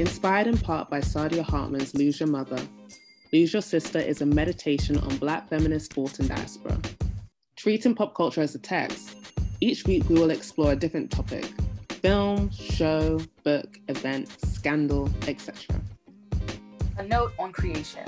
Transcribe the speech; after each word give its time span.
Inspired 0.00 0.48
in 0.48 0.58
part 0.58 0.90
by 0.90 1.00
Saidiya 1.00 1.44
Hartman's 1.44 1.94
Lose 1.94 2.18
Your 2.18 2.28
Mother, 2.28 2.60
Lose 3.32 3.52
Your 3.52 3.62
Sister 3.62 4.00
is 4.00 4.22
a 4.22 4.26
meditation 4.26 4.98
on 4.98 5.16
Black 5.18 5.48
feminist 5.48 5.92
thought 5.92 6.18
and 6.18 6.28
diaspora. 6.28 6.76
Treating 7.54 7.94
pop 7.94 8.12
culture 8.12 8.40
as 8.40 8.56
a 8.56 8.58
text, 8.58 9.14
each 9.60 9.84
week 9.84 10.08
we 10.08 10.16
will 10.16 10.30
explore 10.30 10.72
a 10.72 10.76
different 10.76 11.12
topic 11.12 11.44
film, 11.90 12.50
show, 12.50 13.20
book, 13.44 13.78
event, 13.86 14.28
scandal, 14.44 15.08
etc. 15.28 15.80
A 16.98 17.04
note 17.04 17.32
on 17.38 17.52
creation. 17.52 18.04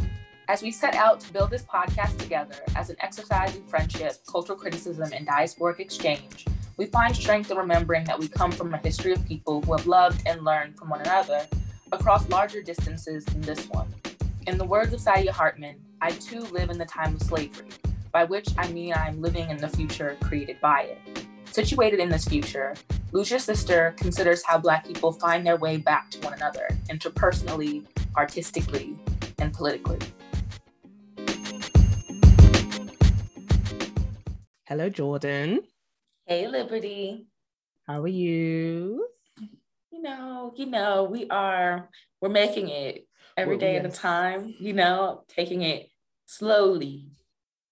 As 0.49 0.63
we 0.63 0.73
set 0.73 0.97
out 0.97 1.21
to 1.21 1.33
build 1.33 1.51
this 1.51 1.63
podcast 1.63 2.19
together 2.19 2.57
as 2.75 2.91
an 2.91 2.97
exercise 2.99 3.55
in 3.55 3.65
friendship, 3.69 4.17
cultural 4.29 4.59
criticism, 4.59 5.13
and 5.13 5.25
diasporic 5.25 5.79
exchange, 5.79 6.47
we 6.79 6.87
find 6.87 7.15
strength 7.15 7.53
in 7.53 7.57
remembering 7.57 8.03
that 8.07 8.19
we 8.19 8.27
come 8.27 8.51
from 8.51 8.75
a 8.75 8.79
history 8.79 9.13
of 9.13 9.25
people 9.25 9.63
who 9.63 9.77
have 9.77 9.87
loved 9.87 10.27
and 10.27 10.43
learned 10.43 10.77
from 10.77 10.89
one 10.89 11.01
another 11.01 11.47
across 11.93 12.29
larger 12.29 12.63
distances 12.63 13.25
than 13.25 13.41
this 13.43 13.69
one. 13.69 13.89
In 14.47 14.59
the 14.59 14.65
words 14.65 14.93
of 14.93 15.01
Saidiya 15.01 15.31
Hartman, 15.31 15.77
I 16.01 16.11
too 16.11 16.41
live 16.53 16.71
in 16.71 16.79
the 16.79 16.85
time 16.85 17.15
of 17.15 17.23
slavery, 17.23 17.69
by 18.13 18.25
which 18.25 18.49
I 18.59 18.69
mean 18.69 18.93
I 18.93 19.09
am 19.09 19.21
living 19.21 19.51
in 19.51 19.57
the 19.57 19.69
future 19.69 20.17
created 20.23 20.61
by 20.61 20.83
it. 20.83 21.27
Situated 21.53 22.01
in 22.01 22.09
this 22.09 22.27
future, 22.27 22.75
Lose 23.13 23.31
Your 23.31 23.39
Sister 23.39 23.95
considers 23.97 24.45
how 24.45 24.59
Black 24.59 24.87
people 24.87 25.13
find 25.13 25.47
their 25.47 25.57
way 25.57 25.77
back 25.77 26.11
to 26.11 26.21
one 26.21 26.35
another, 26.35 26.69
interpersonally, 26.91 27.87
artistically, 28.17 28.97
and 29.39 29.53
politically. 29.53 29.99
Hello, 34.65 34.89
Jordan. 34.89 35.61
Hey, 36.27 36.49
Liberty. 36.49 37.27
How 37.87 38.03
are 38.03 38.09
you? 38.09 39.07
You 39.97 40.03
know, 40.03 40.53
you 40.55 40.67
know, 40.67 41.05
we 41.05 41.27
are, 41.31 41.89
we're 42.21 42.29
making 42.29 42.69
it 42.69 43.07
every 43.35 43.57
day 43.57 43.77
at 43.77 43.87
a 43.87 43.89
time, 43.89 44.55
you 44.61 44.75
know, 44.75 45.25
taking 45.27 45.63
it 45.63 45.89
slowly, 46.27 47.09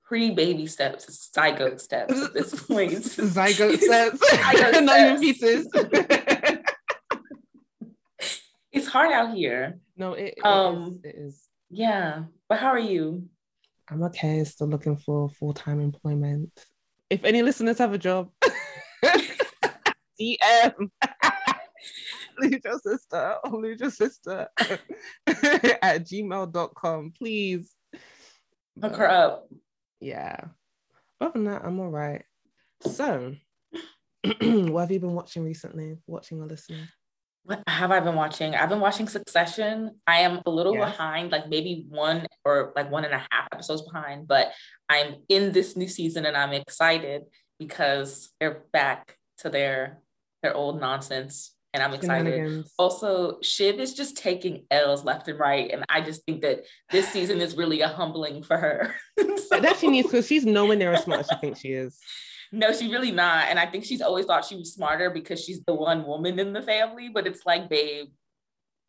pre 0.04 0.30
baby 0.30 0.66
steps, 0.66 1.30
zygote 1.36 1.80
steps 1.82 2.18
at 2.18 2.32
this 2.32 2.54
point. 2.66 2.92
Zygote 2.92 3.78
steps. 3.78 4.18
Zygote 4.32 4.84
Not 4.84 5.00
even 5.00 5.20
pieces. 5.20 5.68
It's 8.72 8.86
hard 8.88 9.12
out 9.12 9.34
here. 9.36 9.78
no, 9.94 10.14
it, 10.14 10.34
it 10.38 10.44
Um, 10.46 11.00
is. 11.04 11.04
It 11.04 11.14
is. 11.18 11.48
Yeah. 11.68 12.24
But 12.48 12.58
how 12.58 12.68
are 12.68 12.78
you? 12.78 13.28
I'm 13.90 14.02
okay. 14.04 14.42
Still 14.44 14.68
looking 14.68 14.96
for 14.96 15.28
full 15.28 15.52
time 15.52 15.78
employment. 15.78 16.50
If 17.10 17.22
any 17.24 17.42
listeners 17.42 17.76
have 17.78 17.92
a 17.92 17.98
job, 17.98 18.30
DM. 20.18 20.88
lose 22.40 22.60
your 22.64 22.78
sister 22.78 23.36
or 23.44 23.60
lose 23.60 23.80
your 23.80 23.90
sister 23.90 24.48
at 25.26 26.06
gmail.com, 26.06 27.12
please. 27.16 27.72
Hook 28.80 28.96
her 28.96 29.10
up. 29.10 29.48
Yeah. 30.00 30.36
Other 31.20 31.32
than 31.34 31.44
that, 31.44 31.64
I'm 31.64 31.78
all 31.80 31.90
right. 31.90 32.24
So, 32.86 33.34
what 34.40 34.80
have 34.80 34.90
you 34.90 35.00
been 35.00 35.14
watching 35.14 35.44
recently? 35.44 35.96
Watching 36.06 36.40
or 36.40 36.46
listening? 36.46 36.88
What 37.44 37.62
have 37.66 37.90
I 37.90 38.00
been 38.00 38.14
watching? 38.14 38.54
I've 38.54 38.70
been 38.70 38.80
watching 38.80 39.06
Succession. 39.06 40.00
I 40.06 40.20
am 40.20 40.40
a 40.46 40.50
little 40.50 40.74
Yes. 40.74 40.90
behind, 40.90 41.30
like 41.30 41.48
maybe 41.48 41.86
one 41.88 42.26
or 42.44 42.72
like 42.74 42.90
one 42.90 43.04
and 43.04 43.12
a 43.14 43.18
half 43.18 43.48
episodes 43.52 43.82
behind, 43.82 44.26
but 44.26 44.52
I'm 44.88 45.16
in 45.28 45.52
this 45.52 45.76
new 45.76 45.88
season 45.88 46.24
and 46.24 46.36
I'm 46.36 46.52
excited 46.52 47.22
because 47.58 48.30
they're 48.40 48.64
back 48.72 49.18
to 49.38 49.50
their 49.50 50.00
their 50.42 50.54
old 50.54 50.80
nonsense 50.80 51.53
and 51.74 51.82
I'm 51.82 51.92
excited. 51.92 52.64
Also, 52.78 53.38
Shiv 53.42 53.78
is 53.80 53.92
just 53.92 54.16
taking 54.16 54.64
L's 54.70 55.04
left 55.04 55.28
and 55.28 55.38
right, 55.38 55.70
and 55.70 55.84
I 55.90 56.00
just 56.00 56.24
think 56.24 56.40
that 56.42 56.60
this 56.90 57.08
season 57.08 57.40
is 57.40 57.56
really 57.56 57.80
a 57.82 57.88
humbling 57.88 58.42
for 58.42 58.56
her. 58.56 58.94
So- 59.48 59.60
That 59.60 59.76
she 59.78 59.88
needs 59.88 60.08
because 60.08 60.26
she's 60.26 60.46
nowhere 60.46 60.76
near 60.76 60.92
as 60.92 61.04
smart 61.04 61.20
as 61.20 61.28
she 61.28 61.36
thinks 61.40 61.60
she 61.60 61.72
is. 61.72 61.98
no, 62.52 62.72
she's 62.72 62.90
really 62.90 63.10
not. 63.10 63.46
And 63.48 63.58
I 63.58 63.66
think 63.66 63.84
she's 63.84 64.00
always 64.00 64.24
thought 64.26 64.44
she 64.44 64.56
was 64.56 64.72
smarter 64.72 65.10
because 65.10 65.42
she's 65.44 65.60
the 65.66 65.74
one 65.74 66.06
woman 66.06 66.38
in 66.38 66.52
the 66.52 66.62
family. 66.62 67.08
But 67.12 67.26
it's 67.26 67.44
like, 67.44 67.68
babe, 67.68 68.06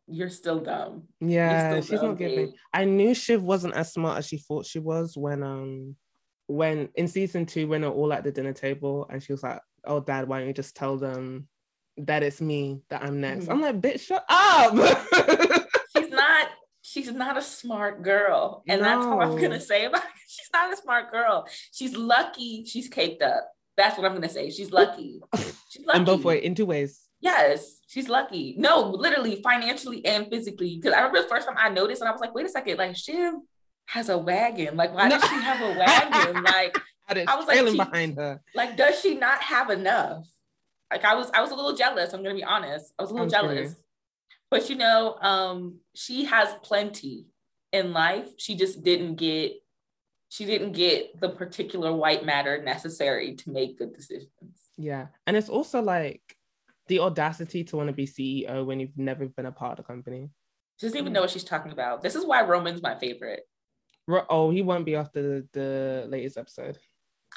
you're 0.06 0.30
still 0.30 0.60
dumb. 0.60 1.02
Yeah, 1.20 1.70
still 1.70 1.82
she's 1.82 2.00
dumb, 2.00 2.10
not 2.10 2.18
giving. 2.18 2.46
babe. 2.46 2.54
I 2.72 2.84
knew 2.84 3.14
Shiv 3.14 3.42
wasn't 3.42 3.74
as 3.74 3.92
smart 3.92 4.18
as 4.18 4.26
she 4.26 4.38
thought 4.38 4.64
she 4.66 4.78
was 4.78 5.16
when 5.16 5.42
um 5.42 5.96
when 6.46 6.88
in 6.94 7.08
season 7.08 7.44
two 7.44 7.66
when 7.66 7.80
they're 7.80 7.90
all 7.90 8.12
at 8.12 8.22
the 8.22 8.30
dinner 8.30 8.52
table 8.52 9.06
and 9.10 9.20
she 9.22 9.32
was 9.32 9.42
like, 9.42 9.60
"Oh, 9.84 9.98
Dad, 10.00 10.28
why 10.28 10.38
don't 10.38 10.46
you 10.48 10.54
just 10.54 10.76
tell 10.76 10.96
them 10.96 11.48
that 11.98 12.22
it's 12.22 12.40
me 12.40 12.82
that 12.90 13.02
I'm 13.02 13.20
next?" 13.20 13.46
Mhm. 13.46 13.50
I'm 13.52 13.60
like, 13.60 13.80
"Bitch, 13.80 14.00
shut 14.00 14.24
up." 14.28 14.74
She's 15.96 16.10
not. 16.10 16.48
She's 16.82 17.12
not 17.12 17.36
a 17.36 17.42
smart 17.42 18.02
girl, 18.02 18.62
and 18.68 18.80
that's 18.80 19.04
how 19.04 19.20
I'm 19.20 19.36
gonna 19.40 19.60
say 19.60 19.84
about 19.86 20.02
it. 20.04 20.10
She's 20.28 20.48
not 20.52 20.72
a 20.72 20.76
smart 20.76 21.10
girl. 21.10 21.46
She's 21.72 21.96
lucky. 21.96 22.64
She's 22.64 22.88
caked 22.88 23.22
up. 23.22 23.48
That's 23.76 23.98
what 23.98 24.06
I'm 24.06 24.14
gonna 24.14 24.28
say. 24.28 24.50
She's 24.50 24.70
lucky. 24.72 25.20
She's 25.68 25.84
lucky. 25.84 25.98
in 25.98 26.04
both 26.04 26.24
ways, 26.24 26.42
in 26.42 26.54
two 26.54 26.66
ways. 26.66 27.00
Yes, 27.20 27.80
she's 27.88 28.08
lucky. 28.10 28.54
No, 28.58 28.90
literally, 28.90 29.40
financially 29.42 30.04
and 30.04 30.28
physically. 30.28 30.76
Because 30.80 30.94
I 30.94 30.98
remember 30.98 31.22
the 31.22 31.28
first 31.28 31.46
time 31.48 31.56
I 31.58 31.70
noticed, 31.70 32.02
and 32.02 32.08
I 32.08 32.12
was 32.12 32.20
like, 32.20 32.34
wait 32.34 32.44
a 32.46 32.48
second, 32.50 32.76
like 32.76 32.94
Shiv 32.94 33.32
has 33.86 34.10
a 34.10 34.18
wagon. 34.18 34.76
Like, 34.76 34.94
why 34.94 35.08
No. 35.08 35.18
does 35.18 35.28
she 35.28 35.34
have 35.36 35.60
a 35.62 35.78
wagon? 35.78 36.42
like, 36.44 36.76
I 37.08 37.36
was 37.36 37.46
like, 37.46 37.66
she- 37.66 37.76
behind 37.76 38.16
her. 38.18 38.40
like, 38.54 38.76
does 38.76 39.00
she 39.00 39.14
not 39.16 39.40
have 39.42 39.70
enough? 39.70 40.26
Like, 40.90 41.04
I 41.04 41.14
was, 41.14 41.30
I 41.32 41.40
was 41.40 41.50
a 41.50 41.54
little 41.54 41.74
jealous. 41.74 42.12
I'm 42.12 42.22
gonna 42.22 42.34
be 42.34 42.44
honest. 42.44 42.92
I 42.98 43.02
was 43.02 43.10
a 43.10 43.14
little 43.14 43.26
I'm 43.26 43.30
jealous. 43.30 43.72
sure. 43.72 43.76
But 44.50 44.70
you 44.70 44.76
know, 44.76 45.16
um, 45.20 45.80
she 45.94 46.24
has 46.26 46.54
plenty 46.62 47.26
in 47.72 47.92
life. 47.92 48.28
She 48.38 48.54
just 48.56 48.82
didn't 48.84 49.16
get, 49.16 49.52
she 50.28 50.44
didn't 50.44 50.72
get 50.72 51.20
the 51.20 51.28
particular 51.30 51.92
white 51.92 52.24
matter 52.24 52.62
necessary 52.62 53.34
to 53.36 53.50
make 53.50 53.78
good 53.78 53.92
decisions. 53.94 54.30
Yeah, 54.76 55.06
and 55.26 55.36
it's 55.36 55.48
also 55.48 55.82
like 55.82 56.22
the 56.88 57.00
audacity 57.00 57.64
to 57.64 57.76
want 57.76 57.88
to 57.88 57.92
be 57.92 58.06
CEO 58.06 58.64
when 58.64 58.78
you've 58.78 58.96
never 58.96 59.26
been 59.26 59.46
a 59.46 59.52
part 59.52 59.72
of 59.72 59.84
the 59.84 59.92
company. 59.92 60.30
She 60.76 60.86
doesn't 60.86 60.98
even 61.00 61.12
know 61.12 61.22
what 61.22 61.30
she's 61.30 61.42
talking 61.42 61.72
about. 61.72 62.02
This 62.02 62.14
is 62.14 62.24
why 62.24 62.42
Roman's 62.42 62.82
my 62.82 62.96
favorite. 62.98 63.40
Ro- 64.06 64.26
Oh, 64.28 64.50
he 64.50 64.62
won't 64.62 64.84
be 64.86 64.94
after 64.94 65.22
the, 65.22 65.48
the 65.52 66.06
latest 66.08 66.36
episode. 66.38 66.78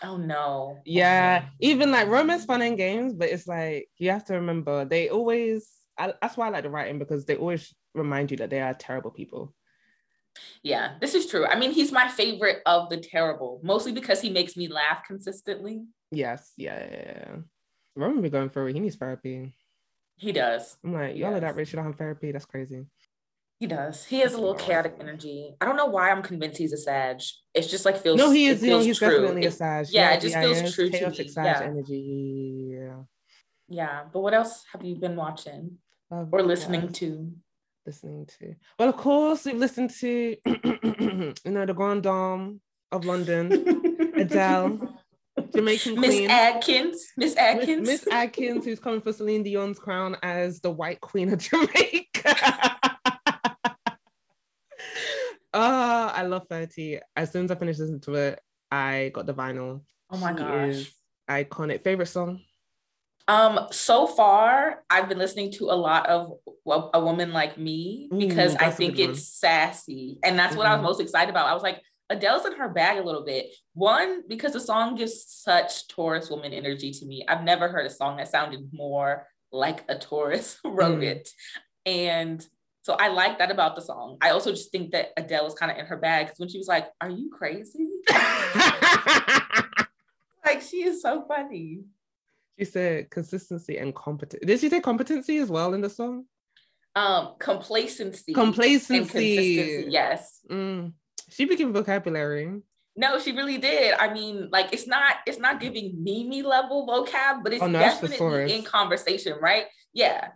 Oh 0.04 0.18
no. 0.18 0.78
Oh, 0.78 0.82
yeah, 0.86 1.46
even 1.60 1.92
like 1.92 2.08
romance 2.08 2.46
fun 2.46 2.62
and 2.62 2.78
games, 2.78 3.14
but 3.14 3.30
it's 3.30 3.48
like 3.48 3.90
you 3.98 4.12
have 4.12 4.26
to 4.26 4.36
remember 4.36 4.86
they 4.86 5.10
always. 5.10 5.70
I, 5.98 6.14
that's 6.22 6.38
why 6.38 6.48
I 6.48 6.50
like 6.50 6.64
the 6.64 6.70
writing 6.70 7.00
because 7.00 7.26
they 7.26 7.36
always 7.36 7.74
remind 7.94 8.32
you 8.32 8.38
that 8.38 8.50
they 8.50 8.62
are 8.62 8.74
terrible 8.74 9.12
people. 9.12 9.54
Yeah, 10.64 10.96
this 11.02 11.16
is 11.16 11.28
true. 11.28 11.46
I 11.46 11.58
mean, 11.60 11.72
he's 11.72 11.92
my 11.92 12.08
favorite 12.08 12.62
of 12.66 12.90
the 12.90 12.98
terrible, 12.98 13.60
mostly 13.64 13.92
because 13.92 14.22
he 14.22 14.30
makes 14.30 14.56
me 14.56 14.68
laugh 14.68 15.04
consistently. 15.06 15.84
Yes, 16.12 16.54
yeah, 16.58 16.80
yeah. 16.80 17.02
yeah. 17.06 17.36
Roman 17.96 18.22
be 18.22 18.30
going 18.30 18.50
through 18.50 18.68
it. 18.68 18.74
He 18.74 18.80
needs 18.80 18.96
therapy. 18.96 19.54
He 20.18 20.32
does. 20.32 20.78
I'm 20.84 20.94
like, 20.94 21.16
y'all 21.18 21.34
are 21.36 21.40
that 21.40 21.48
Yes. 21.48 21.56
rich, 21.56 21.74
you 21.74 21.78
don't 21.78 21.86
have 21.86 21.96
therapy. 21.98 22.32
That's 22.32 22.46
crazy. 22.46 22.86
He 23.60 23.68
does. 23.68 24.06
He 24.06 24.20
has 24.20 24.34
a 24.34 24.38
little 24.38 24.56
chaotic 24.56 24.96
energy. 25.02 25.54
I 25.60 25.66
don't 25.66 25.76
know 25.76 25.88
why 25.88 26.12
I'm 26.12 26.22
convinced 26.24 26.58
he's 26.58 26.72
a 26.72 26.78
Sag. 26.78 27.20
It's 27.54 27.68
just 27.68 27.84
like 27.86 27.98
feels. 27.98 28.18
No, 28.18 28.32
he 28.32 28.48
is. 28.48 28.62
You 28.64 28.70
know, 28.70 28.76
feels 28.78 28.86
he's 28.86 28.98
true. 29.00 29.10
definitely 29.20 29.44
a 29.46 29.48
It- 29.50 29.52
Sag. 29.54 29.88
yeah, 29.92 30.12
it 30.14 30.22
just 30.22 30.36
feels 30.38 30.60
it's 30.62 30.74
true 30.76 30.90
to 30.90 31.10
me. 31.10 31.28
Sag 31.28 31.46
Yeah. 31.46 31.62
energy. 31.64 32.70
Yeah. 32.74 32.96
Yeah, 33.68 34.04
but 34.14 34.22
what 34.22 34.34
else 34.34 34.64
have 34.72 34.84
you 34.84 34.96
been 34.96 35.16
watching 35.18 35.78
Love 36.10 36.30
or 36.32 36.42
listening 36.42 36.84
else? 36.84 36.94
to? 37.00 37.32
listening 37.86 38.28
to? 38.40 38.56
Well, 38.78 38.90
of 38.90 38.96
course, 38.98 39.46
we've 39.46 39.56
listened 39.58 39.90
to, 40.00 40.38
you 40.46 41.34
know, 41.52 41.66
the 41.66 41.74
Grand 41.76 42.04
Dame 42.04 42.62
of 42.92 43.04
London, 43.06 43.52
Adele, 44.16 44.96
Jamaican 45.56 46.00
Miss 46.00 46.10
Queen. 46.16 46.30
Adkins. 46.30 47.08
Miss 47.18 47.36
Miss, 47.36 47.38
Adkins. 47.38 47.88
Miss 47.88 48.08
Adkins, 48.08 48.66
who's 48.66 48.80
coming 48.80 49.02
for 49.02 49.12
Celine 49.14 49.44
Dion's 49.44 49.80
crown 49.80 50.16
as 50.24 50.62
the 50.62 50.72
White 50.72 51.02
Queen 51.02 51.32
of 51.34 51.40
Jamaica. 51.40 52.78
oh, 55.54 56.12
I 56.14 56.24
love 56.24 56.48
30. 56.50 57.00
As 57.16 57.32
soon 57.32 57.46
as 57.46 57.52
I 57.52 57.56
finished 57.56 57.80
listening 57.80 58.02
to 58.02 58.16
it, 58.16 58.40
I 58.72 59.12
got 59.14 59.26
the 59.26 59.34
vinyl. 59.34 59.82
oh 60.12 60.18
my 60.18 60.32
She 60.32 60.38
gosh. 60.38 60.92
iconic. 61.30 61.84
Favorite 61.84 62.08
song? 62.08 62.42
Um, 63.28 63.68
so 63.72 64.08
far, 64.08 64.84
I've 64.90 65.08
been 65.08 65.20
listening 65.20 65.52
to 65.54 65.66
a 65.66 65.78
lot 65.78 66.08
of 66.08 66.34
a 66.94 67.00
woman 67.00 67.32
like 67.32 67.58
me 67.60 68.10
Ooh, 68.12 68.18
because 68.18 68.56
I 68.56 68.72
think 68.72 68.98
it's 68.98 69.28
sassy, 69.28 70.18
and 70.24 70.38
that's 70.38 70.56
what 70.56 70.66
I 70.66 70.72
was 70.74 70.80
Mhm. 70.80 70.84
most 70.84 71.00
excited 71.02 71.30
about. 71.30 71.48
I 71.48 71.54
was 71.54 71.62
like, 71.62 71.82
Adele's 72.10 72.46
in 72.48 72.54
her 72.54 72.70
bag 72.70 72.98
a 72.98 73.04
little 73.04 73.24
bit. 73.24 73.54
One 73.74 74.24
because 74.28 74.54
the 74.54 74.60
song 74.60 74.96
gives 74.96 75.26
such 75.28 75.88
Taurus 75.90 76.32
woman 76.32 76.54
energy 76.54 76.90
to 76.92 77.06
me. 77.06 77.24
I've 77.28 77.44
never 77.44 77.70
heard 77.70 77.86
a 77.86 77.90
song 77.92 78.18
that 78.18 78.30
sounded 78.30 78.68
more 78.74 79.28
like 79.52 79.84
a 79.90 79.96
Taurus 80.00 80.58
wrote 80.66 81.00
Mm. 81.02 81.04
it, 81.04 81.30
and 81.86 82.44
so 82.90 82.96
I 82.96 83.10
like 83.10 83.38
that 83.38 83.52
about 83.52 83.76
the 83.76 83.84
song. 83.84 84.18
I 84.20 84.32
also 84.32 84.50
just 84.50 84.72
think 84.72 84.94
that 84.94 85.10
Adele 85.16 85.46
is 85.46 85.54
kind 85.54 85.72
of 85.72 85.78
in 85.78 85.86
her 85.86 85.96
bag 85.96 86.26
because 86.26 86.40
when 86.40 86.50
she 86.50 86.58
was 86.58 86.68
like, 86.68 86.88
"Are 87.00 87.10
you 87.12 87.30
crazy?" 87.30 87.88
like 90.44 90.64
she 90.68 90.78
is 90.78 91.04
so 91.04 91.24
funny. 91.28 91.82
she 92.58 92.66
said 92.66 93.12
consistency 93.12 93.78
and 93.78 93.94
competence. 93.94 94.44
Did 94.44 94.60
she 94.60 94.70
say 94.70 94.80
competency 94.80 95.38
as 95.38 95.52
well 95.52 95.76
in 95.76 95.82
the 95.82 95.90
song? 95.92 96.26
Um, 96.96 97.36
complacency. 97.38 98.34
Complacency. 98.34 98.98
And 98.98 99.08
consistency. 99.08 99.86
Yes. 99.92 100.40
Mm. 100.50 100.94
She 101.30 101.46
became 101.46 101.72
vocabulary. 101.72 102.60
No, 102.96 103.20
she 103.20 103.34
really 103.34 103.60
did. 103.60 103.94
I 104.00 104.12
mean, 104.12 104.50
like 104.52 104.74
it's 104.74 104.88
not 104.88 105.18
it's 105.28 105.38
not 105.38 105.60
giving 105.60 106.04
Mimi 106.04 106.42
level 106.42 106.88
vocab, 106.88 107.44
but 107.44 107.54
it's 107.54 107.62
Oh, 107.62 107.68
no, 107.68 107.78
definitely 107.78 108.56
in 108.56 108.64
conversation, 108.64 109.38
right? 109.40 109.66
Yeah. 109.94 110.30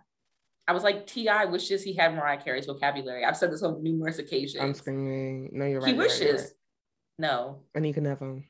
I 0.66 0.72
was 0.72 0.82
like, 0.82 1.06
Ti 1.06 1.28
wishes 1.48 1.82
he 1.82 1.92
had 1.94 2.14
Mariah 2.14 2.40
Carey's 2.42 2.66
vocabulary. 2.66 3.24
I've 3.24 3.36
said 3.36 3.52
this 3.52 3.62
on 3.62 3.82
numerous 3.82 4.18
occasions. 4.18 4.62
I'm 4.62 4.74
screaming. 4.74 5.50
No, 5.52 5.66
you're 5.66 5.80
right. 5.80 5.88
he 5.92 5.98
right, 5.98 6.06
wishes. 6.08 6.40
right. 6.40 6.50
No, 7.18 7.60
And 7.74 7.84
he 7.84 7.92
can 7.92 8.04
never. 8.04 8.42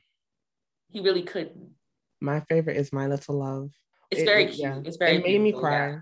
he 0.89 0.99
really 1.01 1.23
couldn't. 1.23 1.71
My 2.21 2.39
favorite 2.39 2.77
is 2.77 2.93
My 2.93 3.07
Little 3.07 3.37
Love. 3.39 3.71
It's 4.09 4.21
It- 4.21 4.25
very 4.25 4.45
cute. 4.45 4.59
yeah. 4.59 4.81
It's 4.85 4.97
very 4.97 5.17
It 5.17 5.23
made 5.23 5.41
me 5.41 5.51
cry. 5.51 5.89
yeah. 5.89 5.99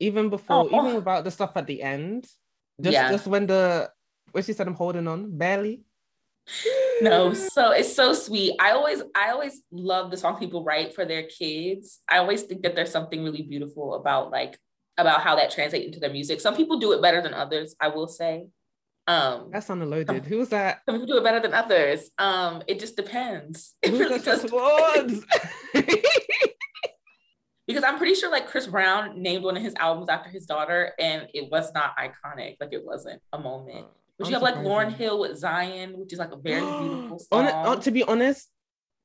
Even 0.00 0.28
before, 0.30 0.64
Oh. 0.64 0.66
even 0.66 0.92
oh. 0.92 0.94
without 0.96 1.24
the 1.24 1.30
stuff 1.30 1.52
at 1.56 1.66
the 1.66 1.82
end. 1.82 2.26
Just, 2.80 2.92
Yeah. 2.92 3.10
just 3.10 3.26
when 3.26 3.46
the 3.46 3.90
when 4.32 4.42
she 4.42 4.52
said 4.52 4.66
I'm 4.66 4.74
holding 4.74 5.06
on, 5.06 5.36
barely. 5.36 5.84
No, 7.02 7.34
so 7.34 7.72
it's 7.72 7.92
so 7.94 8.14
sweet. 8.14 8.54
I 8.58 8.70
always 8.72 9.02
I 9.14 9.30
always 9.30 9.60
love 9.70 10.10
the 10.10 10.16
song 10.16 10.38
people 10.38 10.64
write 10.64 10.94
for 10.94 11.04
their 11.04 11.24
kids. 11.24 12.00
I 12.08 12.18
always 12.18 12.42
think 12.42 12.62
that 12.62 12.74
there's 12.74 12.90
something 12.90 13.22
really 13.22 13.42
beautiful 13.42 13.94
about 13.94 14.30
like 14.30 14.58
about 14.98 15.20
how 15.22 15.36
that 15.36 15.50
translates 15.50 15.86
into 15.86 16.00
their 16.00 16.12
music. 16.12 16.40
Some 16.40 16.56
people 16.56 16.78
do 16.78 16.92
it 16.92 17.02
better 17.02 17.20
than 17.22 17.34
others, 17.34 17.74
I 17.80 17.88
will 17.88 18.08
say. 18.08 18.48
Um 19.06 19.50
That 19.52 19.64
sounded 19.64 19.86
loaded. 19.88 20.26
Who 20.26 20.38
was 20.38 20.48
that? 20.50 20.80
some 20.88 20.96
people 20.96 21.06
do 21.06 21.18
it 21.18 21.24
better 21.24 21.40
than 21.40 21.54
others. 21.54 22.10
Um, 22.18 22.62
it 22.66 22.80
just 22.80 22.96
depends. 22.96 23.74
It 23.82 23.90
Who 23.90 23.98
really 23.98 24.18
does 24.18 24.42
because 27.66 27.84
I'm 27.84 27.98
pretty 27.98 28.14
sure 28.14 28.30
like 28.30 28.46
Chris 28.46 28.66
Brown 28.66 29.20
named 29.20 29.44
one 29.44 29.56
of 29.56 29.62
his 29.62 29.74
albums 29.76 30.08
after 30.08 30.30
his 30.30 30.46
daughter, 30.46 30.92
and 30.98 31.28
it 31.34 31.50
was 31.50 31.72
not 31.74 31.96
iconic. 31.96 32.56
Like 32.60 32.72
it 32.72 32.84
wasn't 32.84 33.20
a 33.32 33.38
moment. 33.38 33.86
But 34.18 34.28
you 34.28 34.34
have 34.34 34.42
like 34.42 34.56
Lauryn 34.56 34.92
Hill 34.92 35.18
with 35.18 35.36
Zion, 35.36 35.98
which 35.98 36.12
is 36.12 36.18
like 36.18 36.32
a 36.32 36.36
very 36.36 36.60
beautiful 36.80 37.18
song. 37.18 37.46
on- 37.46 37.80
to 37.80 37.90
be 37.90 38.02
honest, 38.04 38.48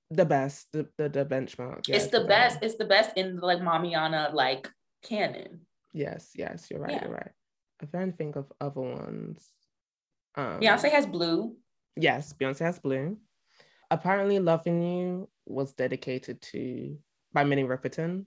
the 0.09 0.25
best, 0.25 0.67
the 0.71 0.88
the, 0.97 1.09
the 1.09 1.25
benchmark. 1.25 1.79
it's 1.79 1.89
yes, 1.89 2.07
the 2.07 2.21
um, 2.21 2.27
best. 2.27 2.59
It's 2.61 2.75
the 2.75 2.85
best 2.85 3.11
in 3.17 3.38
the 3.38 3.45
like 3.45 3.59
Mamiana 3.59 4.33
like 4.33 4.69
canon. 5.03 5.61
Yes, 5.93 6.31
yes, 6.35 6.67
you're 6.69 6.79
right. 6.79 6.91
Yeah. 6.91 7.03
You're 7.05 7.13
right. 7.13 7.31
I'm 7.81 7.88
trying 7.88 8.11
to 8.11 8.17
think 8.17 8.35
of 8.35 8.51
other 8.61 8.81
ones. 8.81 9.49
Um, 10.35 10.59
Beyonce 10.59 10.91
has 10.91 11.05
Blue. 11.05 11.55
Yes, 11.95 12.33
Beyonce 12.33 12.59
has 12.59 12.79
Blue. 12.79 13.17
Apparently, 13.89 14.39
Loving 14.39 14.81
You 14.81 15.29
was 15.45 15.73
dedicated 15.73 16.41
to 16.43 16.97
by 17.33 17.43
Minnie 17.43 17.63
Riperton. 17.65 18.25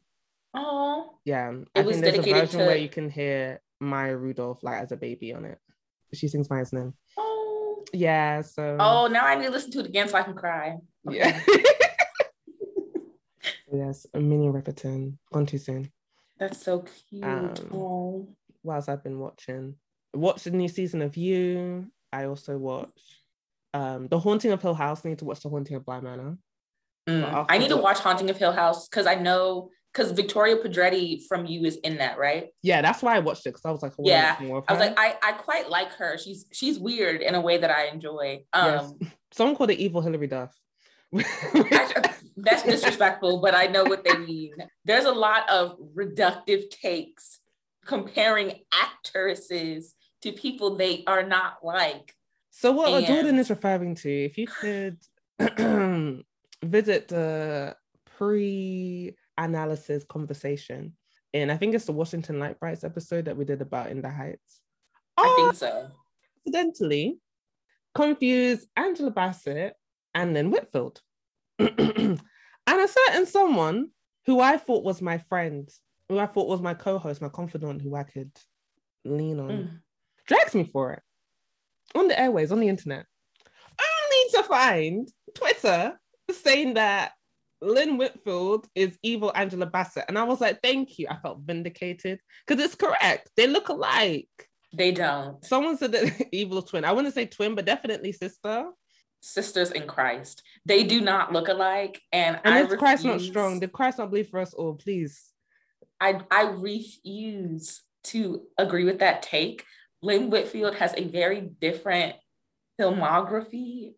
Oh, 0.53 1.19
Yeah, 1.25 1.51
It 1.53 1.69
I 1.75 1.81
was 1.83 1.97
think 1.97 2.05
there's 2.05 2.19
a 2.27 2.33
version 2.33 2.61
to- 2.61 2.67
where 2.67 2.77
you 2.77 2.89
can 2.89 3.09
hear 3.11 3.61
Maya 3.81 4.17
Rudolph 4.17 4.63
like 4.63 4.83
as 4.83 4.93
a 4.93 4.97
baby 4.97 5.33
on 5.33 5.45
it. 5.47 5.59
She 6.13 6.29
sings 6.29 6.51
Maya's 6.51 6.73
name. 6.73 6.95
oh, 7.17 7.85
Yeah, 7.93 8.43
so 8.43 8.77
oh! 8.79 9.07
Now 9.09 9.25
I 9.27 9.35
need 9.37 9.47
to 9.47 9.51
listen 9.51 9.71
to 9.73 9.81
it 9.81 9.87
again 9.87 10.09
so 10.09 10.17
I 10.19 10.23
can 10.23 10.35
cry. 10.35 10.77
Okay. 11.09 11.17
yeah. 11.19 11.41
yes, 13.73 14.07
Minnie 14.15 14.49
Riperton. 14.49 15.17
Gone 15.33 15.47
too 15.47 15.59
soon. 15.59 15.91
That's 16.39 16.63
so 16.63 16.85
cute. 17.09 17.25
Um. 17.25 18.29
Whilst 18.63 18.89
I've 18.89 19.05
been 19.05 19.19
watching, 19.19 19.75
watched 20.15 20.45
the 20.45 20.51
new 20.51 20.69
season 20.69 21.03
of 21.03 21.17
You. 21.17 21.91
I 22.13 22.27
also 22.27 22.57
watched 22.57 23.21
um 23.75 24.09
The 24.09 24.19
Haunting 24.19 24.53
of 24.53 24.63
Hill 24.63 24.75
House. 24.75 25.05
I 25.05 25.11
need 25.11 25.19
to 25.19 25.25
watch 25.25 25.41
The 25.41 25.49
Haunting 25.49 25.77
of 25.77 25.85
Bly 25.85 26.01
Manor. 26.01 26.39
Mm. 27.09 27.47
I 27.49 27.59
need 27.59 27.69
to 27.69 27.77
watch 27.77 27.99
Haunting 27.99 28.31
of 28.31 28.39
Hill 28.39 28.53
House 28.53 28.89
because 28.89 29.07
I 29.07 29.17
know 29.17 29.71
because 29.93 30.11
Victoria 30.13 30.57
Pedretti 30.57 31.23
from 31.29 31.47
You 31.47 31.65
is 31.65 31.77
in 31.77 31.99
that, 31.99 32.19
right? 32.19 32.49
Yeah, 32.63 32.83
that's 32.83 33.03
why 33.03 33.15
I 33.15 33.21
watched 33.21 33.47
it 33.47 33.51
because 33.51 33.65
I 33.65 33.71
was 33.71 33.83
like, 33.83 33.93
I 33.93 33.97
Yeah, 33.99 34.37
more 34.41 34.59
of 34.59 34.65
I 34.67 34.73
was 34.73 34.81
like, 34.81 34.99
I, 34.99 35.17
I 35.23 35.33
quite 35.33 35.71
like 35.71 35.93
her. 35.93 36.19
She's 36.19 36.47
she's 36.53 36.79
weird 36.79 37.21
in 37.21 37.35
a 37.35 37.41
way 37.41 37.59
that 37.59 37.71
I 37.71 37.87
enjoy. 37.87 38.45
Um, 38.53 38.97
Yes. 39.01 39.11
Someone 39.33 39.57
called 39.57 39.71
it 39.71 39.79
evil 39.79 40.01
Hilary 40.01 40.29
Duff. 40.29 40.55
That's 42.37 42.63
disrespectful, 42.65 43.41
but 43.41 43.55
I 43.55 43.67
know 43.67 43.85
what 43.85 44.05
they 44.05 44.17
mean. 44.19 44.53
There's 44.85 45.05
a 45.05 45.13
lot 45.13 45.49
of 45.49 45.79
reductive 45.97 46.69
takes 46.71 47.41
comparing 47.87 48.61
actresses 48.73 49.95
to 50.23 50.33
people 50.33 50.77
they 50.77 51.05
are 51.07 51.23
not 51.23 51.59
like. 51.63 52.15
so 52.51 52.73
what 52.73 52.93
And- 52.93 53.07
Jordan 53.07 53.39
is 53.39 53.51
referring 53.51 53.95
to, 53.97 54.11
if 54.11 54.39
you 54.39 54.47
could 54.47 54.99
visit 56.65 57.09
the 57.09 57.77
pre-analysis 58.17 60.05
conversation 60.05 60.95
and 61.35 61.51
I 61.51 61.57
think 61.57 61.75
it's 61.75 61.85
the 61.85 61.93
Washington 61.93 62.39
Light 62.39 62.61
Brights 62.61 62.85
episode 62.85 63.25
that 63.25 63.37
we 63.37 63.45
did 63.45 63.61
about 63.61 63.91
In 63.91 64.01
the 64.01 64.09
Heights. 64.09 64.61
I 65.17 65.35
think 65.37 65.55
so. 65.57 65.91
accidentally 66.47 67.19
confused 67.93 68.69
Angela 68.77 69.11
Bassett 69.11 69.75
and 70.15 70.33
Lynn 70.33 70.53
Whitfield. 70.53 71.01
and 71.59 72.21
a 72.67 72.89
certain 72.89 73.27
someone 73.27 73.89
who 74.27 74.41
I 74.41 74.57
thought 74.57 74.85
was 74.85 75.01
my 75.03 75.19
friend, 75.19 75.69
who 76.09 76.19
I 76.19 76.27
thought 76.27 76.49
was 76.49 76.61
my 76.61 76.75
co-host, 76.75 77.21
my 77.23 77.29
confidant, 77.29 77.83
who 77.83 77.95
I 77.95 78.03
could 78.05 78.31
lean 79.05 79.41
on, 79.41 79.49
Mm. 79.51 79.81
drags 80.27 80.55
me 80.55 80.65
for 80.65 80.93
it 80.95 81.03
on 81.95 82.09
the 82.09 82.19
airways, 82.19 82.51
on 82.51 82.61
the 82.61 82.69
internet, 82.69 83.07
only 83.81 84.31
to 84.33 84.43
find 84.45 85.09
Twitter 85.35 85.99
saying 86.31 86.75
that 86.75 87.13
Lynn 87.61 87.97
Whitfield 87.99 88.67
is 88.75 88.99
evil 89.03 89.33
Angela 89.35 89.67
Bassett. 89.67 90.05
And 90.09 90.19
I 90.19 90.25
was 90.25 90.41
like, 90.41 90.61
thank 90.63 90.99
you. 90.99 91.07
I 91.11 91.17
felt 91.17 91.41
vindicated 91.41 92.21
because 92.47 92.63
it's 92.63 92.75
correct. 92.75 93.31
They 93.37 93.47
look 93.47 93.69
alike. 93.69 94.29
They 94.73 94.91
don't. 94.93 95.43
Someone 95.45 95.77
said 95.79 95.93
that 95.93 96.29
evil 96.33 96.63
twin. 96.63 96.85
I 96.85 96.93
wouldn't 96.93 97.15
say 97.15 97.27
twin, 97.27 97.55
but 97.55 97.65
definitely 97.65 98.13
sister. 98.13 98.71
Sisters 99.25 99.71
in 99.71 99.87
Christ. 99.87 100.43
They 100.67 100.85
do 100.85 101.01
not 101.01 101.33
look 101.33 101.49
alike. 101.49 102.01
And, 102.13 102.39
And 102.45 102.55
I 102.55 102.63
if 102.63 102.79
Christ 102.79 103.05
not 103.05 103.15
refuse- 103.15 103.31
strong, 103.31 103.59
did 103.61 103.73
Christ 103.73 103.99
not 103.99 104.11
bleed 104.11 104.29
for 104.29 104.39
us 104.41 104.53
all? 104.55 104.75
Please. 104.75 105.31
I, 106.01 106.21
I 106.31 106.43
refuse 106.51 107.83
to 108.05 108.43
agree 108.59 108.85
with 108.85 108.99
that 108.99 109.23
take. 109.23 109.65
Lynn 110.03 110.29
Whitfield 110.29 110.75
has 110.75 110.93
a 110.97 111.05
very 111.05 111.41
different 111.41 112.17
filmography. 112.79 113.95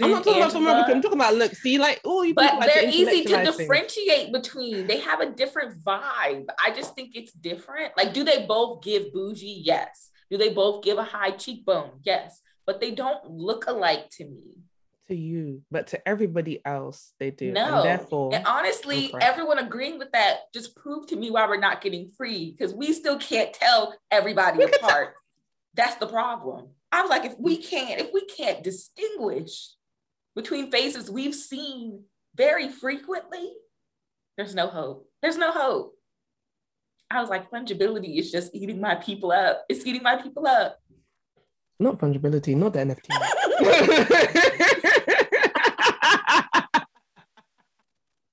I'm 0.00 0.10
not 0.10 0.22
talking 0.22 0.42
about 0.42 0.54
Angela. 0.54 0.74
filmography. 0.84 0.90
I'm 0.94 1.02
talking 1.02 1.18
about 1.18 1.34
look. 1.34 1.54
See, 1.54 1.78
like 1.78 2.00
oh, 2.04 2.22
you 2.22 2.34
but 2.34 2.60
like 2.60 2.72
they're 2.72 2.88
easy 2.88 3.24
to 3.24 3.44
differentiate 3.44 4.32
between. 4.32 4.86
They 4.86 5.00
have 5.00 5.20
a 5.20 5.30
different 5.30 5.82
vibe. 5.82 6.44
I 6.64 6.70
just 6.76 6.94
think 6.94 7.16
it's 7.16 7.32
different. 7.32 7.94
Like, 7.96 8.12
do 8.12 8.22
they 8.22 8.44
both 8.46 8.84
give 8.84 9.12
bougie? 9.12 9.62
Yes. 9.64 10.10
Do 10.30 10.36
they 10.36 10.50
both 10.50 10.84
give 10.84 10.98
a 10.98 11.02
high 11.02 11.30
cheekbone? 11.30 12.00
Yes. 12.02 12.40
But 12.66 12.80
they 12.80 12.90
don't 12.90 13.30
look 13.30 13.66
alike 13.66 14.10
to 14.12 14.26
me. 14.26 14.58
To 15.08 15.14
you, 15.14 15.62
but 15.70 15.88
to 15.88 16.08
everybody 16.08 16.60
else, 16.64 17.12
they 17.18 17.30
do. 17.30 17.52
No. 17.52 17.76
And 17.76 17.84
therefore, 17.84 18.34
And 18.34 18.46
honestly, 18.46 19.12
everyone 19.20 19.58
agreeing 19.58 19.98
with 19.98 20.12
that 20.12 20.52
just 20.54 20.76
proved 20.76 21.08
to 21.10 21.16
me 21.16 21.30
why 21.30 21.46
we're 21.46 21.58
not 21.58 21.80
getting 21.80 22.08
free 22.16 22.54
because 22.56 22.74
we 22.74 22.92
still 22.92 23.18
can't 23.18 23.52
tell 23.52 23.94
everybody 24.10 24.58
We 24.58 24.64
apart. 24.64 25.14
That's 25.74 25.96
the 25.96 26.06
problem. 26.06 26.68
I 26.90 27.02
was 27.02 27.10
like, 27.10 27.24
if 27.24 27.34
we 27.38 27.58
mm. 27.58 27.68
can't, 27.68 28.00
if 28.00 28.12
we 28.12 28.24
can't 28.26 28.62
distinguish 28.62 29.70
between 30.34 30.70
faces 30.70 31.10
we've 31.10 31.34
seen 31.34 32.04
very 32.34 32.68
frequently, 32.68 33.52
there's 34.36 34.54
no 34.54 34.68
hope. 34.68 35.08
There's 35.20 35.36
no 35.36 35.50
hope. 35.50 35.94
I 37.10 37.20
was 37.20 37.30
like, 37.30 37.50
fungibility 37.50 38.18
is 38.18 38.30
just 38.30 38.54
eating 38.54 38.80
my 38.80 38.94
people 38.94 39.32
up. 39.32 39.64
It's 39.68 39.86
eating 39.86 40.02
my 40.02 40.16
people 40.16 40.46
up. 40.46 40.78
Not 41.78 41.98
fungibility, 41.98 42.56
not 42.56 42.72
the 42.72 42.80
NFT. 42.80 43.08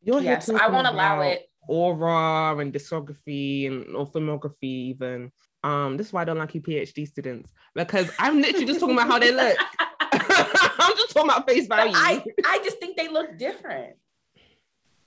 You're 0.02 0.22
here 0.22 0.34
yes, 0.34 0.50
I 0.50 0.68
won't 0.68 0.88
allow 0.88 1.22
it. 1.22 1.50
aura 1.68 2.56
and 2.58 2.72
discography 2.72 3.68
and 3.68 3.96
or 3.96 4.06
filmography 4.06 4.64
even. 4.64 5.32
Um, 5.64 5.98
this 5.98 6.08
is 6.08 6.14
why 6.14 6.22
I 6.22 6.26
don't 6.26 6.38
like 6.38 6.54
you 6.54 6.62
PhD 6.62 7.08
students 7.08 7.52
because 7.74 8.12
I'm 8.20 8.40
literally 8.40 8.68
just 8.68 8.80
talking 8.80 8.96
about 8.96 9.08
how 9.08 9.18
they 9.18 9.32
look. 9.32 9.58
I'm 10.00 10.96
just 10.96 11.12
talking 11.12 11.32
about 11.32 11.50
face 11.50 11.68
But 11.68 11.78
value. 11.78 11.94
I, 11.96 12.24
I 12.46 12.60
just 12.64 12.78
think 12.78 12.98
they 12.98 13.08
look 13.08 13.38
different. 13.40 13.96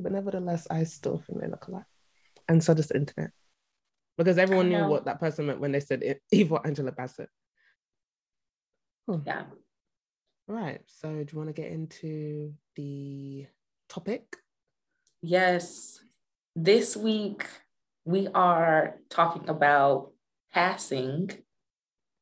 But 0.00 0.12
nevertheless, 0.12 0.66
I 0.68 0.82
still 0.84 1.18
think 1.18 1.40
they 1.40 1.48
look 1.48 1.68
alike. 1.68 1.84
And 2.48 2.62
so 2.62 2.74
does 2.74 2.88
the 2.88 2.96
internet. 2.96 3.30
Because 4.16 4.36
everyone 4.36 4.68
knew 4.68 4.84
what 4.86 5.04
that 5.04 5.20
person 5.20 5.46
meant 5.46 5.60
when 5.60 5.70
they 5.70 5.80
said 5.80 6.02
evil 6.32 6.60
Angela 6.64 6.90
Bassett. 6.90 7.28
Yeah. 9.24 9.44
Right. 10.46 10.80
So 10.86 11.08
do 11.08 11.26
you 11.30 11.38
want 11.38 11.54
to 11.54 11.60
get 11.60 11.72
into 11.72 12.54
the 12.76 13.46
topic? 13.88 14.36
Yes. 15.22 16.00
This 16.54 16.96
week 16.96 17.46
we 18.04 18.28
are 18.34 18.96
talking 19.10 19.48
about 19.48 20.12
passing 20.52 21.30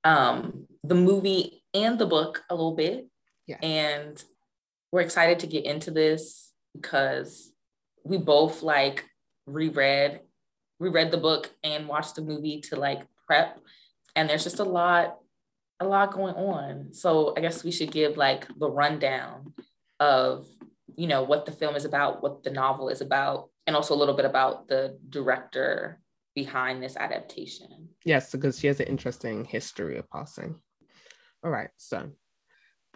um 0.04 0.66
the 0.82 0.94
movie 0.94 1.62
and 1.74 1.98
the 1.98 2.06
book 2.06 2.42
a 2.50 2.54
little 2.54 2.74
bit. 2.74 3.08
Yeah. 3.46 3.58
And 3.62 4.22
we're 4.92 5.00
excited 5.00 5.40
to 5.40 5.46
get 5.46 5.64
into 5.64 5.90
this 5.90 6.52
because 6.74 7.52
we 8.04 8.18
both 8.18 8.62
like 8.62 9.04
reread 9.46 10.20
reread 10.78 11.10
the 11.10 11.18
book 11.18 11.50
and 11.64 11.88
watched 11.88 12.16
the 12.16 12.22
movie 12.22 12.60
to 12.60 12.76
like 12.76 13.00
prep 13.26 13.58
and 14.14 14.28
there's 14.28 14.44
just 14.44 14.58
a 14.58 14.64
lot 14.64 15.18
a 15.80 15.87
lot 15.87 16.12
going 16.12 16.35
on. 16.35 16.92
So 16.92 17.35
i 17.37 17.40
guess 17.40 17.64
we 17.64 17.71
should 17.71 17.90
give 17.90 18.16
like 18.16 18.47
the 18.59 18.71
rundown 18.71 19.52
of 20.00 20.47
you 20.97 21.06
know 21.06 21.23
what 21.23 21.47
the 21.47 21.52
film 21.52 21.76
is 21.76 21.85
about 21.85 22.23
what 22.23 22.42
the 22.42 22.50
novel 22.50 22.88
is 22.88 23.00
about 23.00 23.49
and 23.66 23.75
also 23.75 23.95
a 23.95 23.97
little 23.97 24.14
bit 24.14 24.25
about 24.25 24.68
the 24.68 24.99
director 25.09 26.00
behind 26.35 26.83
this 26.83 26.97
adaptation. 26.97 27.88
Yes 28.04 28.30
because 28.30 28.59
she 28.59 28.66
has 28.66 28.80
an 28.80 28.87
interesting 28.87 29.45
history 29.45 29.99
of 29.99 30.09
passing. 30.11 30.56
All 31.45 31.50
right 31.50 31.71
so 31.76 32.11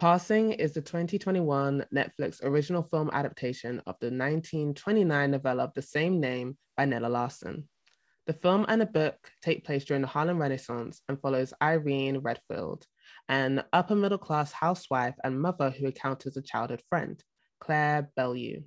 Passing 0.01 0.53
is 0.53 0.73
the 0.73 0.81
2021 0.81 1.85
Netflix 1.93 2.43
original 2.43 2.81
film 2.81 3.11
adaptation 3.13 3.77
of 3.85 3.97
the 3.99 4.07
1929 4.07 5.29
novella 5.29 5.65
of 5.65 5.75
the 5.75 5.83
same 5.83 6.19
name 6.19 6.57
by 6.75 6.85
Nella 6.85 7.05
Larsen. 7.05 7.69
The 8.27 8.33
film 8.33 8.65
and 8.67 8.79
the 8.79 8.85
book 8.85 9.15
take 9.41 9.65
place 9.65 9.83
during 9.83 10.03
the 10.03 10.07
Harlem 10.07 10.39
Renaissance 10.39 11.01
and 11.09 11.19
follows 11.19 11.53
Irene 11.59 12.19
Redfield, 12.19 12.85
an 13.27 13.63
upper 13.73 13.95
middle 13.95 14.19
class 14.19 14.51
housewife 14.51 15.15
and 15.23 15.41
mother 15.41 15.71
who 15.71 15.87
encounters 15.87 16.37
a 16.37 16.41
childhood 16.41 16.83
friend, 16.87 17.21
Claire 17.59 18.11
Bellew. 18.15 18.63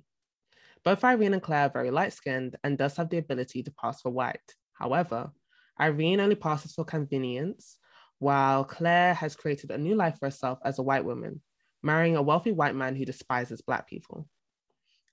Both 0.83 1.05
Irene 1.05 1.33
and 1.33 1.41
Claire 1.41 1.67
are 1.67 1.69
very 1.69 1.89
light 1.89 2.11
skinned 2.11 2.57
and 2.65 2.77
does 2.77 2.97
have 2.97 3.09
the 3.09 3.17
ability 3.17 3.63
to 3.63 3.71
pass 3.71 4.01
for 4.01 4.11
white. 4.11 4.53
However, 4.73 5.31
Irene 5.79 6.19
only 6.19 6.35
passes 6.35 6.73
for 6.73 6.83
convenience 6.83 7.77
while 8.19 8.65
Claire 8.65 9.13
has 9.13 9.37
created 9.37 9.71
a 9.71 9.77
new 9.77 9.95
life 9.95 10.17
for 10.19 10.25
herself 10.27 10.59
as 10.65 10.79
a 10.79 10.83
white 10.83 11.05
woman, 11.05 11.41
marrying 11.81 12.17
a 12.17 12.21
wealthy 12.21 12.51
white 12.51 12.75
man 12.75 12.95
who 12.95 13.05
despises 13.05 13.61
Black 13.61 13.87
people. 13.87 14.27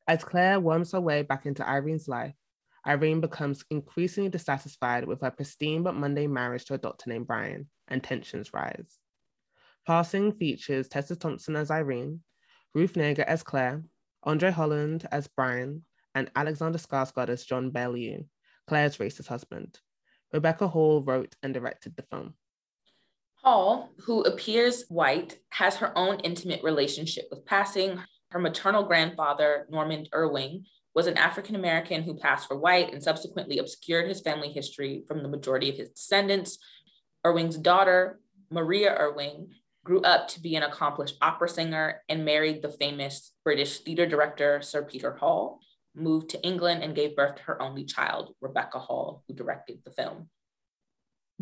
As 0.09 0.25
Claire 0.25 0.59
worms 0.59 0.93
her 0.93 1.01
way 1.01 1.23
back 1.23 1.47
into 1.47 1.67
Irene's 1.67 2.09
life, 2.09 2.35
Irene 2.87 3.21
becomes 3.21 3.65
increasingly 3.71 4.29
dissatisfied 4.29 5.07
with 5.07 5.21
her 5.21 5.31
pristine 5.31 5.83
but 5.83 5.95
mundane 5.95 6.33
marriage 6.33 6.65
to 6.67 6.75
a 6.75 6.79
doctor 6.79 7.11
named 7.11 7.27
Brian, 7.27 7.69
and 7.89 8.03
tensions 8.03 8.53
rise. 8.53 8.99
Passing 9.87 10.33
features 10.33 10.89
Tessa 10.89 11.17
Thompson 11.17 11.57
as 11.57 11.71
Irene, 11.71 12.21
Ruth 12.75 12.95
Negga 12.95 13.21
as 13.21 13.43
Claire, 13.43 13.85
Andre 14.25 14.51
Holland 14.51 15.07
as 15.12 15.29
Brian, 15.29 15.85
and 16.15 16.31
Alexander 16.35 16.79
Skarsgård 16.79 17.29
as 17.29 17.45
John 17.45 17.71
Bellew, 17.71 18.25
Claire's 18.67 18.99
racist 18.99 19.29
husband. 19.29 19.79
Rebecca 20.33 20.69
Hall 20.69 21.03
wrote 21.03 21.35
and 21.43 21.53
directed 21.53 21.97
the 21.97 22.03
film. 22.03 22.35
Hall, 23.35 23.91
who 23.99 24.23
appears 24.23 24.85
white, 24.89 25.39
has 25.51 25.77
her 25.77 25.97
own 25.99 26.21
intimate 26.21 26.62
relationship 26.62 27.27
with 27.31 27.45
passing. 27.45 27.99
Her 28.31 28.39
maternal 28.39 28.85
grandfather, 28.85 29.67
Norman 29.69 30.07
Ewing, 30.15 30.65
was 30.95 31.07
an 31.07 31.17
African 31.17 31.55
American 31.55 32.03
who 32.03 32.15
passed 32.15 32.49
for 32.49 32.57
white 32.57 32.93
and 32.93 33.03
subsequently 33.03 33.59
obscured 33.59 34.09
his 34.09 34.21
family 34.21 34.49
history 34.49 35.05
from 35.07 35.23
the 35.23 35.29
majority 35.29 35.71
of 35.71 35.77
his 35.77 35.91
descendants. 35.91 36.59
Ewing's 37.25 37.57
daughter, 37.57 38.21
Maria 38.51 38.97
Ewing, 38.99 39.49
grew 39.85 40.01
up 40.03 40.29
to 40.29 40.41
be 40.41 40.55
an 40.55 40.63
accomplished 40.63 41.17
opera 41.21 41.49
singer 41.49 42.03
and 42.09 42.25
married 42.25 42.63
the 42.63 42.69
famous 42.69 43.33
British 43.45 43.79
theater 43.81 44.07
director 44.07 44.61
Sir 44.63 44.83
Peter 44.83 45.15
Hall, 45.17 45.61
moved 45.95 46.31
to 46.31 46.43
England 46.43 46.83
and 46.83 46.95
gave 46.95 47.17
birth 47.17 47.37
to 47.37 47.43
her 47.43 47.61
only 47.61 47.85
child, 47.85 48.35
Rebecca 48.41 48.79
Hall, 48.79 49.25
who 49.27 49.35
directed 49.35 49.79
the 49.85 49.91
film. 49.91 50.29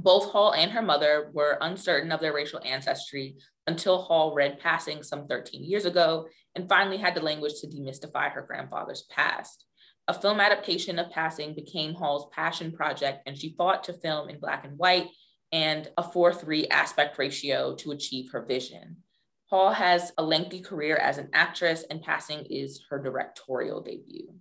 Both 0.02 0.30
Hall 0.30 0.54
and 0.54 0.71
her 0.71 0.80
mother 0.80 1.30
were 1.35 1.59
uncertain 1.61 2.11
of 2.11 2.21
their 2.21 2.33
racial 2.33 2.61
ancestry 2.64 3.37
until 3.66 4.00
Hall 4.00 4.35
read 4.35 4.59
Passing 4.59 5.02
some 5.02 5.26
13 5.26 5.62
years 5.62 5.85
ago 5.85 6.26
and 6.54 6.69
finally 6.69 6.97
had 6.97 7.14
the 7.14 7.21
language 7.21 7.61
to 7.61 7.66
demystify 7.66 8.33
her 8.33 8.40
grandfather's 8.40 9.02
past. 9.11 9.66
A 10.09 10.14
film 10.14 10.40
adaptation 10.40 10.99
of 10.99 11.11
Passing 11.11 11.54
became 11.54 11.95
Hall's 11.95 12.28
passion 12.33 12.73
project, 12.73 13.21
and 13.26 13.37
she 13.37 13.54
fought 13.57 13.85
to 13.85 13.92
film 13.92 14.30
in 14.30 14.40
black 14.40 14.64
and 14.64 14.78
white 14.78 15.09
and 15.52 15.88
a 15.99 16.02
4 16.02 16.33
3 16.33 16.69
aspect 16.69 17.19
ratio 17.19 17.75
to 17.76 17.90
achieve 17.90 18.30
her 18.33 18.45
vision. 18.45 18.99
Hall 19.50 19.73
has 19.73 20.12
a 20.16 20.23
lengthy 20.23 20.61
career 20.61 20.97
as 20.97 21.19
an 21.19 21.28
actress, 21.35 21.85
and 21.90 22.02
Passing 22.02 22.47
is 22.49 22.83
her 22.88 22.99
directorial 22.99 23.83
debut. 23.83 24.33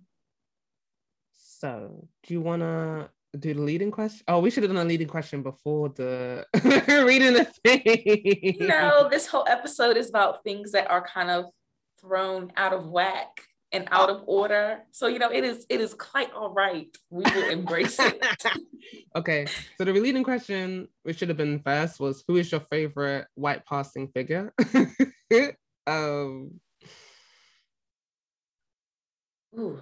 So, 1.32 2.08
do 2.22 2.34
you 2.34 2.40
want 2.40 2.62
to 2.62 3.10
do 3.38 3.54
the 3.54 3.60
leading 3.60 3.90
question? 3.90 4.24
Oh, 4.28 4.40
we 4.40 4.50
should 4.50 4.62
have 4.64 4.72
done 4.72 4.84
a 4.84 4.88
leading 4.88 5.08
question 5.08 5.42
before 5.42 5.90
the 5.90 6.44
reading 7.06 7.34
the 7.34 7.44
thing. 7.44 8.66
No, 8.66 9.08
this 9.08 9.26
whole 9.26 9.46
episode 9.48 9.96
is 9.96 10.08
about 10.08 10.42
things 10.42 10.72
that 10.72 10.90
are 10.90 11.06
kind 11.06 11.30
of 11.30 11.46
thrown 12.00 12.52
out 12.56 12.72
of 12.72 12.88
whack 12.88 13.42
and 13.72 13.86
out 13.92 14.10
of 14.10 14.22
order. 14.26 14.80
So 14.90 15.06
you 15.06 15.18
know, 15.18 15.30
it 15.30 15.44
is 15.44 15.64
it 15.68 15.80
is 15.80 15.94
quite 15.94 16.32
all 16.32 16.50
right. 16.50 16.88
We 17.10 17.22
will 17.22 17.50
embrace 17.50 17.98
it. 18.00 18.20
okay, 19.16 19.46
so 19.78 19.84
the 19.84 19.92
leading 19.92 20.24
question, 20.24 20.88
which 21.04 21.18
should 21.18 21.28
have 21.28 21.38
been 21.38 21.60
first, 21.60 22.00
was 22.00 22.24
who 22.26 22.36
is 22.36 22.50
your 22.50 22.62
favorite 22.62 23.26
white 23.34 23.64
passing 23.64 24.08
figure? 24.08 24.52
um. 25.86 26.60
Ooh. 29.58 29.80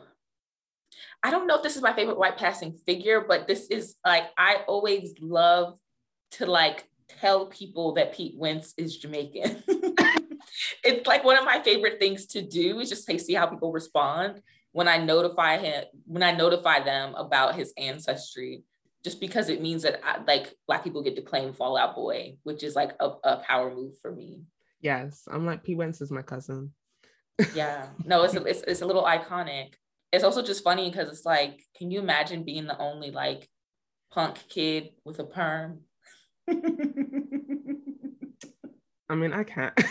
I 1.22 1.30
don't 1.30 1.46
know 1.46 1.56
if 1.56 1.62
this 1.62 1.76
is 1.76 1.82
my 1.82 1.92
favorite 1.92 2.18
white 2.18 2.36
passing 2.36 2.78
figure, 2.86 3.24
but 3.26 3.48
this 3.48 3.66
is 3.68 3.96
like 4.04 4.24
I 4.36 4.58
always 4.68 5.14
love 5.20 5.78
to 6.32 6.46
like 6.46 6.88
tell 7.20 7.46
people 7.46 7.94
that 7.94 8.14
Pete 8.14 8.36
Wentz 8.36 8.74
is 8.76 8.96
Jamaican. 8.96 9.62
it's 10.84 11.06
like 11.06 11.24
one 11.24 11.38
of 11.38 11.44
my 11.44 11.60
favorite 11.60 11.98
things 11.98 12.26
to 12.26 12.42
do 12.42 12.78
is 12.80 12.88
just 12.88 13.06
to 13.08 13.18
see 13.18 13.34
how 13.34 13.46
people 13.46 13.72
respond 13.72 14.42
when 14.72 14.86
I 14.86 14.98
notify 14.98 15.58
him 15.58 15.84
when 16.06 16.22
I 16.22 16.32
notify 16.32 16.80
them 16.80 17.14
about 17.14 17.56
his 17.56 17.72
ancestry, 17.76 18.62
just 19.02 19.20
because 19.20 19.48
it 19.48 19.60
means 19.60 19.82
that 19.82 20.00
I, 20.04 20.22
like 20.26 20.54
black 20.66 20.84
people 20.84 21.02
get 21.02 21.16
to 21.16 21.22
claim 21.22 21.52
Fall 21.52 21.76
Out 21.76 21.96
Boy, 21.96 22.36
which 22.44 22.62
is 22.62 22.76
like 22.76 22.92
a, 23.00 23.10
a 23.24 23.36
power 23.38 23.74
move 23.74 23.98
for 24.00 24.12
me. 24.12 24.42
Yes, 24.80 25.26
I'm 25.28 25.46
like 25.46 25.64
Pete 25.64 25.76
Wentz 25.76 26.00
is 26.00 26.12
my 26.12 26.22
cousin. 26.22 26.72
yeah, 27.54 27.86
no, 28.04 28.22
it's 28.22 28.34
a, 28.34 28.44
it's, 28.44 28.62
it's 28.62 28.82
a 28.82 28.86
little 28.86 29.04
iconic 29.04 29.74
it's 30.12 30.24
also 30.24 30.42
just 30.42 30.64
funny 30.64 30.90
because 30.90 31.08
it's 31.08 31.24
like, 31.24 31.62
can 31.76 31.90
you 31.90 32.00
imagine 32.00 32.44
being 32.44 32.66
the 32.66 32.78
only 32.78 33.10
like 33.10 33.48
punk 34.10 34.38
kid 34.48 34.90
with 35.04 35.18
a 35.18 35.24
perm? 35.24 35.80
I 39.10 39.14
mean, 39.14 39.32
I 39.32 39.44
can't. 39.44 39.74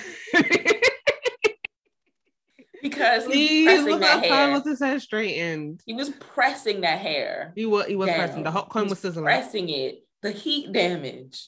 because 2.82 3.26
he 3.26 3.66
was 3.66 3.84
pressing 3.84 4.00
that 4.00 4.26
hair. 4.26 4.52
Was 4.52 4.66
his 4.66 4.80
hair 4.80 5.00
straightened? 5.00 5.82
He 5.86 5.94
was 5.94 6.10
pressing 6.10 6.82
that 6.82 7.00
hair. 7.00 7.54
He 7.56 7.66
was. 7.66 7.86
He 7.88 7.96
was 7.96 8.08
down. 8.08 8.18
pressing. 8.18 8.44
The 8.44 8.52
hot 8.52 8.70
comb 8.70 8.84
was, 8.84 8.92
was 8.92 9.00
sizzling. 9.00 9.26
Pressing 9.26 9.70
it. 9.70 10.04
The 10.22 10.32
heat 10.32 10.72
damage. 10.72 11.48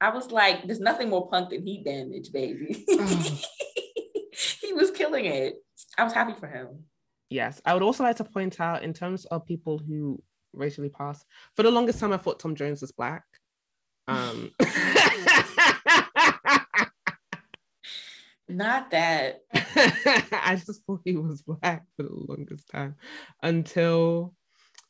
I 0.00 0.10
was 0.10 0.30
like, 0.30 0.66
there's 0.66 0.80
nothing 0.80 1.08
more 1.08 1.28
punk 1.28 1.50
than 1.50 1.62
heat 1.62 1.84
damage, 1.84 2.30
baby. 2.32 2.84
Oh. 2.88 3.40
he 4.60 4.72
was 4.74 4.90
killing 4.90 5.24
it. 5.24 5.56
I 5.96 6.04
was 6.04 6.12
happy 6.12 6.34
for 6.38 6.46
him. 6.46 6.84
Yes, 7.28 7.60
I 7.64 7.74
would 7.74 7.82
also 7.82 8.04
like 8.04 8.16
to 8.16 8.24
point 8.24 8.60
out 8.60 8.82
in 8.82 8.92
terms 8.92 9.24
of 9.26 9.46
people 9.46 9.78
who 9.78 10.22
racially 10.52 10.88
pass. 10.88 11.24
For 11.54 11.62
the 11.62 11.70
longest 11.70 12.00
time, 12.00 12.12
I 12.12 12.18
thought 12.18 12.40
Tom 12.40 12.54
Jones 12.54 12.80
was 12.80 12.92
black. 12.92 13.24
Um, 14.08 14.52
Not 18.48 18.90
that. 18.92 19.40
I 19.52 20.60
just 20.64 20.84
thought 20.84 21.00
he 21.04 21.16
was 21.16 21.42
black 21.42 21.84
for 21.96 22.04
the 22.04 22.24
longest 22.28 22.68
time 22.68 22.94
until 23.42 24.34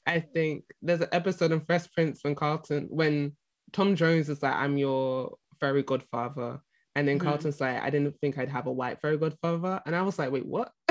I 0.06 0.20
think 0.20 0.64
there's 0.82 1.00
an 1.00 1.08
episode 1.12 1.52
in 1.52 1.60
Fresh 1.60 1.90
Prince 1.92 2.20
when 2.22 2.34
Carlton, 2.34 2.88
when 2.90 3.34
Tom 3.72 3.96
Jones 3.96 4.28
is 4.28 4.42
like, 4.42 4.54
I'm 4.54 4.76
your 4.76 5.36
fairy 5.58 5.82
godfather. 5.82 6.60
And 6.94 7.08
then 7.08 7.18
mm-hmm. 7.18 7.28
Carlton's 7.28 7.60
like, 7.60 7.82
I 7.82 7.90
didn't 7.90 8.18
think 8.20 8.38
I'd 8.38 8.50
have 8.50 8.66
a 8.66 8.72
white 8.72 9.00
fairy 9.00 9.16
godfather. 9.16 9.80
And 9.86 9.96
I 9.96 10.02
was 10.02 10.18
like, 10.18 10.30
wait, 10.30 10.46
what? 10.46 10.70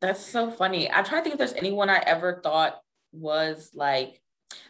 That's 0.00 0.24
so 0.24 0.50
funny. 0.50 0.90
I'm 0.90 1.04
trying 1.04 1.20
to 1.20 1.24
think 1.24 1.34
if 1.34 1.38
there's 1.38 1.52
anyone 1.52 1.90
I 1.90 2.02
ever 2.06 2.40
thought 2.42 2.80
was 3.12 3.70
like, 3.74 4.20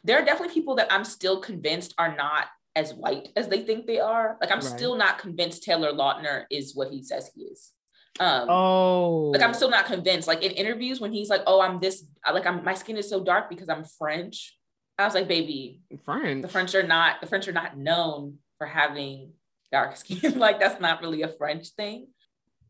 there 0.05 0.21
are 0.21 0.25
definitely 0.25 0.55
people 0.55 0.77
that 0.77 0.93
I'm 0.93 1.05
still 1.05 1.41
convinced 1.41 1.95
are 1.99 2.15
not 2.17 2.47
as 2.77 2.95
white 2.95 3.29
as 3.37 3.49
they 3.49 3.63
think 3.63 3.87
they 3.87 4.01
are. 4.01 4.37
Like 4.41 4.51
I'm 4.51 4.59
right. 4.59 4.65
still 4.65 4.97
not 4.97 5.19
convinced 5.19 5.63
Taylor 5.63 5.93
Lautner 5.93 6.45
is 6.51 6.75
what 6.75 6.91
he 6.91 7.03
says 7.03 7.31
he 7.35 7.43
is. 7.43 7.73
Um, 8.19 8.51
oh, 8.51 9.31
like 9.33 9.43
I'm 9.43 9.55
still 9.55 9.71
not 9.71 9.87
convinced. 9.87 10.29
Like 10.29 10.43
in 10.43 10.53
interviews 10.53 11.01
when 11.01 11.13
he's 11.13 11.31
like, 11.31 11.43
"Oh, 11.47 11.61
I'm 11.61 11.81
this," 11.81 12.05
like 12.33 12.47
I'm 12.47 12.65
my 12.65 12.75
skin 12.75 12.97
is 12.97 13.09
so 13.09 13.23
dark 13.23 13.49
because 13.49 13.69
I'm 13.69 13.85
French. 13.85 14.59
I 14.99 15.05
was 15.05 15.15
like, 15.15 15.29
"Baby, 15.29 15.81
French. 16.05 16.43
The 16.43 16.49
French 16.49 16.75
are 16.75 16.83
not 16.83 17.21
the 17.21 17.27
French 17.27 17.49
are 17.49 17.53
not 17.53 17.79
known 17.79 18.39
for 18.59 18.67
having 18.67 19.33
dark 19.73 19.97
skin. 19.97 20.39
like 20.39 20.59
that's 20.59 20.81
not 20.81 21.01
really 21.01 21.23
a 21.23 21.29
French 21.29 21.69
thing." 21.69 22.09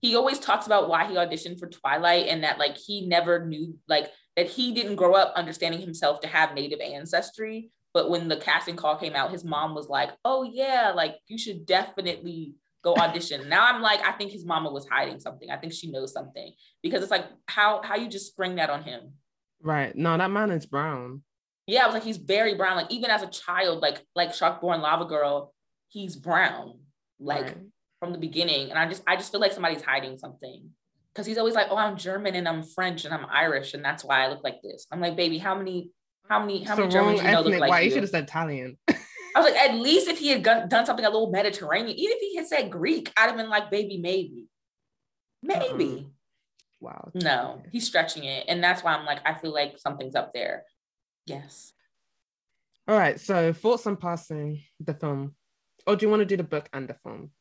He 0.00 0.16
always 0.16 0.38
talks 0.38 0.66
about 0.66 0.88
why 0.88 1.06
he 1.06 1.14
auditioned 1.14 1.58
for 1.58 1.68
Twilight 1.68 2.28
and 2.28 2.44
that 2.44 2.58
like 2.58 2.76
he 2.76 3.06
never 3.06 3.44
knew 3.44 3.76
like 3.88 4.10
that 4.36 4.48
he 4.48 4.72
didn't 4.72 4.96
grow 4.96 5.14
up 5.14 5.34
understanding 5.34 5.80
himself 5.80 6.20
to 6.20 6.28
have 6.28 6.54
native 6.54 6.80
ancestry. 6.80 7.70
But 7.92 8.08
when 8.08 8.28
the 8.28 8.36
casting 8.36 8.76
call 8.76 8.96
came 8.96 9.14
out, 9.14 9.32
his 9.32 9.44
mom 9.44 9.74
was 9.74 9.88
like, 9.88 10.10
"Oh 10.24 10.42
yeah, 10.44 10.92
like 10.94 11.16
you 11.26 11.36
should 11.36 11.66
definitely 11.66 12.54
go 12.82 12.94
audition." 12.94 13.48
now 13.48 13.66
I'm 13.66 13.82
like, 13.82 14.00
I 14.06 14.12
think 14.12 14.30
his 14.30 14.46
mama 14.46 14.70
was 14.70 14.86
hiding 14.88 15.18
something. 15.20 15.50
I 15.50 15.56
think 15.56 15.72
she 15.72 15.90
knows 15.90 16.12
something 16.12 16.52
because 16.82 17.02
it's 17.02 17.10
like 17.10 17.26
how 17.46 17.82
how 17.82 17.96
you 17.96 18.08
just 18.08 18.28
spring 18.28 18.56
that 18.56 18.70
on 18.70 18.84
him. 18.84 19.14
Right. 19.60 19.94
No, 19.94 20.16
that 20.16 20.30
man 20.30 20.50
is 20.50 20.66
brown. 20.66 21.22
Yeah, 21.66 21.82
I 21.82 21.86
was 21.86 21.94
like, 21.94 22.04
he's 22.04 22.16
very 22.16 22.54
brown. 22.54 22.76
Like 22.76 22.90
even 22.90 23.10
as 23.10 23.22
a 23.22 23.28
child, 23.28 23.80
like 23.80 24.02
like 24.14 24.30
Sharkboy 24.30 24.74
and 24.74 24.82
Lavagirl, 24.82 25.50
he's 25.88 26.16
brown, 26.16 26.80
like 27.18 27.42
right. 27.42 27.56
From 28.00 28.12
the 28.12 28.18
beginning. 28.18 28.70
And 28.70 28.78
I 28.78 28.88
just 28.88 29.02
I 29.06 29.14
just 29.14 29.30
feel 29.30 29.40
like 29.40 29.52
somebody's 29.52 29.82
hiding 29.82 30.18
something. 30.18 30.70
Cause 31.14 31.26
he's 31.26 31.38
always 31.38 31.54
like, 31.54 31.66
oh, 31.70 31.76
I'm 31.76 31.96
German 31.96 32.36
and 32.36 32.48
I'm 32.48 32.62
French 32.62 33.04
and 33.04 33.12
I'm 33.12 33.26
Irish, 33.26 33.74
and 33.74 33.84
that's 33.84 34.04
why 34.04 34.24
I 34.24 34.28
look 34.28 34.44
like 34.44 34.62
this. 34.62 34.86
I'm 34.92 35.00
like, 35.00 35.16
baby, 35.16 35.38
how 35.38 35.56
many, 35.56 35.90
how 36.28 36.38
many, 36.38 36.62
how 36.62 36.76
so 36.76 36.82
many 36.82 36.92
Germans 36.92 37.20
you 37.20 37.30
know 37.30 37.40
look 37.40 37.58
like 37.58 37.68
Why 37.68 37.80
you? 37.80 37.86
you 37.86 37.90
should 37.90 38.04
have 38.04 38.10
said 38.10 38.24
Italian. 38.24 38.78
I 38.88 39.40
was 39.40 39.50
like, 39.50 39.56
at 39.56 39.74
least 39.74 40.08
if 40.08 40.18
he 40.18 40.28
had 40.28 40.42
done 40.42 40.86
something 40.86 41.04
a 41.04 41.10
little 41.10 41.32
Mediterranean, 41.32 41.98
even 41.98 42.16
if 42.16 42.20
he 42.20 42.36
had 42.36 42.46
said 42.46 42.70
Greek, 42.70 43.12
I'd 43.16 43.26
have 43.26 43.36
been 43.36 43.48
like, 43.48 43.72
baby, 43.72 43.98
maybe, 43.98 44.46
maybe. 45.42 46.08
Wow. 46.78 47.10
No, 47.14 47.60
he's 47.72 47.88
stretching 47.88 48.22
it, 48.24 48.46
and 48.48 48.62
that's 48.62 48.84
why 48.84 48.94
I'm 48.94 49.04
like, 49.04 49.18
I 49.26 49.34
feel 49.34 49.52
like 49.52 49.78
something's 49.78 50.14
up 50.14 50.32
there. 50.32 50.64
Yes. 51.26 51.72
All 52.86 52.96
right. 52.96 53.20
So 53.20 53.52
thoughts 53.52 53.86
on 53.86 53.96
passing 53.96 54.62
the 54.78 54.94
film, 54.94 55.34
or 55.88 55.96
do 55.96 56.06
you 56.06 56.10
want 56.10 56.20
to 56.20 56.26
do 56.26 56.36
the 56.36 56.44
book 56.44 56.68
and 56.72 56.88
the 56.88 56.94
film? 57.02 57.32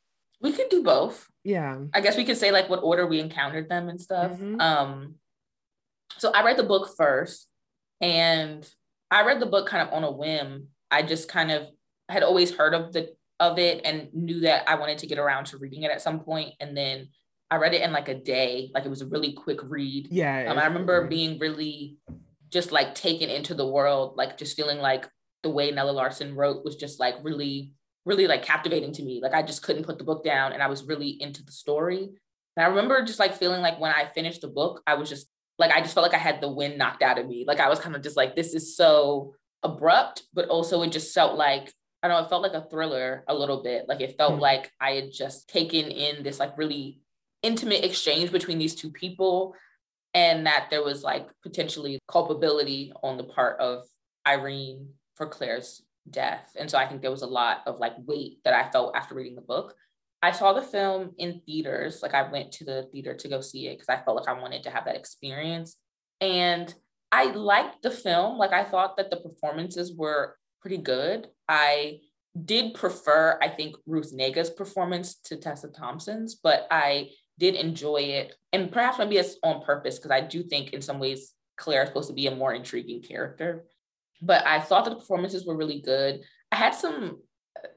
We 0.42 0.52
could 0.54 0.70
do 0.70 0.84
both. 0.84 1.28
Yeah. 1.44 1.78
I 1.94 2.02
guess 2.02 2.18
we 2.18 2.26
could 2.26 2.38
say 2.38 2.52
like 2.52 2.70
what 2.70 2.84
order 2.84 3.08
we 3.08 3.20
encountered 3.20 3.70
them 3.70 3.90
and 3.90 4.00
stuff. 4.00 4.32
Mm-hmm. 4.32 4.60
Um. 4.60 5.16
So 6.18 6.32
I 6.32 6.44
read 6.44 6.58
the 6.58 6.64
book 6.64 6.90
first, 6.98 7.48
and 8.02 8.68
I 9.12 9.26
read 9.26 9.40
the 9.40 9.46
book 9.46 9.68
kind 9.68 9.88
of 9.88 9.94
on 9.94 10.04
a 10.04 10.12
whim. 10.12 10.68
I 10.92 11.04
just 11.04 11.30
kind 11.30 11.52
of 11.52 11.68
had 12.10 12.24
always 12.24 12.56
heard 12.56 12.74
of 12.74 12.94
the 12.94 13.14
of 13.40 13.58
it 13.58 13.82
and 13.86 14.10
knew 14.14 14.42
that 14.42 14.68
I 14.68 14.76
wanted 14.76 14.98
to 15.00 15.08
get 15.08 15.20
around 15.20 15.46
to 15.46 15.58
reading 15.58 15.84
it 15.84 15.92
at 15.92 16.02
some 16.02 16.20
point, 16.22 16.56
and 16.60 16.76
then 16.76 17.10
I 17.52 17.56
read 17.56 17.74
it 17.74 17.82
in 17.82 17.92
like 17.92 18.10
a 18.10 18.16
day. 18.16 18.70
Like 18.74 18.86
it 18.86 18.90
was 18.90 19.02
a 19.02 19.08
really 19.08 19.34
quick 19.34 19.60
read. 19.64 20.08
Yeah. 20.12 20.52
Um, 20.52 20.60
I 20.60 20.66
remember 20.66 21.08
being 21.08 21.40
really 21.40 21.98
just 22.50 22.72
like 22.72 22.96
taken 22.96 23.30
into 23.30 23.54
the 23.54 23.68
world, 23.68 24.16
like 24.18 24.38
just 24.38 24.56
feeling 24.56 24.80
like 24.80 25.08
the 25.44 25.50
way 25.50 25.72
Nella 25.72 25.92
Larsen 25.92 26.36
wrote 26.36 26.66
was 26.66 26.76
just 26.76 27.00
like 27.00 27.16
really, 27.24 27.72
really 28.10 28.28
like 28.28 28.44
captivating 28.44 28.92
to 28.94 29.04
me. 29.04 29.22
Like 29.22 29.34
I 29.34 29.44
just 29.44 29.62
couldn't 29.64 29.86
put 29.86 30.00
the 30.00 30.04
book 30.04 30.24
down 30.24 30.52
and 30.52 30.62
I 30.62 30.68
was 30.68 30.84
really 30.84 31.10
into 31.22 31.44
the 31.44 31.52
story. 31.52 32.10
And 32.58 32.66
I 32.66 32.70
remember 32.70 33.06
just 33.06 33.20
like 33.20 33.36
feeling 33.36 33.62
like 33.62 33.80
when 33.80 33.92
I 33.92 34.10
finished 34.14 34.42
the 34.42 34.48
book, 34.48 34.82
I 34.86 34.96
was 34.96 35.08
just 35.08 35.28
like, 35.60 35.72
I 35.72 35.80
just 35.80 35.94
felt 35.94 36.04
like 36.04 36.20
I 36.20 36.24
had 36.24 36.42
the 36.42 36.52
wind 36.52 36.78
knocked 36.78 37.04
out 37.04 37.20
of 37.20 37.28
me. 37.28 37.46
Like 37.48 37.60
I 37.60 37.70
was 37.70 37.80
kind 37.80 37.96
of 37.96 38.02
just 38.02 38.18
like, 38.18 38.36
this 38.36 38.56
is 38.56 38.76
so 38.76 39.36
abrupt, 39.62 40.24
but 40.34 40.50
also 40.50 40.82
it 40.82 40.92
just 40.92 41.14
felt 41.14 41.38
like 41.38 41.72
I 42.02 42.08
don't 42.08 42.18
know, 42.18 42.26
it 42.26 42.30
felt 42.30 42.44
like 42.44 42.54
a 42.54 42.68
thriller 42.70 43.24
a 43.28 43.36
little 43.36 43.62
bit. 43.62 43.88
Like 43.88 44.02
it 44.02 44.18
felt 44.18 44.34
mm-hmm. 44.34 44.42
like 44.42 44.72
I 44.82 44.92
had 44.92 45.12
just 45.14 45.48
taken 45.48 45.92
in 45.92 46.24
this 46.24 46.40
like 46.40 46.58
really 46.58 47.00
intimate 47.44 47.86
exchange 47.86 48.32
between 48.32 48.58
these 48.58 48.76
two 48.76 48.90
people 48.90 49.54
and 50.14 50.48
that 50.48 50.68
there 50.70 50.84
was 50.84 51.04
like 51.04 51.30
potentially 51.44 52.00
culpability 52.08 52.92
on 53.04 53.18
the 53.18 53.24
part 53.24 53.60
of 53.60 53.86
Irene 54.26 54.94
for 55.16 55.28
Claire's 55.28 55.84
death. 56.12 56.52
And 56.58 56.70
so 56.70 56.78
I 56.78 56.88
think 56.88 57.02
there 57.02 57.12
was 57.12 57.22
a 57.22 57.28
lot 57.28 57.60
of 57.66 57.80
like 57.80 57.94
weight 58.06 58.40
that 58.44 58.54
I 58.54 58.70
felt 58.72 58.96
after 58.96 59.16
reading 59.16 59.36
the 59.36 59.42
book. 59.42 59.76
I 60.22 60.32
saw 60.32 60.54
the 60.54 60.62
film 60.62 61.12
in 61.18 61.42
theaters. 61.46 62.02
Like 62.02 62.14
I 62.14 62.30
went 62.30 62.52
to 62.54 62.66
the 62.66 62.88
theater 62.92 63.16
to 63.16 63.28
go 63.28 63.42
see 63.42 63.68
it 63.68 63.76
because 63.76 63.90
I 63.90 64.04
felt 64.04 64.18
like 64.18 64.28
I 64.28 64.40
wanted 64.40 64.64
to 64.64 64.70
have 64.70 64.86
that 64.86 64.98
experience. 64.98 65.78
And 66.20 66.74
I 67.12 67.26
liked 67.26 67.82
the 67.82 67.92
film. 67.92 68.38
Like 68.38 68.52
I 68.52 68.64
thought 68.64 68.98
that 68.98 69.10
the 69.10 69.18
performances 69.18 69.94
were 69.96 70.36
pretty 70.62 70.78
good. 70.78 71.28
I 71.48 72.00
did 72.46 72.74
prefer, 72.74 73.40
I 73.42 73.50
think, 73.50 73.76
Ruth 73.86 74.14
Negga's 74.14 74.50
performance 74.50 75.16
to 75.26 75.38
Tessa 75.38 75.70
Thompson's, 75.70 76.36
but 76.36 76.68
I 76.70 77.10
did 77.40 77.56
enjoy 77.56 78.02
it. 78.02 78.36
And 78.54 78.72
perhaps 78.72 79.00
maybe 79.00 79.18
it's 79.18 79.38
on 79.44 79.64
purpose 79.64 79.98
because 79.98 80.12
I 80.12 80.22
do 80.22 80.44
think 80.44 80.74
in 80.74 80.82
some 80.82 81.00
ways 81.00 81.34
Claire 81.58 81.84
is 81.84 81.90
supposed 81.90 82.10
to 82.10 82.14
be 82.14 82.28
a 82.28 82.36
more 82.36 82.54
intriguing 82.54 83.02
character. 83.02 83.66
But 84.22 84.46
I 84.46 84.60
thought 84.60 84.86
the 84.86 84.96
performances 84.96 85.46
were 85.46 85.56
really 85.56 85.82
good. 85.82 86.22
I 86.52 86.56
had 86.56 86.76
some 86.76 87.20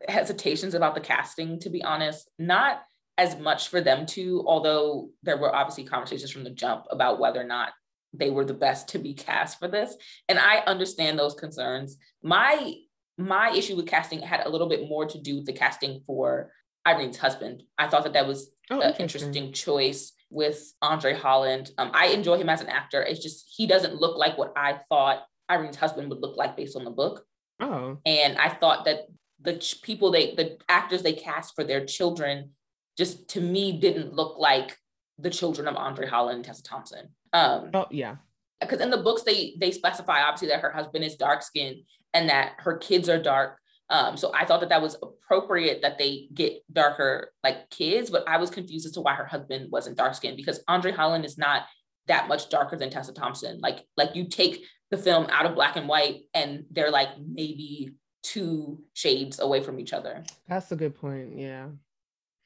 hesitations 0.08 0.74
about 0.74 0.94
the 0.94 1.00
casting, 1.00 1.60
to 1.60 1.70
be 1.70 1.82
honest, 1.82 2.28
not 2.38 2.82
as 3.18 3.38
much 3.38 3.68
for 3.68 3.80
them 3.80 4.06
to, 4.06 4.44
although 4.46 5.10
there 5.22 5.36
were 5.36 5.54
obviously 5.54 5.84
conversations 5.84 6.30
from 6.30 6.44
the 6.44 6.50
jump 6.50 6.84
about 6.90 7.20
whether 7.20 7.40
or 7.40 7.44
not 7.44 7.70
they 8.12 8.30
were 8.30 8.44
the 8.44 8.54
best 8.54 8.88
to 8.88 8.98
be 8.98 9.14
cast 9.14 9.58
for 9.58 9.68
this. 9.68 9.94
And 10.28 10.38
I 10.38 10.58
understand 10.58 11.18
those 11.18 11.34
concerns. 11.34 11.96
My 12.22 12.74
my 13.18 13.50
issue 13.50 13.76
with 13.76 13.86
casting 13.86 14.20
had 14.20 14.44
a 14.46 14.48
little 14.48 14.68
bit 14.68 14.88
more 14.88 15.06
to 15.06 15.20
do 15.20 15.36
with 15.36 15.46
the 15.46 15.52
casting 15.52 16.00
for 16.06 16.50
Irene's 16.84 17.18
husband. 17.18 17.62
I 17.78 17.88
thought 17.88 18.04
that 18.04 18.14
that 18.14 18.26
was 18.26 18.50
oh, 18.70 18.80
an 18.80 18.94
interesting 18.98 19.52
choice 19.52 20.12
with 20.30 20.72
Andre 20.80 21.14
Holland. 21.14 21.70
Um, 21.76 21.90
I 21.92 22.06
enjoy 22.08 22.38
him 22.38 22.48
as 22.48 22.62
an 22.62 22.68
actor. 22.68 23.02
It's 23.02 23.22
just 23.22 23.44
he 23.54 23.66
doesn't 23.66 24.00
look 24.00 24.16
like 24.16 24.38
what 24.38 24.52
I 24.56 24.80
thought 24.88 25.22
Irene's 25.48 25.76
husband 25.76 26.08
would 26.10 26.20
look 26.20 26.36
like 26.36 26.56
based 26.56 26.76
on 26.76 26.84
the 26.84 26.90
book. 26.90 27.24
Oh, 27.60 27.98
and 28.04 28.38
I 28.38 28.48
thought 28.48 28.84
that 28.86 29.06
the 29.40 29.56
ch- 29.56 29.82
people 29.82 30.10
they 30.10 30.34
the 30.34 30.58
actors 30.68 31.02
they 31.02 31.12
cast 31.12 31.54
for 31.54 31.64
their 31.64 31.84
children 31.84 32.50
just 32.96 33.28
to 33.30 33.40
me 33.40 33.72
didn't 33.80 34.14
look 34.14 34.38
like 34.38 34.76
the 35.18 35.30
children 35.30 35.68
of 35.68 35.76
Andre 35.76 36.06
Holland 36.06 36.36
and 36.36 36.44
Tessa 36.44 36.62
Thompson. 36.62 37.08
Um, 37.32 37.70
oh 37.74 37.86
yeah, 37.90 38.16
because 38.60 38.80
in 38.80 38.90
the 38.90 38.98
books 38.98 39.22
they 39.22 39.54
they 39.58 39.70
specify 39.70 40.22
obviously 40.22 40.48
that 40.48 40.60
her 40.60 40.72
husband 40.72 41.04
is 41.04 41.16
dark 41.16 41.42
skinned 41.42 41.82
and 42.14 42.28
that 42.28 42.52
her 42.58 42.76
kids 42.76 43.08
are 43.08 43.22
dark 43.22 43.58
um, 43.92 44.16
so 44.16 44.32
I 44.34 44.46
thought 44.46 44.60
that 44.60 44.70
that 44.70 44.80
was 44.80 44.96
appropriate 45.02 45.82
that 45.82 45.98
they 45.98 46.28
get 46.32 46.62
darker 46.72 47.30
like 47.44 47.68
kids, 47.68 48.08
but 48.08 48.26
I 48.26 48.38
was 48.38 48.48
confused 48.48 48.86
as 48.86 48.92
to 48.92 49.02
why 49.02 49.12
her 49.12 49.26
husband 49.26 49.70
wasn't 49.70 49.98
dark 49.98 50.14
skinned 50.14 50.38
because 50.38 50.64
Andre 50.66 50.92
Holland 50.92 51.26
is 51.26 51.36
not 51.36 51.64
that 52.06 52.26
much 52.26 52.48
darker 52.48 52.76
than 52.76 52.88
Tessa 52.88 53.12
Thompson. 53.12 53.60
Like 53.60 53.84
like 53.98 54.16
you 54.16 54.28
take 54.28 54.64
the 54.92 54.98
film 54.98 55.26
out 55.30 55.46
of 55.46 55.54
black 55.54 55.76
and 55.76 55.88
white 55.88 56.20
and 56.34 56.64
they're 56.70 56.90
like 56.90 57.08
maybe 57.18 57.94
two 58.22 58.78
shades 58.92 59.40
away 59.40 59.62
from 59.62 59.80
each 59.80 59.94
other. 59.94 60.22
That's 60.46 60.70
a 60.70 60.76
good 60.76 60.94
point. 60.94 61.38
Yeah. 61.38 61.68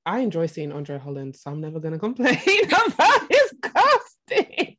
I 0.07 0.21
enjoy 0.21 0.47
seeing 0.47 0.71
Andre 0.71 0.99
Holland, 0.99 1.35
so 1.35 1.51
I'm 1.51 1.61
never 1.61 1.81
gonna 1.81 1.99
complain 1.99 2.39
about 2.65 3.21
his 3.29 3.53
casting. 3.61 4.77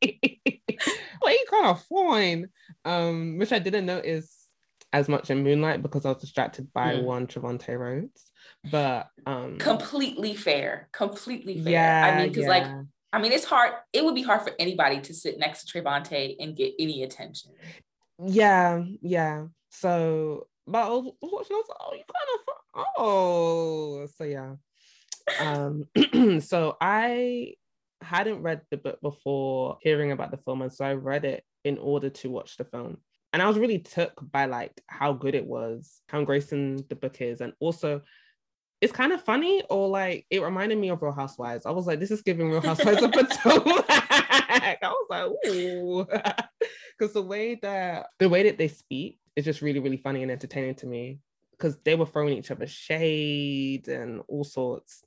well, 1.20 1.32
he 1.32 1.46
kind 1.50 1.66
of 1.66 1.84
fine. 1.84 2.48
Um, 2.86 3.36
which 3.36 3.52
I 3.52 3.58
didn't 3.58 3.84
notice 3.84 4.34
as 4.94 5.06
much 5.06 5.28
in 5.28 5.44
Moonlight 5.44 5.82
because 5.82 6.06
I 6.06 6.12
was 6.12 6.22
distracted 6.22 6.72
by 6.72 6.94
mm. 6.94 7.04
one 7.04 7.26
Trevante 7.26 7.78
Rhodes. 7.78 8.24
But 8.70 9.08
um 9.26 9.58
completely 9.58 10.34
fair, 10.34 10.88
completely 10.92 11.62
fair. 11.62 11.72
Yeah, 11.72 12.10
I 12.14 12.18
mean, 12.18 12.28
because 12.30 12.44
yeah. 12.44 12.48
like 12.48 12.66
I 13.12 13.20
mean, 13.20 13.32
it's 13.32 13.44
hard. 13.44 13.72
It 13.92 14.04
would 14.04 14.14
be 14.14 14.22
hard 14.22 14.42
for 14.42 14.52
anybody 14.58 15.00
to 15.00 15.14
sit 15.14 15.38
next 15.38 15.64
to 15.64 15.82
Trevante 15.82 16.36
and 16.38 16.56
get 16.56 16.74
any 16.78 17.02
attention. 17.02 17.52
Yeah, 18.24 18.84
yeah. 19.00 19.46
So, 19.70 20.46
but 20.66 20.84
I 20.84 20.88
was 20.88 21.12
watching. 21.22 21.56
I 21.56 21.62
was 21.62 21.68
like, 21.68 21.78
oh, 21.80 21.94
you 21.94 22.04
kind 22.14 22.84
of, 22.84 22.86
oh, 22.98 24.06
so 24.16 24.24
yeah. 24.24 24.54
Um, 25.40 26.40
so 26.40 26.76
I 26.80 27.54
hadn't 28.02 28.42
read 28.42 28.62
the 28.70 28.76
book 28.76 29.00
before 29.00 29.78
hearing 29.82 30.12
about 30.12 30.30
the 30.30 30.38
film, 30.38 30.62
and 30.62 30.72
so 30.72 30.84
I 30.84 30.94
read 30.94 31.24
it 31.24 31.44
in 31.64 31.78
order 31.78 32.10
to 32.10 32.30
watch 32.30 32.56
the 32.56 32.64
film 32.64 32.98
and 33.32 33.42
I 33.42 33.46
was 33.46 33.58
really 33.58 33.78
took 33.78 34.12
by 34.32 34.46
like 34.46 34.80
how 34.86 35.12
good 35.12 35.34
it 35.34 35.46
was, 35.46 36.00
how 36.08 36.20
engrossing 36.20 36.84
the 36.88 36.96
book 36.96 37.20
is, 37.20 37.40
and 37.40 37.52
also 37.60 38.02
it's 38.80 38.92
kind 38.92 39.12
of 39.12 39.22
funny 39.22 39.62
or 39.70 39.88
like 39.88 40.26
it 40.30 40.42
reminded 40.42 40.78
me 40.78 40.90
of 40.90 41.02
Real 41.02 41.12
Housewives. 41.12 41.66
I 41.66 41.70
was 41.70 41.86
like, 41.86 41.98
this 41.98 42.10
is 42.10 42.22
giving 42.22 42.50
Real 42.50 42.60
Housewives 42.60 43.02
of 43.02 43.12
Potomac. 43.12 43.84
I 43.88 44.78
was 44.82 45.06
like, 45.10 45.52
ooh, 45.52 46.06
because 46.98 47.12
the 47.12 47.22
way 47.22 47.56
that 47.62 48.06
the 48.18 48.28
way 48.28 48.44
that 48.44 48.58
they 48.58 48.68
speak 48.68 49.18
is 49.34 49.44
just 49.44 49.62
really 49.62 49.80
really 49.80 49.96
funny 49.96 50.22
and 50.22 50.30
entertaining 50.30 50.76
to 50.76 50.86
me 50.86 51.18
because 51.52 51.76
they 51.84 51.96
were 51.96 52.06
throwing 52.06 52.38
each 52.38 52.50
other 52.50 52.66
shade 52.66 53.88
and 53.88 54.22
all 54.28 54.44
sorts. 54.44 55.04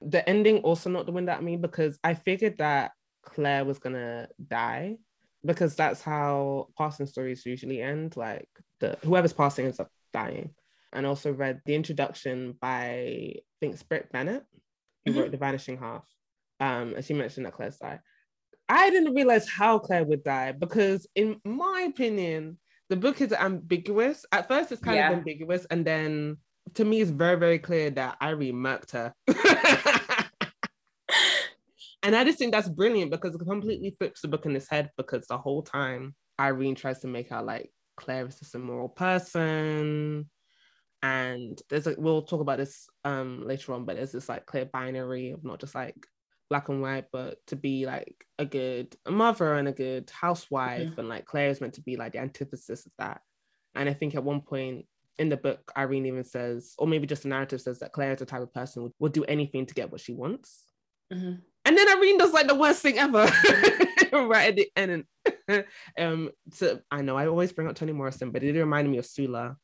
The 0.00 0.26
ending 0.26 0.58
also 0.58 0.88
not 0.88 1.04
the 1.04 1.12
wind 1.12 1.28
at 1.28 1.42
me 1.42 1.56
because 1.56 1.98
I 2.02 2.14
figured 2.14 2.56
that 2.58 2.92
Claire 3.22 3.66
was 3.66 3.78
gonna 3.78 4.28
die 4.48 4.96
because 5.44 5.76
that's 5.76 6.02
how 6.02 6.68
passing 6.76 7.06
stories 7.06 7.44
usually 7.44 7.82
end. 7.82 8.16
Like 8.16 8.48
the 8.80 8.96
whoever's 9.04 9.34
passing 9.34 9.66
ends 9.66 9.80
up 9.80 9.90
dying. 10.10 10.54
And 10.92 11.06
also 11.06 11.32
read 11.32 11.60
the 11.66 11.74
introduction 11.74 12.56
by 12.60 13.34
I 13.36 13.42
think 13.60 13.88
Brit 13.88 14.10
Bennett, 14.12 14.44
who 15.04 15.12
mm-hmm. 15.12 15.20
wrote 15.20 15.30
The 15.30 15.36
Vanishing 15.36 15.78
Half. 15.78 16.04
Um, 16.58 16.94
and 16.94 17.04
she 17.04 17.14
mentioned 17.14 17.46
that 17.46 17.54
Claire's 17.54 17.76
died. 17.76 18.00
I 18.68 18.90
didn't 18.90 19.14
realize 19.14 19.48
how 19.48 19.78
Claire 19.78 20.04
would 20.04 20.22
die 20.22 20.52
because, 20.52 21.06
in 21.14 21.40
my 21.44 21.86
opinion, 21.88 22.58
the 22.88 22.96
book 22.96 23.20
is 23.20 23.32
ambiguous. 23.32 24.24
At 24.32 24.48
first, 24.48 24.72
it's 24.72 24.82
kind 24.82 24.96
yeah. 24.96 25.10
of 25.10 25.18
ambiguous, 25.18 25.66
and 25.70 25.84
then 25.84 26.36
to 26.74 26.84
me, 26.84 27.00
it's 27.00 27.10
very, 27.10 27.38
very 27.38 27.58
clear 27.58 27.90
that 27.90 28.16
Irene 28.22 28.54
murked 28.54 28.92
her. 28.92 29.14
And 32.02 32.16
I 32.16 32.24
just 32.24 32.38
think 32.38 32.52
that's 32.52 32.68
brilliant 32.68 33.10
because 33.10 33.34
it 33.34 33.46
completely 33.46 33.94
flips 33.98 34.22
the 34.22 34.28
book 34.28 34.46
in 34.46 34.54
his 34.54 34.68
head 34.68 34.90
because 34.96 35.26
the 35.26 35.36
whole 35.36 35.62
time 35.62 36.14
Irene 36.40 36.74
tries 36.74 37.00
to 37.00 37.06
make 37.06 37.30
out 37.30 37.44
like 37.44 37.70
Claire 37.96 38.26
is 38.26 38.38
just 38.38 38.54
a 38.54 38.58
moral 38.58 38.88
person. 38.88 40.28
And 41.02 41.60
there's 41.70 41.86
a 41.86 41.94
we'll 41.96 42.22
talk 42.22 42.40
about 42.40 42.58
this 42.58 42.88
um 43.04 43.46
later 43.46 43.72
on, 43.72 43.84
but 43.84 43.96
there's 43.96 44.12
this 44.12 44.28
like 44.28 44.46
clear 44.46 44.66
binary 44.66 45.30
of 45.30 45.44
not 45.44 45.60
just 45.60 45.74
like 45.74 45.96
black 46.50 46.68
and 46.68 46.82
white, 46.82 47.06
but 47.12 47.38
to 47.46 47.56
be 47.56 47.86
like 47.86 48.26
a 48.38 48.44
good 48.44 48.94
mother 49.08 49.54
and 49.54 49.68
a 49.68 49.72
good 49.72 50.10
housewife. 50.10 50.88
Mm-hmm. 50.88 51.00
And 51.00 51.08
like 51.08 51.24
Claire 51.24 51.50
is 51.50 51.60
meant 51.60 51.74
to 51.74 51.82
be 51.82 51.96
like 51.96 52.12
the 52.12 52.18
antithesis 52.18 52.84
of 52.84 52.92
that. 52.98 53.20
And 53.74 53.88
I 53.88 53.94
think 53.94 54.14
at 54.14 54.24
one 54.24 54.40
point 54.40 54.86
in 55.18 55.28
the 55.28 55.36
book, 55.36 55.70
Irene 55.76 56.06
even 56.06 56.24
says, 56.24 56.74
or 56.78 56.86
maybe 56.86 57.06
just 57.06 57.22
the 57.22 57.28
narrative 57.28 57.60
says 57.60 57.78
that 57.78 57.92
Claire 57.92 58.12
is 58.12 58.18
the 58.18 58.26
type 58.26 58.42
of 58.42 58.52
person 58.52 58.82
who 58.82 58.94
would 58.98 59.12
do 59.12 59.24
anything 59.24 59.66
to 59.66 59.74
get 59.74 59.92
what 59.92 60.00
she 60.00 60.12
wants. 60.12 60.64
Mm-hmm. 61.12 61.34
And 61.64 61.78
then 61.78 61.88
Irene 61.88 62.18
does 62.18 62.32
like 62.32 62.48
the 62.48 62.54
worst 62.54 62.82
thing 62.82 62.98
ever 62.98 63.18
right 64.12 64.48
at 64.48 64.56
the 64.56 64.68
end. 64.74 65.04
um, 65.98 66.30
so 66.52 66.80
I 66.90 67.02
know 67.02 67.16
I 67.16 67.26
always 67.26 67.52
bring 67.52 67.68
up 67.68 67.76
Toni 67.76 67.92
Morrison, 67.92 68.30
but 68.30 68.42
it 68.42 68.58
reminded 68.58 68.90
me 68.90 68.98
of 68.98 69.06
Sula. 69.06 69.56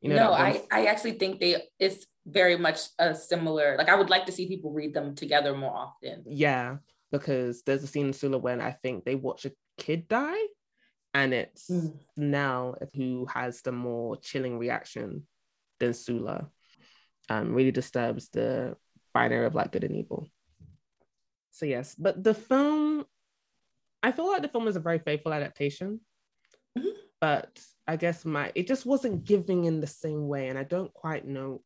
You 0.00 0.10
know, 0.10 0.16
no, 0.16 0.32
I, 0.32 0.62
I 0.70 0.86
actually 0.86 1.18
think 1.18 1.40
they 1.40 1.62
it's 1.78 2.06
very 2.24 2.56
much 2.56 2.80
a 2.98 3.14
similar. 3.14 3.76
Like 3.76 3.88
I 3.88 3.96
would 3.96 4.10
like 4.10 4.26
to 4.26 4.32
see 4.32 4.46
people 4.46 4.72
read 4.72 4.94
them 4.94 5.14
together 5.14 5.56
more 5.56 5.74
often. 5.74 6.24
Yeah, 6.26 6.76
because 7.10 7.62
there's 7.62 7.82
a 7.82 7.88
scene 7.88 8.06
in 8.06 8.12
Sula 8.12 8.38
when 8.38 8.60
I 8.60 8.72
think 8.72 9.04
they 9.04 9.16
watch 9.16 9.44
a 9.44 9.52
kid 9.76 10.06
die, 10.06 10.38
and 11.14 11.34
it's 11.34 11.68
mm. 11.68 11.94
Nell 12.16 12.76
who 12.94 13.26
has 13.32 13.62
the 13.62 13.72
more 13.72 14.16
chilling 14.16 14.58
reaction 14.58 15.26
than 15.80 15.94
Sula. 15.94 16.48
Um, 17.30 17.52
really 17.52 17.72
disturbs 17.72 18.30
the 18.30 18.76
binary 19.12 19.46
of 19.46 19.54
like 19.54 19.72
good 19.72 19.84
and 19.84 19.96
evil. 19.96 20.28
So 21.50 21.66
yes, 21.66 21.96
but 21.98 22.22
the 22.22 22.34
film, 22.34 23.04
I 24.02 24.12
feel 24.12 24.28
like 24.28 24.42
the 24.42 24.48
film 24.48 24.68
is 24.68 24.76
a 24.76 24.80
very 24.80 25.00
faithful 25.00 25.32
adaptation, 25.32 26.00
mm-hmm. 26.78 26.88
but 27.20 27.60
I 27.88 27.96
guess 27.96 28.26
my 28.26 28.52
it 28.54 28.66
just 28.66 28.84
wasn't 28.84 29.24
giving 29.24 29.64
in 29.64 29.80
the 29.80 29.86
same 29.86 30.28
way, 30.28 30.48
and 30.48 30.58
I 30.58 30.64
don't 30.64 30.92
quite 30.92 31.26
know 31.26 31.62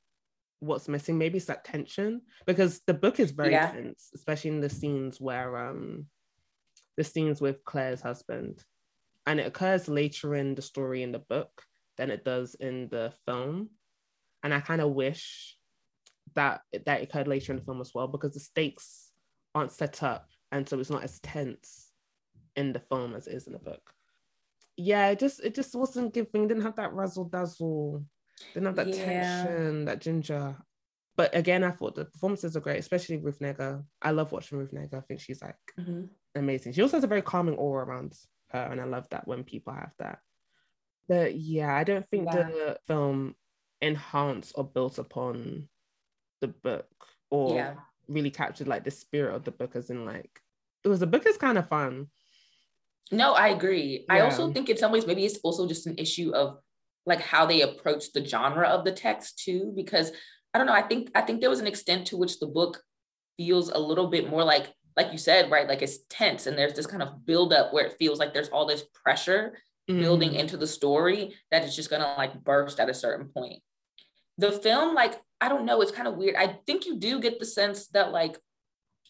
what's 0.60 0.88
missing. 0.88 1.18
Maybe 1.18 1.38
it's 1.38 1.46
that 1.46 1.64
tension 1.64 2.22
because 2.46 2.80
the 2.86 2.94
book 2.94 3.18
is 3.18 3.32
very 3.32 3.50
yeah. 3.50 3.72
tense, 3.72 4.10
especially 4.14 4.50
in 4.50 4.60
the 4.60 4.70
scenes 4.70 5.20
where 5.20 5.56
um 5.58 6.06
the 6.96 7.02
scenes 7.02 7.40
with 7.40 7.64
Claire's 7.64 8.00
husband, 8.00 8.62
and 9.26 9.40
it 9.40 9.46
occurs 9.48 9.88
later 9.88 10.36
in 10.36 10.54
the 10.54 10.62
story 10.62 11.02
in 11.02 11.10
the 11.10 11.18
book 11.18 11.64
than 11.98 12.10
it 12.10 12.24
does 12.24 12.54
in 12.54 12.88
the 12.88 13.12
film, 13.26 13.70
and 14.44 14.54
I 14.54 14.60
kind 14.60 14.80
of 14.80 14.92
wish 14.92 15.56
that 16.34 16.60
that 16.86 17.02
occurred 17.02 17.28
later 17.28 17.52
in 17.52 17.58
the 17.58 17.64
film 17.64 17.80
as 17.80 17.92
well 17.94 18.06
because 18.06 18.34
the 18.34 18.40
stakes 18.40 19.10
aren't 19.54 19.72
set 19.72 20.02
up 20.02 20.28
and 20.50 20.66
so 20.68 20.78
it's 20.78 20.88
not 20.88 21.02
as 21.02 21.20
tense 21.20 21.90
in 22.56 22.72
the 22.72 22.80
film 22.80 23.14
as 23.14 23.26
it 23.26 23.34
is 23.34 23.46
in 23.46 23.52
the 23.52 23.58
book 23.58 23.92
yeah 24.82 25.08
it 25.08 25.18
just 25.18 25.40
it 25.44 25.54
just 25.54 25.74
wasn't 25.74 26.12
giving 26.12 26.48
didn't 26.48 26.62
have 26.62 26.76
that 26.76 26.92
razzle 26.92 27.24
dazzle 27.24 28.04
didn't 28.52 28.66
have 28.66 28.76
that 28.76 28.88
yeah. 28.88 29.44
tension 29.44 29.84
that 29.84 30.00
ginger. 30.00 30.56
But 31.14 31.34
again 31.36 31.62
i 31.62 31.70
thought 31.70 31.94
the 31.94 32.06
performances 32.06 32.56
are 32.56 32.60
great 32.60 32.80
especially 32.80 33.18
ruth 33.18 33.38
negga 33.38 33.84
i 34.00 34.10
love 34.10 34.32
watching 34.32 34.58
ruth 34.58 34.72
negga 34.72 34.94
i 34.94 35.00
think 35.00 35.20
she's 35.20 35.42
like 35.42 35.56
mm-hmm. 35.78 36.04
amazing. 36.34 36.72
She 36.72 36.82
also 36.82 36.96
has 36.96 37.04
a 37.04 37.08
very 37.08 37.22
calming 37.22 37.54
aura 37.56 37.84
around 37.84 38.14
her 38.48 38.68
and 38.70 38.80
i 38.80 38.84
love 38.84 39.08
that 39.10 39.28
when 39.28 39.44
people 39.44 39.72
have 39.72 39.92
that. 39.98 40.18
But 41.08 41.36
yeah 41.36 41.74
i 41.74 41.84
don't 41.84 42.08
think 42.08 42.26
yeah. 42.26 42.44
the 42.44 42.78
film 42.86 43.34
enhanced 43.80 44.52
or 44.56 44.64
built 44.64 44.98
upon 44.98 45.68
the 46.40 46.48
book 46.48 46.88
or 47.30 47.56
yeah. 47.56 47.74
really 48.08 48.30
captured 48.30 48.68
like 48.68 48.84
the 48.84 48.90
spirit 48.90 49.34
of 49.34 49.44
the 49.44 49.50
book 49.50 49.76
as 49.76 49.90
in 49.90 50.06
like 50.06 50.40
it 50.84 50.88
was 50.88 51.00
the 51.00 51.06
book 51.06 51.26
is 51.26 51.36
kind 51.36 51.58
of 51.58 51.68
fun 51.68 52.08
no 53.12 53.34
i 53.34 53.48
agree 53.48 54.04
yeah. 54.08 54.14
i 54.14 54.20
also 54.20 54.52
think 54.52 54.68
in 54.68 54.76
some 54.76 54.92
ways 54.92 55.06
maybe 55.06 55.24
it's 55.24 55.38
also 55.42 55.66
just 55.66 55.86
an 55.86 55.94
issue 55.98 56.32
of 56.34 56.58
like 57.06 57.20
how 57.20 57.44
they 57.46 57.62
approach 57.62 58.12
the 58.12 58.24
genre 58.24 58.66
of 58.66 58.84
the 58.84 58.92
text 58.92 59.38
too 59.38 59.72
because 59.76 60.12
i 60.54 60.58
don't 60.58 60.66
know 60.66 60.72
i 60.72 60.82
think 60.82 61.10
i 61.14 61.20
think 61.20 61.40
there 61.40 61.50
was 61.50 61.60
an 61.60 61.66
extent 61.66 62.06
to 62.06 62.16
which 62.16 62.38
the 62.40 62.46
book 62.46 62.82
feels 63.36 63.70
a 63.70 63.78
little 63.78 64.08
bit 64.08 64.28
more 64.28 64.44
like 64.44 64.72
like 64.96 65.12
you 65.12 65.18
said 65.18 65.50
right 65.50 65.68
like 65.68 65.82
it's 65.82 65.98
tense 66.10 66.46
and 66.46 66.56
there's 66.56 66.74
this 66.74 66.86
kind 66.86 67.02
of 67.02 67.24
buildup 67.24 67.72
where 67.72 67.86
it 67.86 67.96
feels 67.98 68.18
like 68.18 68.34
there's 68.34 68.50
all 68.50 68.66
this 68.66 68.84
pressure 69.02 69.56
mm-hmm. 69.88 70.00
building 70.00 70.34
into 70.34 70.56
the 70.56 70.66
story 70.66 71.34
that 71.50 71.64
is 71.64 71.74
just 71.74 71.90
gonna 71.90 72.14
like 72.18 72.42
burst 72.44 72.78
at 72.78 72.90
a 72.90 72.94
certain 72.94 73.28
point 73.28 73.62
the 74.38 74.52
film 74.52 74.94
like 74.94 75.20
I 75.42 75.48
don't 75.48 75.66
know, 75.66 75.80
it's 75.82 75.90
kind 75.90 76.06
of 76.06 76.14
weird. 76.14 76.36
I 76.36 76.56
think 76.66 76.86
you 76.86 76.96
do 76.98 77.20
get 77.20 77.40
the 77.40 77.44
sense 77.44 77.88
that 77.88 78.12
like 78.12 78.38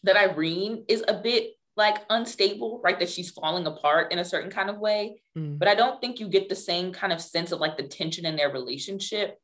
that 0.01 0.17
Irene 0.17 0.83
is 0.89 1.03
a 1.07 1.13
bit 1.13 1.51
like 1.75 1.97
unstable, 2.09 2.81
right? 2.83 2.99
That 2.99 3.09
she's 3.09 3.31
falling 3.31 3.65
apart 3.65 4.11
in 4.11 4.19
a 4.19 4.25
certain 4.25 4.51
kind 4.51 4.69
of 4.69 4.77
way. 4.77 5.21
Mm. 5.37 5.57
But 5.57 5.67
I 5.67 5.75
don't 5.75 5.99
think 5.99 6.19
you 6.19 6.27
get 6.27 6.49
the 6.49 6.55
same 6.55 6.91
kind 6.91 7.11
of 7.11 7.21
sense 7.21 7.51
of 7.51 7.59
like 7.59 7.77
the 7.77 7.83
tension 7.83 8.25
in 8.25 8.35
their 8.35 8.51
relationship, 8.51 9.39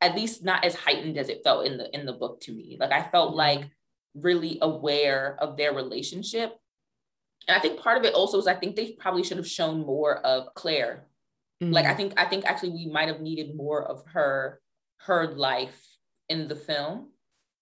at 0.00 0.14
least 0.14 0.44
not 0.44 0.64
as 0.64 0.74
heightened 0.74 1.18
as 1.18 1.28
it 1.28 1.42
felt 1.44 1.66
in 1.66 1.76
the 1.76 1.94
in 1.94 2.06
the 2.06 2.12
book 2.12 2.40
to 2.42 2.52
me. 2.52 2.76
Like 2.80 2.92
I 2.92 3.02
felt 3.02 3.34
like 3.34 3.70
really 4.14 4.58
aware 4.62 5.36
of 5.40 5.56
their 5.56 5.72
relationship. 5.74 6.56
And 7.48 7.56
I 7.56 7.60
think 7.60 7.80
part 7.80 7.98
of 7.98 8.04
it 8.04 8.14
also 8.14 8.38
is 8.38 8.46
I 8.46 8.54
think 8.54 8.74
they 8.74 8.92
probably 8.92 9.22
should 9.22 9.36
have 9.36 9.46
shown 9.46 9.84
more 9.84 10.18
of 10.18 10.54
Claire. 10.54 11.06
Mm. 11.62 11.72
Like 11.72 11.86
I 11.86 11.94
think 11.94 12.14
I 12.16 12.24
think 12.24 12.44
actually 12.44 12.70
we 12.70 12.86
might 12.86 13.08
have 13.08 13.20
needed 13.20 13.54
more 13.54 13.82
of 13.82 14.02
her 14.12 14.60
her 15.00 15.34
life 15.34 15.80
in 16.28 16.48
the 16.48 16.56
film 16.56 17.10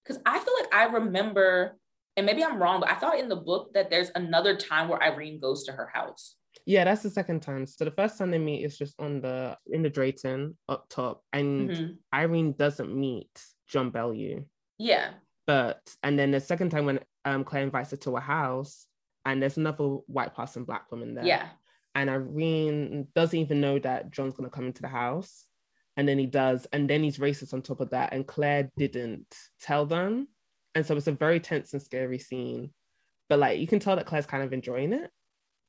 because 0.05 0.23
I 0.25 0.39
feel 0.39 0.55
like 0.61 0.75
I 0.75 0.85
remember, 0.85 1.79
and 2.17 2.27
maybe 2.27 2.45
I'm 2.45 2.63
wrong, 2.63 2.81
but 2.81 2.91
I 2.91 2.95
thought 2.95 3.19
in 3.19 3.29
the 3.29 3.37
book 3.37 3.73
that 3.75 3.91
there's 3.91 4.11
another 4.15 4.57
time 4.57 4.89
where 4.89 5.03
Irene 5.03 5.41
goes 5.41 5.65
to 5.65 5.73
her 5.73 5.91
house. 5.93 6.37
Yeah, 6.67 6.85
that's 6.85 7.03
the 7.03 7.11
second 7.11 7.41
time. 7.41 7.67
So 7.67 7.85
the 7.85 7.91
first 7.91 8.17
time 8.17 8.31
they 8.31 8.39
meet 8.39 8.65
is 8.65 8.79
just 8.79 8.95
on 8.99 9.21
the 9.21 9.59
in 9.71 9.83
the 9.83 9.91
Drayton 9.91 10.57
up 10.69 10.87
top, 10.89 11.23
and 11.33 11.71
mm-hmm. 11.71 11.93
Irene 12.13 12.53
doesn't 12.53 12.95
meet 12.95 13.29
John 13.69 13.91
Bellew. 13.91 14.45
Yeah. 14.79 15.11
But 15.47 15.81
and 16.03 16.19
then 16.19 16.31
the 16.31 16.41
second 16.41 16.71
time 16.71 16.87
when 16.87 17.01
um 17.25 17.45
Claire 17.45 17.65
invites 17.65 17.91
her 17.91 17.97
to 17.99 18.17
a 18.17 18.21
house, 18.21 18.87
and 19.25 19.43
there's 19.43 19.59
another 19.59 19.85
white 20.07 20.35
person, 20.35 20.65
black 20.65 20.91
woman 20.91 21.15
there. 21.15 21.27
Yeah. 21.27 21.49
And 21.95 22.09
Irene 22.09 23.09
doesn't 23.15 23.39
even 23.39 23.61
know 23.61 23.79
that 23.81 24.11
John's 24.11 24.35
gonna 24.35 24.51
come 24.51 24.67
into 24.67 24.83
the 24.83 24.89
house 24.89 25.47
and 25.97 26.09
then 26.09 26.19
he 26.19 26.27
does, 26.27 26.67
and 26.73 26.91
then 26.91 27.03
he's 27.03 27.19
racist 27.19 27.55
on 27.55 27.63
top 27.63 27.81
of 27.81 27.91
that. 27.91 28.13
And 28.13 28.27
Claire 28.27 28.71
didn't 28.77 29.33
tell 29.61 29.87
them, 29.87 30.29
and 30.75 30.85
so 30.85 30.97
it's 30.97 31.07
a 31.07 31.13
very 31.13 31.41
tense 31.41 31.73
and 31.73 31.83
scary 31.83 32.19
scene. 32.19 32.71
But 33.29 33.39
like 33.39 33.59
you 33.59 33.67
can 33.67 33.81
tell 33.81 33.97
that 33.97 34.07
Claire's 34.07 34.27
kind 34.27 34.43
of 34.43 34.53
enjoying 34.53 34.93
it, 34.93 35.11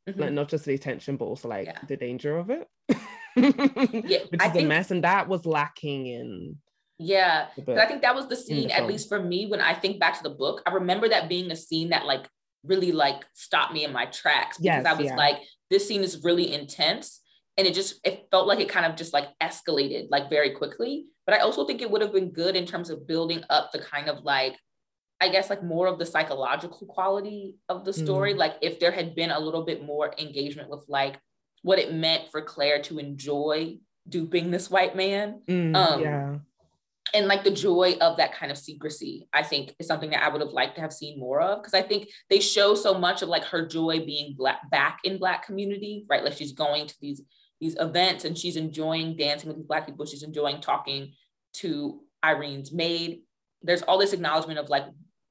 mm-hmm. 0.09 0.19
like 0.19 0.33
not 0.33 0.49
just 0.49 0.65
the 0.65 0.73
attention, 0.73 1.17
but 1.17 1.25
also 1.25 1.47
like 1.47 1.67
yeah. 1.67 1.79
the 1.87 1.97
danger 1.97 2.37
of 2.37 2.49
it. 2.49 2.67
yeah, 2.89 2.95
which 3.35 4.41
I 4.41 4.47
is 4.47 4.53
think, 4.53 4.65
a 4.65 4.67
mess, 4.67 4.91
and 4.91 5.03
that 5.03 5.27
was 5.27 5.45
lacking 5.45 6.07
in. 6.07 6.57
Yeah, 6.97 7.47
but 7.65 7.77
I 7.77 7.87
think 7.87 8.01
that 8.03 8.15
was 8.15 8.27
the 8.27 8.35
scene, 8.35 8.69
the 8.69 8.75
at 8.75 8.87
least 8.87 9.09
for 9.09 9.21
me, 9.21 9.47
when 9.47 9.61
I 9.61 9.73
think 9.73 9.99
back 9.99 10.17
to 10.17 10.23
the 10.23 10.29
book. 10.29 10.61
I 10.65 10.71
remember 10.73 11.09
that 11.09 11.29
being 11.29 11.51
a 11.51 11.55
scene 11.55 11.89
that 11.89 12.05
like 12.05 12.27
really 12.63 12.91
like 12.91 13.25
stopped 13.33 13.73
me 13.73 13.83
in 13.83 13.91
my 13.91 14.05
tracks 14.05 14.57
because 14.57 14.83
yes, 14.83 14.85
I 14.85 14.93
was 14.93 15.07
yeah. 15.07 15.15
like, 15.15 15.37
this 15.69 15.87
scene 15.87 16.03
is 16.03 16.23
really 16.23 16.53
intense 16.53 17.21
and 17.57 17.67
it 17.67 17.73
just 17.73 17.99
it 18.05 18.27
felt 18.31 18.47
like 18.47 18.59
it 18.59 18.69
kind 18.69 18.85
of 18.85 18.95
just 18.95 19.13
like 19.13 19.27
escalated 19.41 20.07
like 20.09 20.29
very 20.29 20.51
quickly 20.51 21.05
but 21.25 21.35
i 21.35 21.39
also 21.39 21.65
think 21.65 21.81
it 21.81 21.89
would 21.89 22.01
have 22.01 22.13
been 22.13 22.31
good 22.31 22.55
in 22.55 22.65
terms 22.65 22.89
of 22.89 23.07
building 23.07 23.43
up 23.49 23.71
the 23.71 23.79
kind 23.79 24.09
of 24.09 24.23
like 24.23 24.55
i 25.21 25.29
guess 25.29 25.49
like 25.49 25.63
more 25.63 25.87
of 25.87 25.99
the 25.99 26.05
psychological 26.05 26.87
quality 26.87 27.55
of 27.69 27.85
the 27.85 27.93
story. 27.93 28.33
Mm. 28.33 28.37
like 28.37 28.55
if 28.61 28.79
there 28.79 28.91
had 28.91 29.15
been 29.15 29.31
a 29.31 29.39
little 29.39 29.63
bit 29.63 29.85
more 29.85 30.13
engagement 30.17 30.69
with 30.69 30.85
like 30.87 31.19
what 31.61 31.79
it 31.79 31.93
meant 31.93 32.29
for 32.31 32.41
claire 32.41 32.81
to 32.83 32.99
enjoy 32.99 33.77
duping 34.07 34.51
this 34.51 34.69
white 34.69 34.95
man 34.95 35.41
mm, 35.47 35.75
um 35.75 36.01
yeah. 36.01 36.35
and 37.13 37.27
like 37.27 37.43
the 37.43 37.51
joy 37.51 37.95
of 38.01 38.17
that 38.17 38.35
kind 38.35 38.51
of 38.51 38.57
secrecy 38.57 39.27
i 39.33 39.41
think 39.41 39.73
is 39.79 39.87
something 39.87 40.11
that 40.11 40.23
i 40.23 40.29
would 40.29 40.41
have 40.41 40.51
liked 40.51 40.75
to 40.75 40.81
have 40.81 40.93
seen 40.93 41.19
more 41.19 41.41
of. 41.41 41.59
Because 41.59 41.73
i 41.73 41.81
think 41.81 42.09
they 42.29 42.39
show 42.39 42.75
so 42.75 42.93
much 42.93 43.21
of 43.21 43.29
like 43.29 43.43
her 43.45 43.65
joy 43.65 44.03
being 44.05 44.35
black 44.37 44.69
back 44.69 44.99
in 45.03 45.17
black 45.17 45.45
community 45.45 46.05
right? 46.09 46.23
Like 46.23 46.33
she's 46.33 46.53
going 46.53 46.87
to 46.87 46.95
these 47.01 47.21
these 47.59 47.75
events 47.79 48.25
and 48.25 48.37
she's 48.37 48.57
enjoying 48.57 49.15
dancing 49.15 49.47
with 49.47 49.57
these 49.57 49.65
black 49.65 49.85
people. 49.85 50.05
She's 50.05 50.23
enjoying 50.23 50.61
talking 50.61 51.13
to 51.55 52.01
irene's 52.21 52.71
maid. 52.71 53.21
There's 53.61 53.81
all 53.83 53.97
this 53.97 54.13
acknowledgement 54.13 54.59
of 54.59 54.69
like 54.69 54.83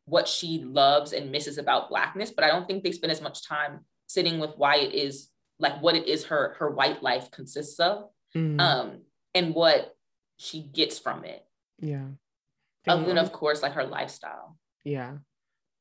what 0.06 0.28
she 0.28 0.62
loves 0.64 1.12
and 1.12 1.32
misses 1.32 1.58
about 1.58 1.88
blackness 1.88 2.30
but 2.30 2.44
i 2.44 2.48
don't 2.48 2.66
think 2.66 2.82
they 2.82 2.92
spend 2.92 3.10
as 3.10 3.22
much 3.22 3.46
time 3.46 3.80
sitting 4.06 4.38
with 4.38 4.50
why 4.56 4.76
it 4.76 4.94
is 4.94 5.28
like 5.58 5.80
what 5.82 5.94
it 5.94 6.06
is 6.06 6.24
her 6.26 6.54
her 6.58 6.70
white 6.70 7.02
life 7.02 7.30
consists 7.30 7.80
of 7.80 8.04
mm. 8.36 8.60
um 8.60 8.98
and 9.34 9.54
what 9.54 9.94
she 10.36 10.60
gets 10.60 10.98
from 10.98 11.24
it 11.24 11.44
yeah 11.80 12.06
other 12.86 13.04
than 13.04 13.18
of 13.18 13.32
course 13.32 13.62
like 13.62 13.72
her 13.72 13.84
lifestyle 13.84 14.58
yeah 14.84 15.12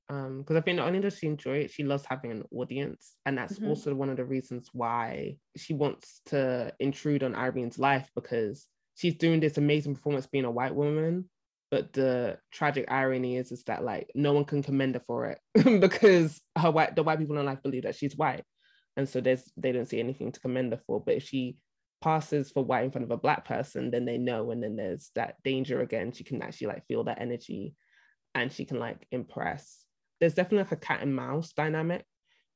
um 0.09 0.39
because 0.39 0.55
i 0.55 0.61
think 0.61 0.77
not 0.77 0.87
only 0.87 0.99
does 0.99 1.17
she 1.17 1.27
enjoy 1.27 1.57
it 1.57 1.71
she 1.71 1.83
loves 1.83 2.05
having 2.05 2.31
an 2.31 2.43
audience 2.51 3.15
and 3.25 3.37
that's 3.37 3.55
mm-hmm. 3.55 3.69
also 3.69 3.93
one 3.93 4.09
of 4.09 4.17
the 4.17 4.25
reasons 4.25 4.69
why 4.73 5.35
she 5.57 5.73
wants 5.73 6.21
to 6.25 6.71
intrude 6.79 7.23
on 7.23 7.35
irene's 7.35 7.79
life 7.79 8.09
because 8.15 8.67
she's 8.95 9.15
doing 9.15 9.39
this 9.39 9.57
amazing 9.57 9.95
performance 9.95 10.27
being 10.27 10.45
a 10.45 10.51
white 10.51 10.75
woman 10.75 11.25
but 11.73 11.91
the 11.91 12.37
tragic 12.51 12.85
irony 12.87 13.35
is 13.35 13.51
is 13.51 13.63
that 13.63 13.83
like 13.83 14.07
no 14.13 14.31
one 14.31 14.45
can 14.45 14.61
commend 14.61 14.93
her 14.93 15.01
for 15.07 15.25
it 15.25 15.39
because 15.81 16.39
her 16.55 16.69
white 16.69 16.95
the 16.95 17.01
white 17.01 17.17
people 17.17 17.35
in 17.39 17.47
life 17.47 17.63
believe 17.63 17.81
that 17.81 17.95
she's 17.95 18.15
white. 18.15 18.43
And 18.95 19.09
so 19.09 19.21
there's 19.21 19.51
they 19.57 19.71
don't 19.71 19.87
see 19.87 19.99
anything 19.99 20.31
to 20.31 20.39
commend 20.39 20.71
her 20.71 20.79
for. 20.85 21.03
But 21.03 21.15
if 21.15 21.23
she 21.23 21.57
passes 21.99 22.51
for 22.51 22.63
white 22.63 22.83
in 22.83 22.91
front 22.91 23.05
of 23.05 23.09
a 23.09 23.17
black 23.17 23.45
person 23.45 23.89
then 23.89 24.05
they 24.05 24.19
know 24.19 24.51
and 24.51 24.61
then 24.61 24.75
there's 24.75 25.09
that 25.15 25.37
danger 25.43 25.81
again. 25.81 26.11
She 26.11 26.23
can 26.23 26.43
actually 26.43 26.67
like 26.67 26.85
feel 26.85 27.05
that 27.05 27.19
energy 27.19 27.73
and 28.35 28.51
she 28.51 28.65
can 28.65 28.77
like 28.77 29.07
impress. 29.11 29.83
There's 30.19 30.35
definitely 30.35 30.65
like 30.65 30.73
a 30.73 30.75
cat 30.75 31.01
and 31.01 31.15
mouse 31.15 31.53
dynamic 31.53 32.05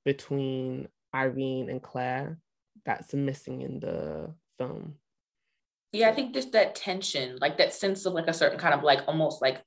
between 0.05 0.89
Irene 1.15 1.71
and 1.71 1.81
Claire 1.81 2.37
that's 2.85 3.15
missing 3.15 3.63
in 3.63 3.79
the 3.79 4.31
film. 4.59 4.97
Yeah, 5.97 6.09
I 6.09 6.13
think 6.13 6.35
just 6.35 6.51
that 6.51 6.75
tension, 6.75 7.39
like 7.41 7.57
that 7.57 7.73
sense 7.73 8.05
of 8.05 8.13
like 8.13 8.27
a 8.27 8.33
certain 8.33 8.59
kind 8.59 8.75
of 8.75 8.83
like 8.83 9.01
almost 9.07 9.41
like 9.41 9.63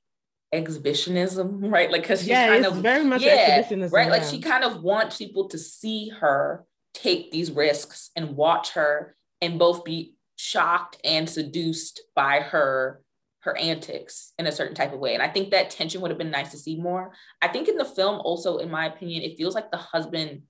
exhibitionism, 0.52 1.60
right? 1.72 1.90
Like 1.90 2.02
because 2.02 2.24
yeah, 2.24 2.46
kind 2.46 2.64
it's 2.64 2.74
of 2.74 2.82
very 2.82 3.04
much 3.04 3.22
yeah, 3.22 3.32
exhibitionism. 3.58 3.92
right. 3.92 4.10
Like 4.10 4.22
she 4.22 4.40
kind 4.40 4.62
of 4.62 4.80
wants 4.80 5.16
people 5.16 5.48
to 5.48 5.58
see 5.58 6.08
her 6.20 6.64
take 6.94 7.32
these 7.32 7.50
risks 7.50 8.10
and 8.14 8.36
watch 8.36 8.70
her 8.72 9.16
and 9.40 9.58
both 9.58 9.84
be 9.84 10.14
shocked 10.36 10.98
and 11.04 11.28
seduced 11.28 12.00
by 12.14 12.40
her 12.40 13.02
her 13.40 13.56
antics 13.56 14.32
in 14.38 14.46
a 14.46 14.52
certain 14.52 14.76
type 14.76 14.92
of 14.92 15.00
way. 15.00 15.14
And 15.14 15.22
I 15.22 15.28
think 15.28 15.50
that 15.50 15.70
tension 15.70 16.00
would 16.00 16.12
have 16.12 16.18
been 16.18 16.30
nice 16.30 16.52
to 16.52 16.58
see 16.58 16.76
more. 16.76 17.12
I 17.42 17.48
think 17.48 17.66
in 17.68 17.76
the 17.76 17.84
film, 17.84 18.20
also, 18.20 18.58
in 18.58 18.70
my 18.70 18.86
opinion, 18.86 19.22
it 19.22 19.36
feels 19.36 19.56
like 19.56 19.72
the 19.72 19.78
husband 19.78 20.42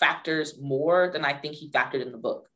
factors 0.00 0.58
more 0.60 1.10
than 1.12 1.24
I 1.24 1.32
think 1.32 1.54
he 1.54 1.70
factored 1.70 2.02
in 2.02 2.12
the 2.12 2.18
book. 2.18 2.48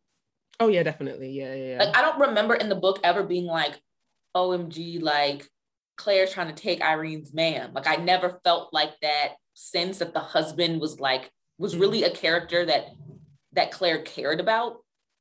Oh 0.61 0.69
yeah, 0.69 0.83
definitely. 0.83 1.31
Yeah, 1.31 1.55
yeah. 1.55 1.67
yeah. 1.73 1.85
Like 1.85 1.97
I 1.97 2.03
don't 2.03 2.21
remember 2.29 2.55
in 2.55 2.69
the 2.69 2.75
book 2.75 3.01
ever 3.05 3.23
being 3.23 3.47
like, 3.47 3.81
OMG, 4.37 5.01
like 5.01 5.49
Claire's 5.97 6.33
trying 6.33 6.55
to 6.55 6.63
take 6.63 6.81
Irene's 6.83 7.33
man. 7.33 7.73
Like 7.75 7.87
I 7.87 7.97
never 7.97 8.41
felt 8.45 8.73
like 8.73 8.93
that 9.03 9.35
sense 9.55 9.99
that 9.99 10.15
the 10.15 10.21
husband 10.21 10.81
was 10.81 11.01
like 11.01 11.31
was 11.59 11.75
Mm. 11.75 11.81
really 11.81 12.03
a 12.05 12.11
character 12.11 12.65
that 12.67 12.87
that 13.53 13.73
Claire 13.73 14.03
cared 14.03 14.41
about 14.41 14.77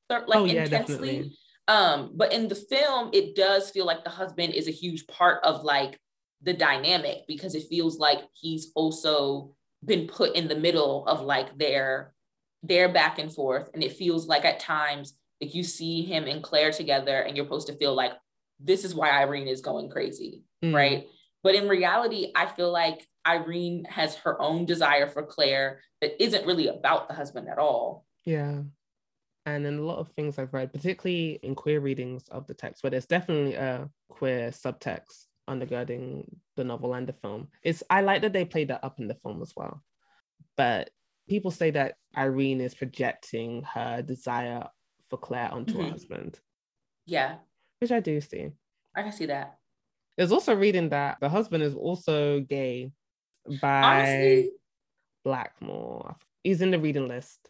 like 0.10 0.26
Oh, 0.34 0.46
yeah, 0.46 0.64
intensely. 0.64 0.96
definitely. 0.98 1.38
Um, 1.68 2.12
but 2.16 2.32
in 2.32 2.48
the 2.48 2.56
film, 2.56 3.10
it 3.14 3.36
does 3.36 3.70
feel 3.72 3.86
like 3.86 4.04
the 4.04 4.10
husband 4.10 4.54
is 4.54 4.68
a 4.68 4.72
huge 4.72 5.06
part 5.08 5.44
of 5.44 5.64
like 5.64 6.00
the 6.42 6.54
dynamic 6.54 7.20
because 7.28 7.56
it 7.56 7.68
feels 7.68 7.98
like 7.98 8.20
he's 8.34 8.72
also 8.76 9.54
been 9.84 10.08
put 10.08 10.36
in 10.36 10.48
the 10.48 10.56
middle 10.56 11.06
of 11.08 11.22
like 11.22 11.58
their 11.58 12.14
their 12.64 12.90
back 12.90 13.20
and 13.20 13.34
forth. 13.34 13.70
And 13.74 13.84
it 13.84 13.94
feels 13.94 14.28
like 14.28 14.46
at 14.46 14.60
times 14.60 15.14
like 15.42 15.54
you 15.54 15.64
see 15.64 16.04
him 16.04 16.26
and 16.26 16.44
Claire 16.44 16.72
together 16.72 17.20
and 17.22 17.36
you're 17.36 17.46
supposed 17.46 17.68
to 17.68 17.78
feel 17.78 17.94
like 17.96 18.14
this 18.60 18.84
is 18.84 18.96
why 18.96 19.12
Irene 19.12 19.48
is 19.48 19.62
going 19.62 19.90
crazy, 19.90 20.44
Mm. 20.64 20.74
right? 20.74 21.08
But 21.44 21.56
in 21.56 21.68
reality, 21.70 22.32
I 22.36 22.48
feel 22.48 22.72
like 22.72 23.08
Irene 23.26 23.86
has 23.86 24.16
her 24.16 24.42
own 24.42 24.66
desire 24.66 25.08
for 25.08 25.24
Claire 25.24 25.82
that 26.02 26.22
isn't 26.22 26.46
really 26.46 26.68
about 26.68 27.08
the 27.08 27.14
husband 27.14 27.48
at 27.48 27.60
all. 27.60 28.06
Yeah. 28.26 28.64
And 29.46 29.66
in 29.66 29.78
a 29.78 29.82
lot 29.82 30.00
of 30.00 30.10
things 30.12 30.38
I've 30.38 30.54
read, 30.54 30.74
particularly 30.74 31.40
in 31.44 31.56
queer 31.56 31.80
readings 31.80 32.28
of 32.30 32.48
the 32.48 32.54
text, 32.54 32.84
where 32.84 32.92
there's 32.92 33.06
definitely 33.06 33.54
a 33.54 33.90
queer 34.10 34.50
subtext 34.50 35.26
undergirding 35.50 36.26
the 36.58 36.64
novel 36.66 36.94
and 36.96 37.08
the 37.08 37.14
film, 37.14 37.48
it's 37.64 37.84
I 37.90 38.02
like 38.02 38.24
that 38.24 38.34
they 38.34 38.44
played 38.44 38.70
that 38.70 38.84
up 38.84 39.00
in 39.00 39.08
the 39.08 39.16
film 39.16 39.42
as 39.42 39.54
well. 39.56 39.82
But 40.58 40.90
people 41.30 41.52
say 41.52 41.72
that 41.72 41.96
Irene 42.18 42.60
is 42.62 42.76
projecting 42.76 43.64
her 43.64 44.02
desire 44.02 44.68
for 45.10 45.18
Claire 45.18 45.52
onto 45.52 45.78
her 45.78 45.84
Mhm. 45.86 45.92
husband, 45.92 46.40
Yeah, 47.06 47.40
which 47.80 47.92
I 47.92 48.00
do 48.00 48.20
see. 48.22 48.52
I 48.96 49.04
can 49.04 49.12
see 49.12 49.28
that. 49.28 49.58
There's 50.18 50.32
also 50.32 50.56
reading 50.56 50.90
that 50.90 51.20
the 51.20 51.30
husband 51.30 51.64
is 51.64 51.76
also 51.76 52.40
gay 52.42 52.92
by 53.62 54.02
Honestly, 54.02 54.52
Blackmore. 55.24 56.16
He's 56.44 56.62
in 56.62 56.72
the 56.72 56.80
reading 56.80 57.08
list. 57.08 57.50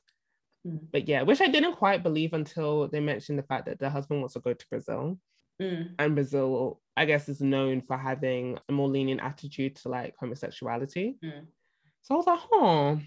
Mm. 0.66 0.92
But 0.92 1.08
yeah, 1.08 1.22
which 1.22 1.42
I 1.42 1.48
didn't 1.48 1.76
quite 1.78 2.04
believe 2.04 2.34
until 2.34 2.88
they 2.88 3.00
mentioned 3.00 3.40
the 3.40 3.44
fact 3.44 3.66
that 3.66 3.80
the 3.80 3.90
husband 3.90 4.20
wants 4.20 4.34
to 4.34 4.40
go 4.42 4.54
to 4.54 4.68
Brazil. 4.70 5.20
mm, 5.62 5.96
And 5.98 6.14
Brazil, 6.16 6.82
I 6.96 7.06
guess, 7.06 7.30
is 7.30 7.42
known 7.42 7.82
for 7.82 7.98
having 7.98 8.60
a 8.70 8.72
more 8.72 8.88
lenient 8.90 9.22
attitude 9.22 9.76
to 9.78 9.90
like 9.90 10.16
homosexuality. 10.20 11.18
Mm. 11.24 11.48
So 12.02 12.16
I 12.16 12.18
was 12.18 12.28
like, 12.28 12.40
oh, 12.52 13.00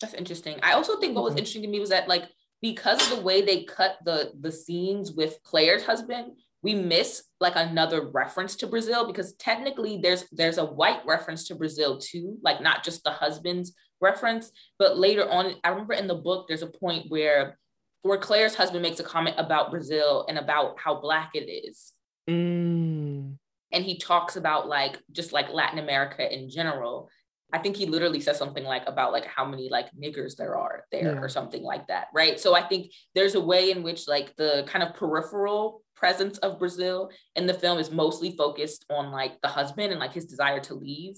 that's 0.00 0.14
interesting. 0.14 0.58
I 0.62 0.72
also 0.72 0.98
think 0.98 1.14
what 1.14 1.24
was 1.24 1.34
interesting 1.36 1.62
to 1.62 1.68
me 1.68 1.80
was 1.80 1.90
that 1.90 2.08
like 2.08 2.24
because 2.62 3.00
of 3.10 3.16
the 3.16 3.22
way 3.22 3.42
they 3.42 3.64
cut 3.64 3.96
the 4.04 4.32
the 4.38 4.52
scenes 4.52 5.12
with 5.12 5.38
Claire's 5.44 5.84
husband, 5.84 6.32
we 6.62 6.74
miss 6.74 7.24
like 7.40 7.56
another 7.56 8.06
reference 8.08 8.56
to 8.56 8.66
Brazil 8.66 9.06
because 9.06 9.34
technically 9.34 9.98
there's 10.02 10.24
there's 10.32 10.58
a 10.58 10.64
white 10.64 11.00
reference 11.06 11.46
to 11.48 11.54
Brazil 11.54 11.98
too, 11.98 12.38
like 12.42 12.60
not 12.60 12.84
just 12.84 13.02
the 13.04 13.10
husband's 13.10 13.72
reference, 14.00 14.50
but 14.78 14.98
later 14.98 15.28
on, 15.28 15.54
I 15.64 15.70
remember 15.70 15.94
in 15.94 16.06
the 16.06 16.14
book 16.14 16.46
there's 16.48 16.62
a 16.62 16.66
point 16.66 17.06
where 17.08 17.58
where 18.02 18.18
Claire's 18.18 18.54
husband 18.54 18.82
makes 18.82 19.00
a 19.00 19.04
comment 19.04 19.36
about 19.38 19.70
Brazil 19.70 20.24
and 20.28 20.38
about 20.38 20.78
how 20.78 21.00
black 21.00 21.32
it 21.34 21.50
is. 21.50 21.92
mm, 22.28 23.36
and 23.72 23.84
he 23.84 23.98
talks 23.98 24.36
about 24.36 24.68
like 24.68 24.98
just 25.12 25.32
like 25.32 25.50
Latin 25.50 25.78
America 25.78 26.32
in 26.32 26.50
general. 26.50 27.08
I 27.52 27.58
think 27.58 27.76
he 27.76 27.86
literally 27.86 28.20
says 28.20 28.38
something 28.38 28.64
like 28.64 28.84
about 28.86 29.12
like 29.12 29.26
how 29.26 29.44
many 29.44 29.68
like 29.68 29.86
niggers 29.94 30.36
there 30.36 30.56
are 30.56 30.84
there 30.92 31.14
Yeah. 31.14 31.20
or 31.20 31.28
something 31.28 31.62
like 31.62 31.86
that, 31.88 32.08
right? 32.14 32.38
So 32.38 32.54
I 32.54 32.62
think 32.62 32.92
there's 33.14 33.34
a 33.34 33.40
way 33.40 33.70
in 33.70 33.82
which 33.82 34.06
like 34.08 34.36
the 34.36 34.64
kind 34.66 34.82
of 34.82 34.94
peripheral 34.94 35.82
presence 35.94 36.38
of 36.38 36.58
Brazil 36.58 37.10
in 37.36 37.46
the 37.46 37.54
film 37.54 37.78
is 37.78 37.90
mostly 37.90 38.36
focused 38.36 38.84
on 38.90 39.10
like 39.10 39.40
the 39.42 39.48
husband 39.48 39.90
and 39.92 40.00
like 40.00 40.12
his 40.12 40.26
desire 40.26 40.60
to 40.60 40.74
leave. 40.74 41.16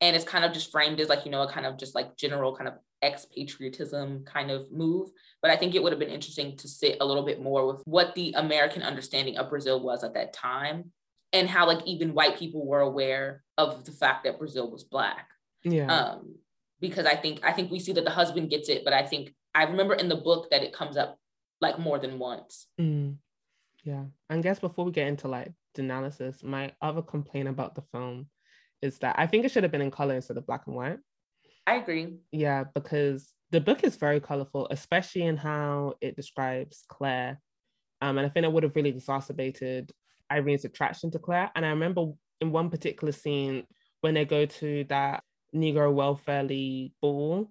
And 0.00 0.14
it's 0.16 0.24
kind 0.24 0.44
of 0.44 0.52
just 0.52 0.70
framed 0.70 1.00
as 1.00 1.08
like, 1.08 1.24
you 1.24 1.30
know, 1.30 1.42
a 1.42 1.50
kind 1.50 1.66
of 1.66 1.76
just 1.78 1.94
like 1.94 2.16
general 2.16 2.56
kind 2.56 2.68
of 2.68 2.74
expatriatism 3.02 4.24
kind 4.26 4.50
of 4.50 4.70
move. 4.72 5.10
But 5.42 5.50
I 5.50 5.56
think 5.56 5.74
it 5.74 5.82
would 5.82 5.92
have 5.92 5.98
been 6.00 6.08
interesting 6.10 6.56
to 6.58 6.68
sit 6.68 6.98
a 7.00 7.06
little 7.06 7.24
bit 7.24 7.42
more 7.42 7.66
with 7.66 7.82
what 7.84 8.14
the 8.14 8.32
American 8.36 8.82
understanding 8.82 9.36
of 9.36 9.50
Brazil 9.50 9.82
was 9.82 10.04
at 10.04 10.14
that 10.14 10.32
time 10.32 10.92
and 11.32 11.48
how 11.48 11.66
like 11.66 11.84
even 11.86 12.14
white 12.14 12.38
people 12.38 12.66
were 12.66 12.80
aware 12.80 13.42
of 13.58 13.84
the 13.84 13.92
fact 13.92 14.24
that 14.24 14.38
Brazil 14.38 14.70
was 14.70 14.84
black. 14.84 15.28
Yeah. 15.64 15.86
Um, 15.86 16.36
because 16.80 17.06
I 17.06 17.16
think 17.16 17.40
I 17.42 17.52
think 17.52 17.70
we 17.70 17.80
see 17.80 17.92
that 17.92 18.04
the 18.04 18.10
husband 18.10 18.50
gets 18.50 18.68
it, 18.68 18.84
but 18.84 18.92
I 18.92 19.06
think 19.06 19.34
I 19.54 19.64
remember 19.64 19.94
in 19.94 20.08
the 20.08 20.16
book 20.16 20.50
that 20.50 20.62
it 20.62 20.72
comes 20.72 20.96
up 20.96 21.18
like 21.60 21.78
more 21.78 21.98
than 21.98 22.18
once. 22.18 22.66
Mm, 22.80 23.16
yeah. 23.84 24.04
And 24.28 24.42
guess 24.42 24.58
before 24.58 24.84
we 24.84 24.92
get 24.92 25.08
into 25.08 25.28
like 25.28 25.52
the 25.74 25.82
analysis, 25.82 26.42
my 26.42 26.72
other 26.82 27.02
complaint 27.02 27.48
about 27.48 27.74
the 27.74 27.82
film 27.92 28.26
is 28.82 28.98
that 28.98 29.16
I 29.18 29.26
think 29.26 29.44
it 29.44 29.50
should 29.50 29.62
have 29.62 29.72
been 29.72 29.80
in 29.80 29.90
color 29.90 30.14
instead 30.14 30.36
of 30.36 30.46
black 30.46 30.66
and 30.66 30.76
white. 30.76 30.98
I 31.66 31.76
agree. 31.76 32.16
Yeah, 32.32 32.64
because 32.74 33.32
the 33.50 33.60
book 33.60 33.84
is 33.84 33.96
very 33.96 34.20
colorful, 34.20 34.68
especially 34.70 35.22
in 35.22 35.36
how 35.36 35.94
it 36.00 36.16
describes 36.16 36.84
Claire. 36.88 37.40
Um, 38.02 38.18
and 38.18 38.26
I 38.26 38.30
think 38.30 38.44
it 38.44 38.52
would 38.52 38.64
have 38.64 38.76
really 38.76 38.90
exacerbated 38.90 39.92
Irene's 40.28 40.64
attraction 40.64 41.10
to 41.12 41.18
Claire. 41.18 41.50
And 41.54 41.64
I 41.64 41.70
remember 41.70 42.12
in 42.40 42.52
one 42.52 42.68
particular 42.68 43.12
scene 43.12 43.64
when 44.02 44.14
they 44.14 44.26
go 44.26 44.44
to 44.44 44.84
that 44.90 45.22
Negro 45.54 45.92
Welfare 45.92 46.42
League 46.44 46.92
ball, 47.00 47.50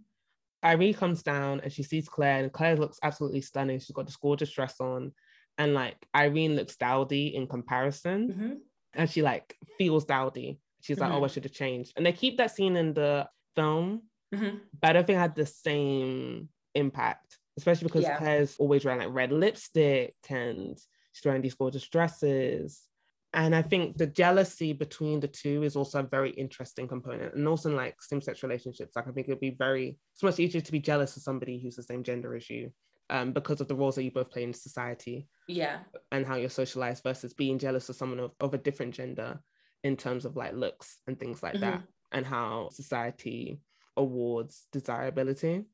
Irene 0.63 0.93
comes 0.93 1.23
down 1.23 1.59
and 1.61 1.71
she 1.71 1.83
sees 1.83 2.07
Claire, 2.07 2.43
and 2.43 2.51
Claire 2.51 2.75
looks 2.77 2.99
absolutely 3.03 3.41
stunning. 3.41 3.79
She's 3.79 3.91
got 3.91 4.05
this 4.05 4.15
gorgeous 4.15 4.51
dress 4.51 4.79
on, 4.79 5.11
and 5.57 5.73
like 5.73 5.97
Irene 6.15 6.55
looks 6.55 6.75
dowdy 6.77 7.35
in 7.35 7.47
comparison 7.47 8.33
Mhm. 8.33 8.57
and 8.93 9.09
she 9.09 9.21
like 9.21 9.55
feels 9.77 10.05
dowdy. 10.05 10.59
She's 10.81 10.99
like, 10.99 11.11
Mhm. 11.11 11.15
oh, 11.15 11.23
I 11.23 11.27
should 11.27 11.43
have 11.45 11.53
changed. 11.53 11.93
And 11.95 12.05
they 12.05 12.11
keep 12.13 12.37
that 12.37 12.51
scene 12.51 12.75
in 12.75 12.93
the 12.93 13.29
film, 13.55 14.03
Mhm. 14.33 14.61
but 14.79 14.89
I 14.89 14.93
don't 14.93 15.07
think 15.07 15.17
it 15.17 15.19
had 15.19 15.35
the 15.35 15.45
same 15.45 16.49
impact, 16.75 17.39
especially 17.57 17.87
because 17.87 18.03
Yeah. 18.03 18.17
Claire's 18.17 18.57
always 18.57 18.83
wearing 18.83 18.99
like 18.99 19.13
red 19.13 19.31
lipstick 19.31 20.15
and 20.29 20.77
she's 21.11 21.25
wearing 21.25 21.41
these 21.41 21.53
gorgeous 21.55 21.87
dresses. 21.87 22.87
And 23.33 23.55
I 23.55 23.63
think 23.63 23.97
the 23.97 24.05
jealousy 24.05 24.73
between 24.73 25.19
the 25.19 25.27
two 25.27 25.63
is 25.63 25.75
also 25.75 25.99
a 25.99 26.03
very 26.03 26.29
interesting 26.31 26.87
component. 26.87 27.33
And 27.33 27.47
also 27.47 27.69
in 27.69 27.75
like 27.75 27.99
same-sex 28.01 28.43
relationships, 28.43 28.95
like 28.95 29.07
I 29.07 29.11
think 29.11 29.27
it'd 29.27 29.39
be 29.39 29.55
very, 29.57 29.97
it's 30.13 30.21
much 30.23 30.39
easier 30.39 30.61
to 30.61 30.71
be 30.71 30.79
jealous 30.79 31.17
of 31.17 31.23
somebody 31.23 31.59
who's 31.59 31.75
the 31.75 31.83
same 31.83 32.03
gender 32.03 32.35
as 32.35 32.47
you 32.49 32.71
um, 33.09 33.31
because 33.33 33.59
of 33.59 33.67
the 33.67 33.75
roles 33.75 33.95
that 33.95 34.03
you 34.03 34.11
both 34.11 34.29
play 34.29 34.43
in 34.43 34.53
society 34.53 35.27
Yeah. 35.47 35.79
and 36.11 36.25
how 36.25 36.35
you're 36.35 36.49
socialized 36.49 37.03
versus 37.03 37.33
being 37.33 37.57
jealous 37.57 37.89
of 37.89 37.95
someone 37.95 38.19
of, 38.19 38.31
of 38.39 38.53
a 38.53 38.57
different 38.59 38.93
gender 38.93 39.39
in 39.83 39.97
terms 39.97 40.25
of 40.25 40.35
like 40.35 40.53
looks 40.53 40.99
and 41.07 41.19
things 41.19 41.43
like 41.43 41.59
that 41.59 41.81
and 42.11 42.25
how 42.25 42.69
society 42.71 43.59
awards 43.97 44.65
desirability 44.71 45.65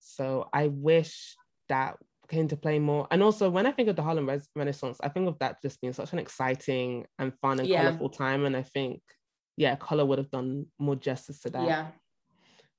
so 0.00 0.48
i 0.52 0.66
wish 0.68 1.34
that 1.68 1.96
came 2.32 2.48
to 2.48 2.56
play 2.56 2.78
more 2.78 3.06
and 3.10 3.22
also 3.22 3.50
when 3.50 3.66
i 3.66 3.70
think 3.70 3.88
of 3.88 3.94
the 3.96 4.02
harlem 4.02 4.26
Res- 4.28 4.48
renaissance 4.56 4.98
i 5.02 5.08
think 5.08 5.28
of 5.28 5.38
that 5.38 5.60
just 5.60 5.80
being 5.82 5.92
such 5.92 6.12
an 6.14 6.18
exciting 6.18 7.04
and 7.18 7.32
fun 7.42 7.60
and 7.60 7.68
Yeah. 7.68 7.82
colorful 7.84 8.08
time 8.08 8.46
and 8.46 8.56
i 8.56 8.62
think 8.62 9.02
yeah 9.58 9.76
color 9.76 10.04
would 10.06 10.18
have 10.18 10.30
done 10.30 10.66
more 10.78 10.96
justice 10.96 11.40
to 11.40 11.50
that 11.50 11.66
Yeah. 11.68 11.86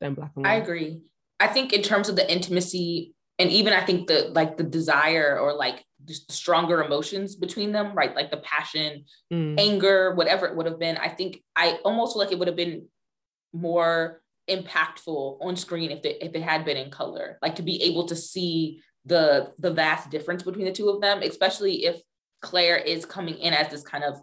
than 0.01 0.15
black 0.15 0.31
and 0.35 0.43
white. 0.43 0.51
I 0.51 0.55
agree. 0.55 1.03
I 1.39 1.47
think 1.47 1.71
in 1.71 1.83
terms 1.83 2.09
of 2.09 2.15
the 2.15 2.29
intimacy 2.29 3.13
and 3.37 3.49
even 3.51 3.73
I 3.73 3.85
think 3.85 4.07
the 4.07 4.31
like 4.33 4.57
the 4.57 4.63
desire 4.63 5.37
or 5.39 5.53
like 5.53 5.83
just 6.03 6.31
stronger 6.31 6.83
emotions 6.83 7.35
between 7.35 7.71
them, 7.71 7.93
right? 7.95 8.15
Like 8.15 8.31
the 8.31 8.37
passion, 8.37 9.05
Mm, 9.31 9.59
anger, 9.59 10.15
whatever 10.15 10.47
it 10.47 10.55
would 10.55 10.65
have 10.65 10.79
been. 10.79 10.97
I 10.97 11.09
think 11.09 11.41
I 11.55 11.79
almost 11.85 12.13
feel 12.13 12.21
like 12.23 12.31
it 12.31 12.39
would 12.39 12.47
have 12.47 12.57
been 12.57 12.87
more 13.53 14.21
impactful 14.49 15.37
on 15.41 15.55
screen 15.55 15.91
if 15.91 16.03
it, 16.05 16.17
if 16.21 16.33
it 16.35 16.41
had 16.41 16.65
been 16.65 16.77
in 16.77 16.89
color, 16.91 17.37
like 17.41 17.55
to 17.57 17.63
be 17.63 17.81
able 17.83 18.05
to 18.07 18.15
see 18.15 18.81
the 19.05 19.51
the 19.59 19.71
vast 19.71 20.09
difference 20.09 20.43
between 20.43 20.65
the 20.65 20.71
two 20.71 20.89
of 20.89 21.01
them, 21.01 21.21
especially 21.21 21.85
if 21.85 22.01
Claire 22.41 22.77
is 22.77 23.05
coming 23.05 23.37
in 23.37 23.53
as 23.53 23.69
this 23.69 23.83
kind 23.83 24.03
of 24.03 24.19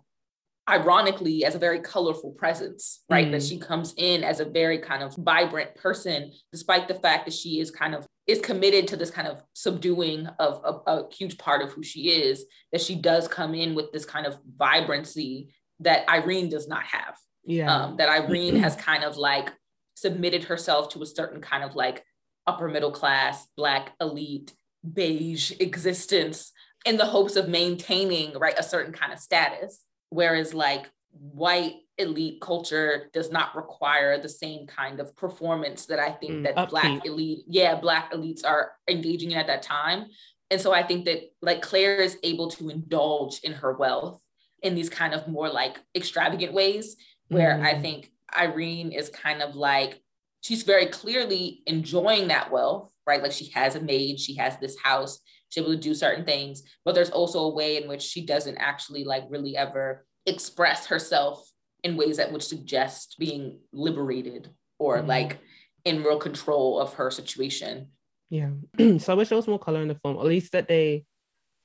ironically 0.69 1.45
as 1.45 1.55
a 1.55 1.59
very 1.59 1.81
colorful 1.81 2.31
presence, 2.33 3.01
right? 3.11 3.31
That 3.31 3.41
Mm. 3.41 3.49
she 3.49 3.59
comes 3.59 3.93
in 3.97 4.23
as 4.23 4.41
a 4.41 4.45
very 4.45 4.79
kind 4.79 5.03
of 5.03 5.17
vibrant 5.17 5.75
person, 5.75 6.33
despite 6.53 6.87
the 6.87 6.95
fact 6.95 7.25
that 7.25 7.35
she 7.35 7.59
is 7.61 7.71
kind 7.71 7.95
of 7.95 8.07
is 8.27 8.41
committed 8.41 8.87
to 8.89 8.97
this 8.97 9.11
kind 9.11 9.27
of 9.27 9.43
subduing 9.55 10.27
of 10.39 10.61
a, 10.65 10.91
a 10.93 11.13
huge 11.13 11.37
part 11.39 11.63
of 11.63 11.73
who 11.73 11.83
she 11.83 12.11
is, 12.11 12.45
that 12.71 12.81
she 12.81 12.95
does 12.95 13.27
come 13.27 13.55
in 13.55 13.75
with 13.75 13.91
this 13.93 14.05
kind 14.05 14.27
of 14.27 14.39
vibrancy 14.57 15.53
that 15.81 16.09
Irene 16.09 16.49
does 16.49 16.69
not 16.69 16.85
have. 16.85 17.17
Yeah. 17.45 17.75
Um, 17.75 17.97
that 17.97 18.09
Irene 18.09 18.57
has 18.65 18.77
kind 18.77 19.03
of 19.03 19.17
like 19.17 19.53
submitted 19.95 20.45
herself 20.45 20.91
to 20.91 21.03
a 21.03 21.07
certain 21.07 21.41
kind 21.41 21.65
of 21.65 21.75
like 21.75 22.05
upper 22.47 22.69
middle 22.69 22.93
class, 22.93 23.49
black 23.57 23.93
elite, 24.01 24.53
beige 24.93 25.53
existence 25.61 26.53
in 26.87 26.97
the 26.97 27.07
hopes 27.07 27.37
of 27.37 27.49
maintaining 27.49 28.39
right 28.39 28.59
a 28.59 28.63
certain 28.63 28.93
kind 28.93 29.13
of 29.13 29.19
status. 29.19 29.81
Whereas 30.11 30.55
like 30.55 30.91
white 31.13 31.75
elite 31.99 32.41
culture 32.41 33.11
does 33.13 33.31
not 33.31 33.55
require 33.55 34.21
the 34.21 34.29
same 34.29 34.67
kind 34.67 35.01
of 35.01 35.15
performance 35.17 35.87
that 35.87 35.99
I 35.99 36.11
think 36.11 36.33
mm, 36.33 36.45
that 36.45 36.57
upbeat. 36.57 36.71
black 36.71 37.07
elite, 37.07 37.45
yeah, 37.47 37.75
black 37.75 38.13
elites 38.13 38.45
are 38.45 38.73
engaging 38.89 39.33
in 39.33 39.39
at 39.39 39.47
that 39.49 39.63
time. 39.63 40.07
And 40.51 40.61
so 40.61 40.73
I 40.73 40.83
think 40.83 41.05
that 41.05 41.31
like 41.43 41.63
Claire 41.63 42.01
is 42.01 42.17
able 42.23 42.51
to 42.53 42.71
indulge 42.71 43.41
in 43.41 43.53
her 43.53 43.75
wealth 43.75 44.21
in 44.63 44.75
these 44.75 44.91
kind 44.91 45.15
of 45.15 45.29
more 45.29 45.49
like 45.49 45.79
extravagant 45.95 46.53
ways, 46.53 46.97
where 47.29 47.57
mm. 47.57 47.65
I 47.65 47.81
think 47.81 48.11
Irene 48.37 48.93
is 48.93 49.09
kind 49.09 49.43
of 49.43 49.55
like 49.55 50.01
she's 50.41 50.63
very 50.63 50.87
clearly 50.87 51.63
enjoying 51.67 52.29
that 52.29 52.51
wealth, 52.51 52.91
right? 53.11 53.23
Like 53.23 53.33
she 53.33 53.51
has 53.51 53.75
a 53.75 53.81
maid, 53.81 54.19
she 54.21 54.37
has 54.37 54.57
this 54.59 54.77
house, 54.83 55.21
she's 55.49 55.63
able 55.63 55.75
to 55.75 55.81
do 55.81 55.95
certain 55.95 56.25
things, 56.25 56.63
but 56.85 56.95
there's 56.95 57.11
also 57.11 57.41
a 57.41 57.55
way 57.55 57.83
in 57.83 57.89
which 57.89 58.03
she 58.03 58.25
doesn't 58.25 58.57
actually 58.57 59.05
like 59.05 59.25
really 59.29 59.57
ever 59.57 60.07
express 60.27 60.87
herself 60.87 61.51
in 61.83 61.97
ways 61.97 62.19
that 62.19 62.33
would 62.33 62.43
suggest 62.43 63.17
being 63.19 63.59
liberated 63.73 64.49
or 64.79 64.99
mm-hmm. 64.99 65.09
like 65.09 65.39
in 65.85 66.03
real 66.03 66.19
control 66.19 66.79
of 66.79 66.95
her 66.95 67.11
situation. 67.11 67.89
Yeah. 68.29 68.51
so 68.99 69.13
I 69.13 69.17
wish 69.17 69.29
there 69.29 69.37
was 69.37 69.49
more 69.49 69.59
color 69.59 69.83
in 69.83 69.89
the 69.89 69.97
film, 69.97 70.17
at 70.17 70.25
least 70.25 70.53
that 70.53 70.69
they 70.69 71.05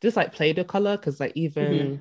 just 0.02 0.18
like 0.18 0.34
play 0.34 0.52
the 0.54 0.64
color 0.64 0.98
because 0.98 1.20
like 1.20 1.34
even 1.36 1.72
mm-hmm. 1.72 1.96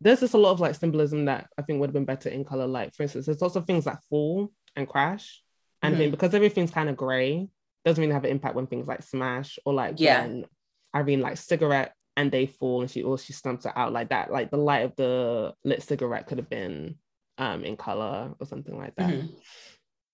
there's 0.00 0.20
just 0.20 0.34
a 0.34 0.38
lot 0.38 0.52
of 0.52 0.60
like 0.60 0.74
symbolism 0.74 1.24
that 1.24 1.48
I 1.58 1.62
think 1.62 1.80
would 1.80 1.88
have 1.88 1.94
been 1.94 2.04
better 2.04 2.28
in 2.28 2.44
color. 2.44 2.66
Like 2.66 2.94
for 2.94 3.02
instance, 3.02 3.26
there's 3.26 3.40
lots 3.40 3.56
of 3.56 3.66
things 3.66 3.84
that 3.84 4.02
fall 4.10 4.52
and 4.76 4.88
crash. 4.88 5.42
And 5.82 5.96
mm-hmm. 5.96 6.10
Because 6.10 6.34
everything's 6.34 6.70
kind 6.70 6.88
of 6.88 6.96
gray, 6.96 7.48
doesn't 7.84 8.00
really 8.00 8.14
have 8.14 8.24
an 8.24 8.30
impact 8.30 8.54
when 8.54 8.66
things 8.66 8.86
like 8.86 9.02
smash 9.02 9.58
or 9.64 9.74
like 9.74 9.94
yeah. 9.98 10.22
when 10.22 10.46
Irene 10.94 11.20
like 11.20 11.36
cigarette 11.36 11.92
and 12.16 12.30
they 12.30 12.46
fall 12.46 12.80
and 12.80 12.90
she 12.90 13.02
or 13.02 13.18
she 13.18 13.32
stumps 13.32 13.66
it 13.66 13.72
out 13.76 13.92
like 13.92 14.10
that. 14.10 14.30
Like 14.32 14.50
the 14.50 14.56
light 14.56 14.84
of 14.84 14.96
the 14.96 15.54
lit 15.64 15.82
cigarette 15.82 16.26
could 16.26 16.38
have 16.38 16.50
been 16.50 16.96
um 17.38 17.64
in 17.64 17.76
color 17.76 18.32
or 18.38 18.46
something 18.46 18.76
like 18.76 18.94
that. 18.96 19.10
Mm-hmm. 19.10 19.26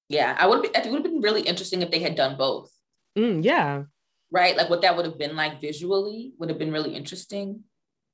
Yeah, 0.09 0.37
I 0.39 0.47
would. 0.49 0.63
Be, 0.63 0.69
it 0.75 0.91
would 0.91 1.05
have 1.05 1.13
been 1.13 1.21
really 1.21 1.43
interesting 1.43 1.83
if 1.83 1.91
they 1.91 2.01
had 2.01 2.17
done 2.17 2.37
both. 2.37 2.73
Mm, 3.17 3.45
yeah. 3.45 3.85
Right, 4.33 4.57
like 4.57 4.69
what 4.69 4.83
that 4.83 4.97
would 4.97 5.07
have 5.07 5.19
been 5.19 5.37
like 5.37 5.61
visually 5.61 6.33
would 6.39 6.49
have 6.49 6.59
been 6.59 6.73
really 6.73 6.95
interesting 6.95 7.65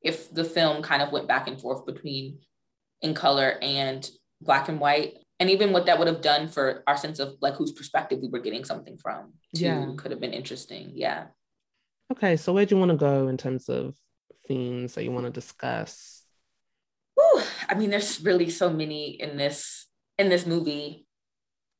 if 0.02 0.32
the 0.32 0.44
film 0.44 0.82
kind 0.82 1.02
of 1.02 1.12
went 1.12 1.28
back 1.28 1.48
and 1.48 1.60
forth 1.60 1.86
between 1.86 2.38
in 3.02 3.14
color 3.14 3.58
and 3.62 4.08
black 4.40 4.68
and 4.68 4.80
white 4.80 5.18
and 5.38 5.50
even 5.50 5.72
what 5.72 5.86
that 5.86 5.98
would 5.98 6.08
have 6.08 6.22
done 6.22 6.48
for 6.48 6.82
our 6.86 6.96
sense 6.96 7.18
of 7.18 7.36
like 7.40 7.54
whose 7.54 7.72
perspective 7.72 8.18
we 8.20 8.28
were 8.28 8.38
getting 8.38 8.64
something 8.64 8.96
from 8.96 9.32
too 9.54 9.64
yeah. 9.64 9.86
could 9.96 10.10
have 10.10 10.20
been 10.20 10.32
interesting 10.32 10.92
yeah 10.94 11.26
okay 12.12 12.36
so 12.36 12.52
where 12.52 12.66
do 12.66 12.74
you 12.74 12.78
want 12.78 12.90
to 12.90 12.96
go 12.96 13.28
in 13.28 13.36
terms 13.36 13.68
of 13.68 13.96
themes 14.48 14.94
that 14.94 15.04
you 15.04 15.10
want 15.10 15.26
to 15.26 15.32
discuss 15.32 16.24
Whew, 17.14 17.42
i 17.68 17.74
mean 17.74 17.90
there's 17.90 18.20
really 18.22 18.50
so 18.50 18.70
many 18.70 19.10
in 19.10 19.36
this 19.36 19.86
in 20.18 20.28
this 20.28 20.46
movie 20.46 21.06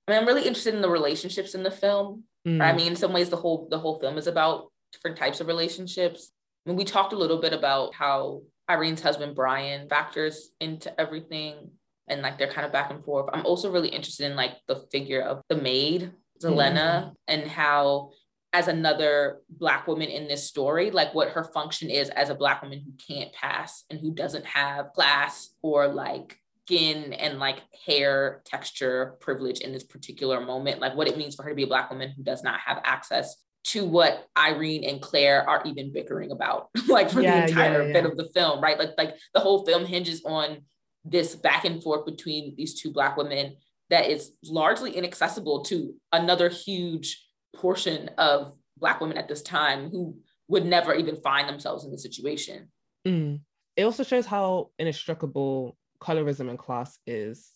i 0.07 0.12
mean 0.12 0.21
i'm 0.21 0.27
really 0.27 0.47
interested 0.47 0.75
in 0.75 0.83
the 0.83 0.90
relationships 0.90 1.55
in 1.55 1.62
the 1.62 1.71
film 1.71 2.25
mm. 2.47 2.61
right? 2.61 2.75
i 2.75 2.77
mean 2.77 2.88
in 2.88 2.97
some 2.97 3.12
ways 3.12 3.31
the 3.31 3.37
whole 3.37 3.69
the 3.71 3.79
whole 3.79 3.99
film 4.01 4.19
is 4.19 4.27
about 4.27 4.73
different 4.92 5.16
types 5.16 5.40
of 5.40 5.47
relationships 5.47 6.33
I 6.66 6.71
mean, 6.71 6.77
we 6.77 6.85
talked 6.85 7.12
a 7.12 7.19
little 7.19 7.38
bit 7.38 7.53
about 7.53 7.95
how 7.95 8.42
Irene's 8.69 9.01
husband 9.01 9.37
Brian 9.37 9.88
factors 9.88 10.51
into 10.61 11.01
everything 11.01 11.71
and 12.09 12.23
like 12.23 12.38
they're 12.38 12.53
kind 12.53 12.66
of 12.66 12.73
back 12.73 12.90
and 12.90 13.05
forth. 13.05 13.29
I'm 13.33 13.47
also 13.47 13.71
really 13.71 13.88
interested 13.88 14.31
in 14.31 14.37
like 14.37 14.53
the 14.69 14.77
figure 14.92 15.23
of 15.23 15.42
the 15.49 15.57
maid, 15.57 16.12
Zulena, 16.42 16.75
mm-hmm. 16.75 17.09
and 17.29 17.49
how 17.49 18.11
as 18.53 18.69
another 18.69 19.40
black 19.51 19.87
woman 19.87 20.09
in 20.09 20.29
this 20.29 20.45
story, 20.45 20.90
like 20.90 21.14
what 21.14 21.31
her 21.31 21.45
function 21.45 21.90
is 21.90 22.09
as 22.11 22.31
a 22.31 22.35
black 22.35 22.62
woman 22.62 22.81
who 22.81 22.92
can't 23.07 23.33
pass 23.33 23.85
and 23.90 24.01
who 24.01 24.14
doesn't 24.14 24.47
have 24.47 24.92
class 24.95 25.51
or 25.62 25.88
like 25.88 26.38
skin 26.64 27.12
and 27.12 27.38
like 27.38 27.62
hair 27.87 28.42
texture 28.45 29.16
privilege 29.21 29.61
in 29.61 29.73
this 29.73 29.85
particular 29.85 30.40
moment, 30.40 30.81
like 30.81 30.95
what 30.97 31.09
it 31.09 31.19
means 31.19 31.35
for 31.35 31.42
her 31.42 31.51
to 31.51 31.55
be 31.55 31.64
a 31.64 31.66
black 31.66 31.90
woman 31.90 32.12
who 32.16 32.23
does 32.23 32.42
not 32.42 32.59
have 32.61 32.81
access 32.85 33.37
to 33.64 33.85
what 33.85 34.27
Irene 34.38 34.85
and 34.85 35.03
Claire 35.03 35.49
are 35.49 35.62
even 35.64 35.92
bickering 35.92 36.31
about, 36.31 36.69
like 36.88 37.11
for 37.11 37.21
yeah, 37.21 37.40
the 37.40 37.49
entire 37.49 37.83
yeah, 37.83 37.87
yeah. 37.88 37.92
bit 37.92 38.07
of 38.07 38.16
the 38.16 38.27
film, 38.27 38.61
right? 38.61 38.79
Like, 38.79 38.92
like 38.97 39.16
the 39.35 39.40
whole 39.40 39.66
film 39.66 39.85
hinges 39.85 40.23
on 40.25 40.62
this 41.07 41.35
back 41.35 41.64
and 41.64 41.83
forth 41.83 42.05
between 42.05 42.55
these 42.57 42.81
two 42.81 42.90
black 42.90 43.16
women 43.16 43.57
that 43.90 44.11
is 44.11 44.33
largely 44.45 44.92
inaccessible 44.92 45.62
to 45.62 45.95
another 46.12 46.49
huge 46.49 47.25
portion 47.55 48.11
of 48.19 48.55
black 48.77 49.01
women 49.01 49.16
at 49.16 49.29
this 49.29 49.42
time 49.42 49.88
who 49.90 50.19
would 50.49 50.66
never 50.66 50.95
even 50.95 51.16
find 51.16 51.49
themselves 51.49 51.85
in 51.85 51.90
the 51.90 51.99
situation 51.99 52.69
mm. 53.07 53.40
it 53.77 53.85
also 53.85 54.03
shows 54.03 54.27
how 54.27 54.71
inextricable 54.79 55.77
colorism 56.01 56.51
and 56.51 56.59
class 56.59 56.99
is 57.07 57.51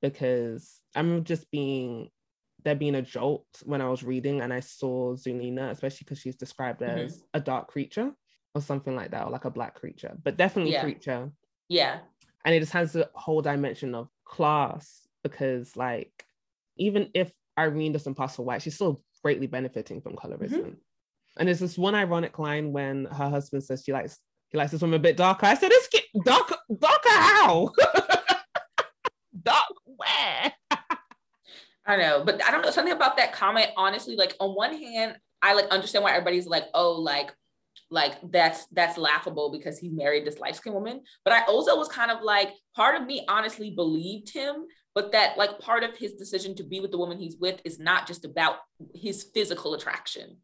because 0.00 0.80
i'm 0.94 1.24
just 1.24 1.50
being 1.50 2.08
there 2.64 2.74
being 2.74 2.94
a 2.94 3.02
jolt 3.02 3.46
when 3.64 3.80
i 3.82 3.88
was 3.88 4.02
reading 4.02 4.40
and 4.40 4.52
i 4.52 4.60
saw 4.60 5.14
zulena 5.14 5.70
especially 5.70 6.04
because 6.04 6.18
she's 6.18 6.36
described 6.36 6.80
mm-hmm. 6.80 6.98
as 6.98 7.16
mm-hmm. 7.16 7.24
a 7.34 7.40
dark 7.40 7.68
creature 7.68 8.12
or 8.54 8.62
something 8.62 8.96
like 8.96 9.10
that 9.10 9.24
or 9.26 9.30
like 9.30 9.44
a 9.44 9.50
black 9.50 9.74
creature 9.74 10.16
but 10.22 10.36
definitely 10.36 10.72
yeah. 10.72 10.82
creature 10.82 11.30
yeah 11.68 11.98
and 12.44 12.54
it 12.54 12.60
just 12.60 12.72
has 12.72 12.92
the 12.92 13.10
whole 13.14 13.42
dimension 13.42 13.94
of 13.94 14.08
class 14.24 15.06
because 15.22 15.76
like 15.76 16.24
even 16.76 17.10
if 17.14 17.32
Irene 17.58 17.92
doesn't 17.92 18.14
pass 18.14 18.36
for 18.36 18.44
white, 18.44 18.62
she's 18.62 18.74
still 18.74 19.02
greatly 19.22 19.46
benefiting 19.46 20.00
from 20.00 20.16
colorism. 20.16 20.50
Mm-hmm. 20.50 20.70
And 21.38 21.48
there's 21.48 21.60
this 21.60 21.78
one 21.78 21.94
ironic 21.94 22.38
line 22.38 22.72
when 22.72 23.06
her 23.06 23.28
husband 23.28 23.64
says 23.64 23.82
she 23.84 23.92
likes 23.92 24.18
he 24.48 24.58
likes 24.58 24.70
this 24.70 24.82
woman 24.82 24.96
a 24.96 25.02
bit 25.02 25.16
darker. 25.16 25.46
I 25.46 25.54
said, 25.54 25.70
"It's 25.72 25.88
get 25.88 26.04
dark, 26.24 26.52
darker 26.78 27.08
how? 27.08 27.70
Dark 29.42 29.64
where?" 29.84 30.52
I 31.86 31.96
know, 31.96 32.22
but 32.24 32.44
I 32.46 32.50
don't 32.50 32.62
know 32.62 32.70
something 32.70 32.92
about 32.92 33.16
that 33.16 33.32
comment. 33.32 33.70
Honestly, 33.78 34.14
like 34.14 34.36
on 34.40 34.50
one 34.50 34.76
hand, 34.76 35.16
I 35.40 35.54
like 35.54 35.68
understand 35.68 36.04
why 36.04 36.10
everybody's 36.10 36.46
like, 36.46 36.66
"Oh, 36.74 36.92
like 36.92 37.34
like 37.92 38.14
that's 38.30 38.66
that's 38.72 38.96
laughable 38.96 39.52
because 39.52 39.78
he 39.78 39.90
married 39.90 40.26
this 40.26 40.40
light 40.40 40.56
skinned 40.56 40.74
woman. 40.74 41.02
But 41.24 41.34
I 41.34 41.44
also 41.44 41.76
was 41.76 41.88
kind 41.88 42.10
of 42.10 42.22
like, 42.22 42.50
part 42.74 43.00
of 43.00 43.06
me 43.06 43.24
honestly 43.28 43.70
believed 43.70 44.32
him, 44.32 44.66
but 44.94 45.12
that 45.12 45.36
like 45.36 45.60
part 45.60 45.84
of 45.84 45.96
his 45.96 46.14
decision 46.14 46.56
to 46.56 46.64
be 46.64 46.80
with 46.80 46.90
the 46.90 46.98
woman 46.98 47.18
he's 47.18 47.36
with 47.36 47.60
is 47.64 47.78
not 47.78 48.06
just 48.06 48.24
about 48.24 48.56
his 48.94 49.26
physical 49.34 49.74
attraction, 49.74 50.38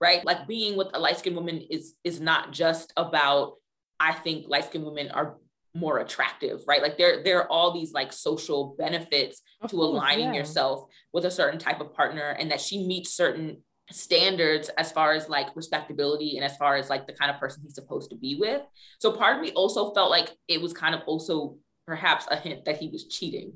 right? 0.00 0.24
Like 0.24 0.46
being 0.46 0.76
with 0.76 0.88
a 0.92 1.00
light 1.00 1.18
skinned 1.18 1.36
woman 1.36 1.62
is 1.70 1.94
is 2.04 2.20
not 2.20 2.52
just 2.52 2.92
about. 2.96 3.54
I 3.98 4.12
think 4.12 4.46
light 4.48 4.64
skinned 4.64 4.84
women 4.84 5.10
are 5.12 5.36
more 5.74 6.00
attractive, 6.00 6.62
right? 6.66 6.82
Like 6.82 6.98
there, 6.98 7.22
there 7.22 7.38
are 7.38 7.50
all 7.50 7.72
these 7.72 7.92
like 7.92 8.12
social 8.12 8.74
benefits 8.76 9.40
of 9.60 9.70
to 9.70 9.76
course, 9.76 9.88
aligning 9.88 10.34
yeah. 10.34 10.40
yourself 10.40 10.84
with 11.12 11.24
a 11.24 11.30
certain 11.30 11.58
type 11.58 11.80
of 11.80 11.94
partner, 11.94 12.36
and 12.38 12.50
that 12.50 12.60
she 12.60 12.86
meets 12.86 13.14
certain 13.14 13.62
standards 13.90 14.68
as 14.70 14.92
far 14.92 15.12
as 15.12 15.28
like 15.28 15.54
respectability 15.54 16.36
and 16.36 16.44
as 16.44 16.56
far 16.56 16.76
as 16.76 16.88
like 16.88 17.06
the 17.06 17.12
kind 17.12 17.30
of 17.30 17.38
person 17.38 17.62
he's 17.62 17.74
supposed 17.74 18.10
to 18.10 18.16
be 18.16 18.36
with. 18.36 18.62
So 18.98 19.12
part 19.12 19.36
of 19.36 19.42
me 19.42 19.52
also 19.52 19.92
felt 19.92 20.10
like 20.10 20.30
it 20.48 20.60
was 20.60 20.72
kind 20.72 20.94
of 20.94 21.02
also 21.06 21.56
perhaps 21.86 22.26
a 22.30 22.36
hint 22.36 22.64
that 22.64 22.78
he 22.78 22.88
was 22.88 23.08
cheating 23.08 23.54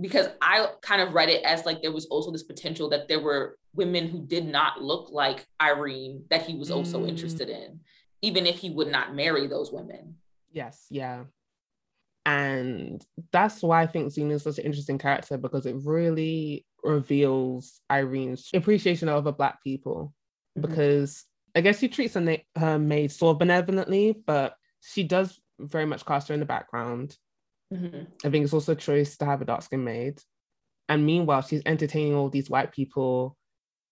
because 0.00 0.28
I 0.40 0.68
kind 0.82 1.00
of 1.00 1.14
read 1.14 1.28
it 1.28 1.42
as 1.44 1.64
like 1.64 1.82
there 1.82 1.92
was 1.92 2.06
also 2.06 2.30
this 2.30 2.42
potential 2.42 2.90
that 2.90 3.08
there 3.08 3.20
were 3.20 3.58
women 3.74 4.08
who 4.08 4.20
did 4.20 4.46
not 4.46 4.82
look 4.82 5.10
like 5.10 5.46
Irene 5.60 6.24
that 6.30 6.42
he 6.42 6.54
was 6.54 6.70
also 6.70 7.02
mm. 7.02 7.08
interested 7.08 7.48
in, 7.48 7.80
even 8.22 8.46
if 8.46 8.58
he 8.58 8.70
would 8.70 8.88
not 8.88 9.14
marry 9.14 9.46
those 9.46 9.72
women. 9.72 10.16
Yes, 10.52 10.86
yeah. 10.90 11.24
And 12.26 13.06
that's 13.30 13.62
why 13.62 13.82
I 13.82 13.86
think 13.86 14.10
Zena 14.10 14.34
is 14.34 14.42
such 14.42 14.58
an 14.58 14.64
interesting 14.64 14.98
character 14.98 15.38
because 15.38 15.64
it 15.64 15.76
really 15.84 16.66
reveals 16.82 17.80
Irene's 17.88 18.50
appreciation 18.52 19.08
of 19.08 19.14
other 19.14 19.30
Black 19.32 19.62
people. 19.62 20.12
Mm-hmm. 20.58 20.68
Because 20.68 21.24
I 21.54 21.60
guess 21.60 21.78
she 21.78 21.88
treats 21.88 22.14
her, 22.14 22.20
na- 22.20 22.36
her 22.56 22.80
maid 22.80 23.12
sort 23.12 23.36
of 23.36 23.38
benevolently, 23.38 24.16
but 24.26 24.56
she 24.80 25.04
does 25.04 25.38
very 25.60 25.86
much 25.86 26.04
cast 26.04 26.26
her 26.28 26.34
in 26.34 26.40
the 26.40 26.46
background. 26.46 27.16
Mm-hmm. 27.72 28.04
I 28.24 28.30
think 28.30 28.44
it's 28.44 28.52
also 28.52 28.72
a 28.72 28.76
choice 28.76 29.16
to 29.18 29.24
have 29.24 29.40
a 29.40 29.44
dark 29.44 29.62
skinned 29.62 29.84
maid. 29.84 30.20
And 30.88 31.06
meanwhile, 31.06 31.42
she's 31.42 31.62
entertaining 31.64 32.14
all 32.14 32.28
these 32.28 32.50
white 32.50 32.72
people 32.72 33.36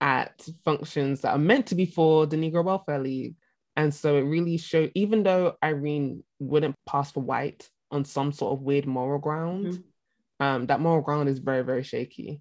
at 0.01 0.47
functions 0.65 1.21
that 1.21 1.31
are 1.31 1.39
meant 1.39 1.67
to 1.69 1.77
be 1.77 1.87
for 1.87 2.27
the 2.27 2.37
Negro 2.37 2.65
Welfare 2.65 2.99
League. 2.99 3.37
And 3.77 3.95
so 3.95 4.17
it 4.17 4.23
really 4.23 4.57
showed, 4.57 4.91
even 4.95 5.23
though 5.23 5.57
Irene 5.63 6.25
wouldn't 6.41 6.75
pass 6.87 7.13
for 7.13 7.23
white, 7.23 7.69
on 7.95 8.05
some 8.05 8.33
sort 8.33 8.53
of 8.53 8.63
weird 8.63 8.87
moral 8.87 9.19
ground. 9.19 9.67
Mm-hmm. 9.67 10.45
Um, 10.45 10.67
that 10.67 10.81
moral 10.81 11.03
ground 11.03 11.29
is 11.29 11.39
very, 11.39 11.63
very 11.63 11.83
shaky. 11.83 12.41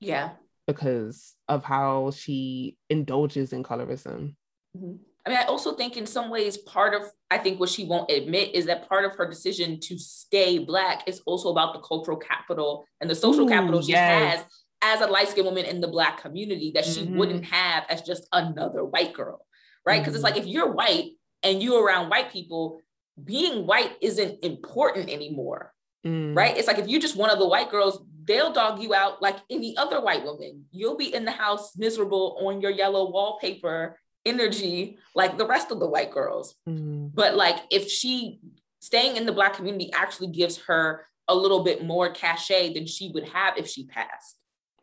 Yeah. 0.00 0.30
because 0.66 1.34
of 1.48 1.64
how 1.64 2.12
she 2.12 2.76
indulges 2.88 3.52
in 3.52 3.64
colorism. 3.64 4.36
Mm-hmm. 4.76 4.96
I 5.26 5.30
mean, 5.30 5.38
I 5.38 5.44
also 5.44 5.74
think 5.74 5.96
in 5.96 6.06
some 6.06 6.30
ways, 6.30 6.56
part 6.56 6.94
of 6.94 7.02
I 7.30 7.38
think 7.38 7.60
what 7.60 7.68
she 7.68 7.84
won't 7.84 8.10
admit 8.10 8.54
is 8.54 8.66
that 8.66 8.88
part 8.88 9.04
of 9.04 9.14
her 9.16 9.28
decision 9.28 9.78
to 9.80 9.98
stay 9.98 10.58
black 10.58 11.06
is 11.06 11.20
also 11.26 11.50
about 11.50 11.74
the 11.74 11.80
cultural 11.80 12.16
capital 12.16 12.86
and 13.00 13.10
the 13.10 13.14
social 13.14 13.44
Ooh, 13.44 13.48
capital 13.48 13.82
she 13.82 13.92
yes. 13.92 14.36
has 14.36 14.44
as 14.80 15.00
a 15.00 15.06
light 15.06 15.28
skinned 15.28 15.46
woman 15.46 15.64
in 15.64 15.80
the 15.80 15.88
black 15.88 16.22
community 16.22 16.70
that 16.74 16.84
she 16.84 17.02
mm-hmm. 17.02 17.18
wouldn't 17.18 17.44
have 17.44 17.84
as 17.90 18.00
just 18.02 18.26
another 18.32 18.84
white 18.84 19.12
girl, 19.12 19.44
right? 19.84 20.00
Because 20.00 20.14
mm-hmm. 20.14 20.26
it's 20.26 20.36
like 20.36 20.42
if 20.42 20.46
you're 20.46 20.72
white 20.72 21.10
and 21.42 21.62
you're 21.62 21.84
around 21.84 22.08
white 22.08 22.32
people, 22.32 22.80
being 23.24 23.66
white 23.66 23.96
isn't 24.00 24.42
important 24.44 25.10
anymore, 25.10 25.72
mm. 26.06 26.36
right? 26.36 26.56
It's 26.56 26.68
like 26.68 26.78
if 26.78 26.88
you're 26.88 27.00
just 27.00 27.16
one 27.16 27.30
of 27.30 27.38
the 27.38 27.48
white 27.48 27.70
girls, 27.70 28.02
they'll 28.24 28.52
dog 28.52 28.80
you 28.82 28.94
out 28.94 29.22
like 29.22 29.36
any 29.50 29.76
other 29.76 30.00
white 30.00 30.24
woman. 30.24 30.64
You'll 30.70 30.96
be 30.96 31.14
in 31.14 31.24
the 31.24 31.30
house 31.30 31.76
miserable 31.76 32.38
on 32.42 32.60
your 32.60 32.70
yellow 32.70 33.10
wallpaper 33.10 33.98
energy 34.26 34.98
like 35.14 35.38
the 35.38 35.46
rest 35.46 35.70
of 35.70 35.80
the 35.80 35.88
white 35.88 36.10
girls. 36.10 36.54
Mm. 36.68 37.10
But 37.14 37.34
like 37.34 37.56
if 37.70 37.90
she 37.90 38.40
staying 38.80 39.16
in 39.16 39.26
the 39.26 39.32
black 39.32 39.54
community 39.54 39.90
actually 39.92 40.28
gives 40.28 40.58
her 40.58 41.06
a 41.26 41.34
little 41.34 41.62
bit 41.62 41.84
more 41.84 42.10
cachet 42.10 42.74
than 42.74 42.86
she 42.86 43.10
would 43.12 43.28
have 43.28 43.56
if 43.56 43.68
she 43.68 43.86
passed. 43.86 44.36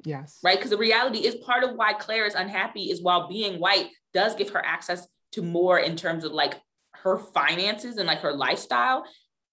Yes. 0.04 0.40
Right. 0.44 0.58
Because 0.58 0.70
the 0.70 0.78
reality 0.78 1.20
is 1.20 1.36
part 1.36 1.64
of 1.64 1.76
why 1.76 1.94
Claire 1.94 2.26
is 2.26 2.36
unhappy 2.36 2.92
is 2.92 3.02
while 3.02 3.28
being 3.28 3.60
white 3.60 3.90
does 4.14 4.36
give 4.36 4.50
her 4.52 4.64
access 4.64 5.08
to 5.32 5.42
more 5.42 5.80
in 5.80 5.96
terms 5.96 6.24
of 6.24 6.32
like 6.32 6.62
her 7.06 7.20
finances 7.20 7.98
and 7.98 8.08
like 8.08 8.20
her 8.20 8.34
lifestyle, 8.34 9.06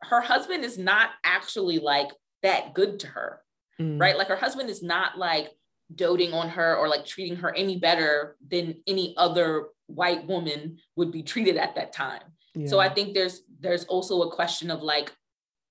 her 0.03 0.20
husband 0.20 0.64
is 0.64 0.78
not 0.78 1.11
actually 1.22 1.78
like 1.78 2.09
that 2.42 2.74
good 2.74 2.98
to 3.00 3.07
her. 3.07 3.40
Mm. 3.80 4.00
Right. 4.00 4.16
Like 4.16 4.28
her 4.28 4.36
husband 4.36 4.70
is 4.70 4.82
not 4.82 5.18
like 5.18 5.48
doting 5.94 6.32
on 6.32 6.48
her 6.48 6.76
or 6.76 6.88
like 6.88 7.05
treating 7.05 7.36
her 7.36 7.55
any 7.55 7.78
better 7.78 8.36
than 8.50 8.76
any 8.86 9.14
other 9.16 9.66
white 9.86 10.26
woman 10.26 10.78
would 10.96 11.12
be 11.12 11.22
treated 11.22 11.57
at 11.59 11.74
that 11.74 11.92
time. 11.92 12.22
Yeah. 12.55 12.68
So 12.68 12.80
I 12.80 12.88
think 12.88 13.14
there's 13.14 13.42
there's 13.61 13.84
also 13.84 14.22
a 14.22 14.34
question 14.34 14.70
of 14.70 14.82
like 14.82 15.12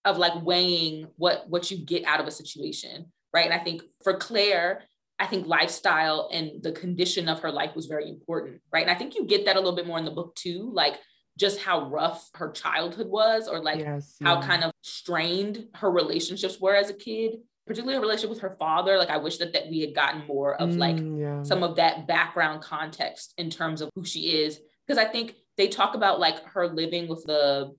of 0.05 0.17
like 0.17 0.43
weighing 0.43 1.07
what 1.17 1.49
what 1.49 1.69
you 1.71 1.83
get 1.83 2.05
out 2.05 2.19
of 2.19 2.27
a 2.27 2.31
situation, 2.31 3.11
right? 3.33 3.45
And 3.45 3.53
I 3.53 3.63
think 3.63 3.81
for 4.03 4.17
Claire, 4.17 4.83
I 5.19 5.25
think 5.25 5.47
lifestyle 5.47 6.29
and 6.31 6.63
the 6.63 6.71
condition 6.71 7.27
of 7.27 7.39
her 7.41 7.51
life 7.51 7.75
was 7.75 7.87
very 7.87 8.07
important, 8.09 8.61
right? 8.71 8.81
And 8.81 8.91
I 8.91 8.95
think 8.95 9.15
you 9.15 9.25
get 9.25 9.45
that 9.45 9.55
a 9.55 9.59
little 9.59 9.75
bit 9.75 9.87
more 9.87 9.99
in 9.99 10.05
the 10.05 10.11
book 10.11 10.35
too, 10.35 10.71
like 10.73 10.95
just 11.37 11.59
how 11.59 11.89
rough 11.89 12.29
her 12.35 12.51
childhood 12.51 13.07
was 13.07 13.47
or 13.47 13.59
like 13.59 13.79
yes, 13.79 14.15
how 14.21 14.39
yeah. 14.39 14.47
kind 14.47 14.63
of 14.63 14.71
strained 14.81 15.67
her 15.75 15.89
relationships 15.89 16.59
were 16.59 16.75
as 16.75 16.89
a 16.89 16.93
kid 16.93 17.37
particularly 17.67 17.95
her 17.95 18.01
relationship 18.01 18.29
with 18.29 18.41
her 18.41 18.55
father. 18.59 18.97
Like 18.97 19.09
i 19.09 19.17
wish 19.17 19.37
that 19.37 19.53
that 19.53 19.69
we 19.69 19.79
had 19.79 19.95
gotten 19.95 20.25
more 20.27 20.55
of 20.55 20.75
like 20.75 20.97
mm, 20.97 21.19
yeah. 21.19 21.43
some 21.43 21.63
of 21.63 21.75
that 21.77 22.07
background 22.07 22.61
context 22.61 23.33
in 23.37 23.49
terms 23.49 23.81
of 23.81 23.89
who 23.95 24.03
she 24.05 24.41
is. 24.43 24.59
Because 24.85 24.97
i 24.97 25.09
think 25.09 25.35
they 25.57 25.67
talk 25.67 25.95
about 25.95 26.19
like 26.19 26.43
her 26.45 26.67
living 26.67 27.07
with 27.07 27.23
the 27.25 27.73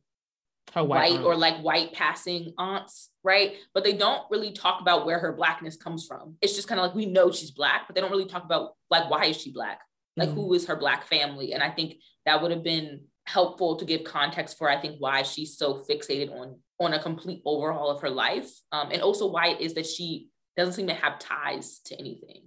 her 0.72 0.84
white, 0.84 1.12
white 1.12 1.24
or 1.24 1.36
like 1.36 1.58
white 1.58 1.92
passing 1.92 2.54
aunts 2.58 3.10
right? 3.24 3.54
But 3.72 3.84
they 3.84 3.92
don't 3.92 4.22
really 4.32 4.50
talk 4.50 4.80
about 4.80 5.06
where 5.06 5.20
her 5.20 5.32
blackness 5.32 5.76
comes 5.76 6.06
from. 6.06 6.36
It's 6.42 6.56
just 6.56 6.66
kind 6.66 6.80
of 6.80 6.86
like 6.86 6.96
we 6.96 7.06
know 7.06 7.30
she's 7.30 7.52
black 7.52 7.82
but 7.86 7.94
they 7.94 8.00
don't 8.00 8.10
really 8.10 8.26
talk 8.26 8.44
about 8.44 8.72
like 8.90 9.10
why 9.10 9.26
is 9.26 9.36
she 9.40 9.52
black? 9.52 9.80
Like 10.16 10.30
mm. 10.30 10.34
who 10.34 10.54
is 10.54 10.66
her 10.66 10.76
black 10.76 11.06
family? 11.06 11.52
And 11.52 11.62
i 11.62 11.70
think 11.70 11.96
that 12.24 12.40
would 12.40 12.50
have 12.50 12.64
been 12.64 13.02
helpful 13.26 13.76
to 13.76 13.84
give 13.84 14.04
context 14.04 14.58
for 14.58 14.68
i 14.68 14.80
think 14.80 14.96
why 14.98 15.22
she's 15.22 15.56
so 15.56 15.84
fixated 15.88 16.30
on 16.32 16.56
on 16.80 16.94
a 16.94 17.02
complete 17.02 17.40
overhaul 17.44 17.90
of 17.90 18.00
her 18.00 18.10
life 18.10 18.50
um, 18.72 18.90
and 18.90 19.02
also 19.02 19.30
why 19.30 19.48
it 19.48 19.60
is 19.60 19.74
that 19.74 19.86
she 19.86 20.28
doesn't 20.56 20.74
seem 20.74 20.88
to 20.88 20.94
have 20.94 21.18
ties 21.18 21.80
to 21.84 21.98
anything 21.98 22.42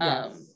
yes. 0.00 0.26
um, 0.26 0.46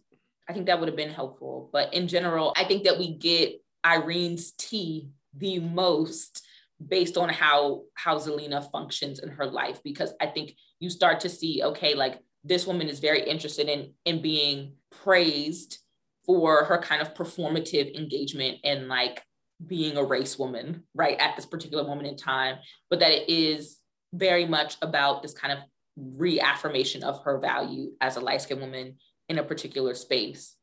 i 0.48 0.52
think 0.52 0.66
that 0.66 0.78
would 0.78 0.88
have 0.88 0.96
been 0.96 1.10
helpful 1.10 1.70
but 1.72 1.94
in 1.94 2.08
general 2.08 2.52
i 2.56 2.64
think 2.64 2.84
that 2.84 2.98
we 2.98 3.16
get 3.16 3.60
irene's 3.84 4.52
tea 4.52 5.08
the 5.36 5.58
most 5.60 6.44
based 6.88 7.16
on 7.16 7.28
how 7.28 7.82
how 7.94 8.18
zulena 8.18 8.68
functions 8.72 9.20
in 9.20 9.28
her 9.28 9.46
life 9.46 9.80
because 9.84 10.12
i 10.20 10.26
think 10.26 10.56
you 10.80 10.90
start 10.90 11.20
to 11.20 11.28
see 11.28 11.62
okay 11.62 11.94
like 11.94 12.18
this 12.44 12.66
woman 12.66 12.88
is 12.88 12.98
very 12.98 13.22
interested 13.22 13.68
in 13.68 13.92
in 14.04 14.20
being 14.20 14.74
praised 14.90 15.78
for 16.24 16.64
her 16.64 16.78
kind 16.78 17.02
of 17.02 17.14
performative 17.14 17.94
engagement 17.96 18.58
and 18.64 18.88
like 18.88 19.22
being 19.66 19.96
a 19.96 20.04
race 20.04 20.38
woman, 20.38 20.84
right, 20.94 21.18
at 21.18 21.36
this 21.36 21.46
particular 21.46 21.84
moment 21.84 22.08
in 22.08 22.16
time, 22.16 22.56
but 22.90 23.00
that 23.00 23.12
it 23.12 23.28
is 23.28 23.78
very 24.12 24.46
much 24.46 24.76
about 24.82 25.22
this 25.22 25.32
kind 25.32 25.52
of 25.52 25.58
reaffirmation 25.96 27.02
of 27.02 27.22
her 27.24 27.38
value 27.38 27.90
as 28.00 28.16
a 28.16 28.20
light 28.20 28.42
skinned 28.42 28.60
woman 28.60 28.96
in 29.28 29.38
a 29.38 29.42
particular 29.42 29.94
space. 29.94 30.56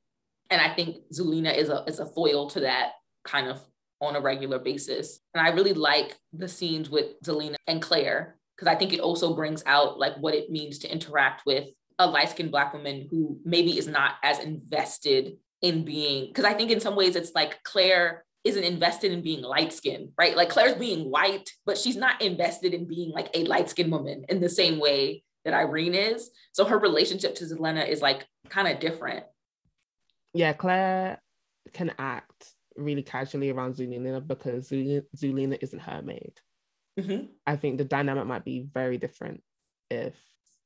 And 0.49 0.61
I 0.61 0.73
think 0.73 0.97
Zulena 1.13 1.55
is 1.55 1.69
a, 1.69 1.83
is 1.87 1.99
a 1.99 2.05
foil 2.05 2.49
to 2.51 2.61
that 2.61 2.93
kind 3.23 3.47
of 3.47 3.61
on 4.01 4.15
a 4.15 4.21
regular 4.21 4.59
basis. 4.59 5.19
And 5.33 5.45
I 5.45 5.51
really 5.51 5.73
like 5.73 6.17
the 6.33 6.47
scenes 6.47 6.89
with 6.89 7.21
Zulena 7.23 7.55
and 7.67 7.81
Claire, 7.81 8.37
because 8.55 8.67
I 8.67 8.75
think 8.75 8.93
it 8.93 8.99
also 8.99 9.35
brings 9.35 9.63
out 9.65 9.99
like 9.99 10.15
what 10.17 10.33
it 10.33 10.49
means 10.49 10.79
to 10.79 10.91
interact 10.91 11.45
with 11.45 11.69
a 11.99 12.07
light 12.07 12.29
skinned 12.29 12.51
Black 12.51 12.73
woman 12.73 13.07
who 13.11 13.39
maybe 13.43 13.77
is 13.77 13.87
not 13.87 14.15
as 14.23 14.39
invested 14.39 15.37
in 15.61 15.83
being, 15.83 16.27
because 16.27 16.45
I 16.45 16.53
think 16.53 16.71
in 16.71 16.79
some 16.79 16.95
ways 16.95 17.15
it's 17.15 17.33
like 17.35 17.61
Claire 17.63 18.25
isn't 18.49 18.63
invested 18.63 19.11
in 19.11 19.21
being 19.21 19.41
light 19.41 19.71
skinned, 19.71 20.09
right? 20.17 20.35
Like 20.35 20.49
Claire's 20.49 20.75
being 20.75 21.09
white, 21.09 21.49
but 21.65 21.77
she's 21.77 21.95
not 21.95 22.21
invested 22.21 22.73
in 22.73 22.85
being 22.85 23.11
like 23.11 23.29
a 23.33 23.45
light 23.45 23.69
skinned 23.69 23.91
woman 23.91 24.25
in 24.27 24.41
the 24.41 24.49
same 24.49 24.79
way 24.79 25.23
that 25.45 25.53
Irene 25.53 25.95
is. 25.95 26.29
So 26.51 26.65
her 26.65 26.77
relationship 26.77 27.35
to 27.35 27.45
Zulena 27.45 27.87
is 27.87 28.01
like 28.01 28.27
kind 28.49 28.67
of 28.67 28.79
different. 28.79 29.25
Yeah, 30.33 30.53
Claire 30.53 31.21
can 31.73 31.93
act 31.97 32.53
really 32.75 33.03
casually 33.03 33.49
around 33.49 33.75
Zulena 33.75 34.25
because 34.25 34.69
Zulena 34.69 35.57
isn't 35.61 35.79
her 35.79 36.01
maid. 36.01 36.33
Mm-hmm. 36.99 37.25
I 37.47 37.55
think 37.55 37.77
the 37.77 37.85
dynamic 37.85 38.25
might 38.25 38.45
be 38.45 38.67
very 38.73 38.97
different 38.97 39.41
if, 39.89 40.15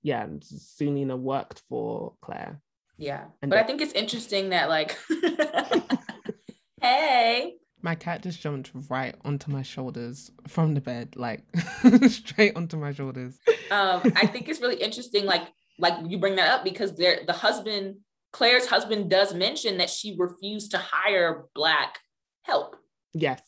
yeah, 0.02 0.26
Zulena 0.26 1.18
worked 1.18 1.62
for 1.70 2.14
Claire. 2.22 2.60
Yeah, 2.98 3.26
but 3.42 3.58
I 3.58 3.64
think 3.64 3.82
it's 3.82 3.94
interesting 3.94 4.50
that 4.50 4.70
like, 4.70 4.98
hey, 6.82 7.56
my 7.84 7.96
cat 7.96 8.24
just 8.24 8.42
jumped 8.42 8.72
right 8.90 9.14
onto 9.26 9.52
my 9.52 9.62
shoulders 9.62 10.32
from 10.48 10.74
the 10.74 10.82
bed, 10.82 11.16
like 11.16 11.44
straight 12.08 12.56
onto 12.56 12.78
my 12.78 12.94
shoulders. 12.94 13.38
Um, 13.70 14.02
I 14.16 14.26
think 14.26 14.48
it's 14.50 14.62
really 14.62 14.82
interesting, 14.82 15.26
like 15.26 15.50
like 15.78 15.94
you 16.08 16.18
bring 16.18 16.38
that 16.38 16.50
up 16.50 16.64
because 16.64 16.96
there 16.96 17.20
the 17.28 17.34
husband, 17.34 17.98
Claire's 18.32 18.66
husband, 18.66 19.10
does 19.10 19.34
mention 19.34 19.78
that 19.78 19.90
she 19.90 20.16
refused 20.18 20.72
to 20.72 20.78
hire 20.78 21.44
black 21.54 22.00
help. 22.44 22.78
Yes. 23.14 23.42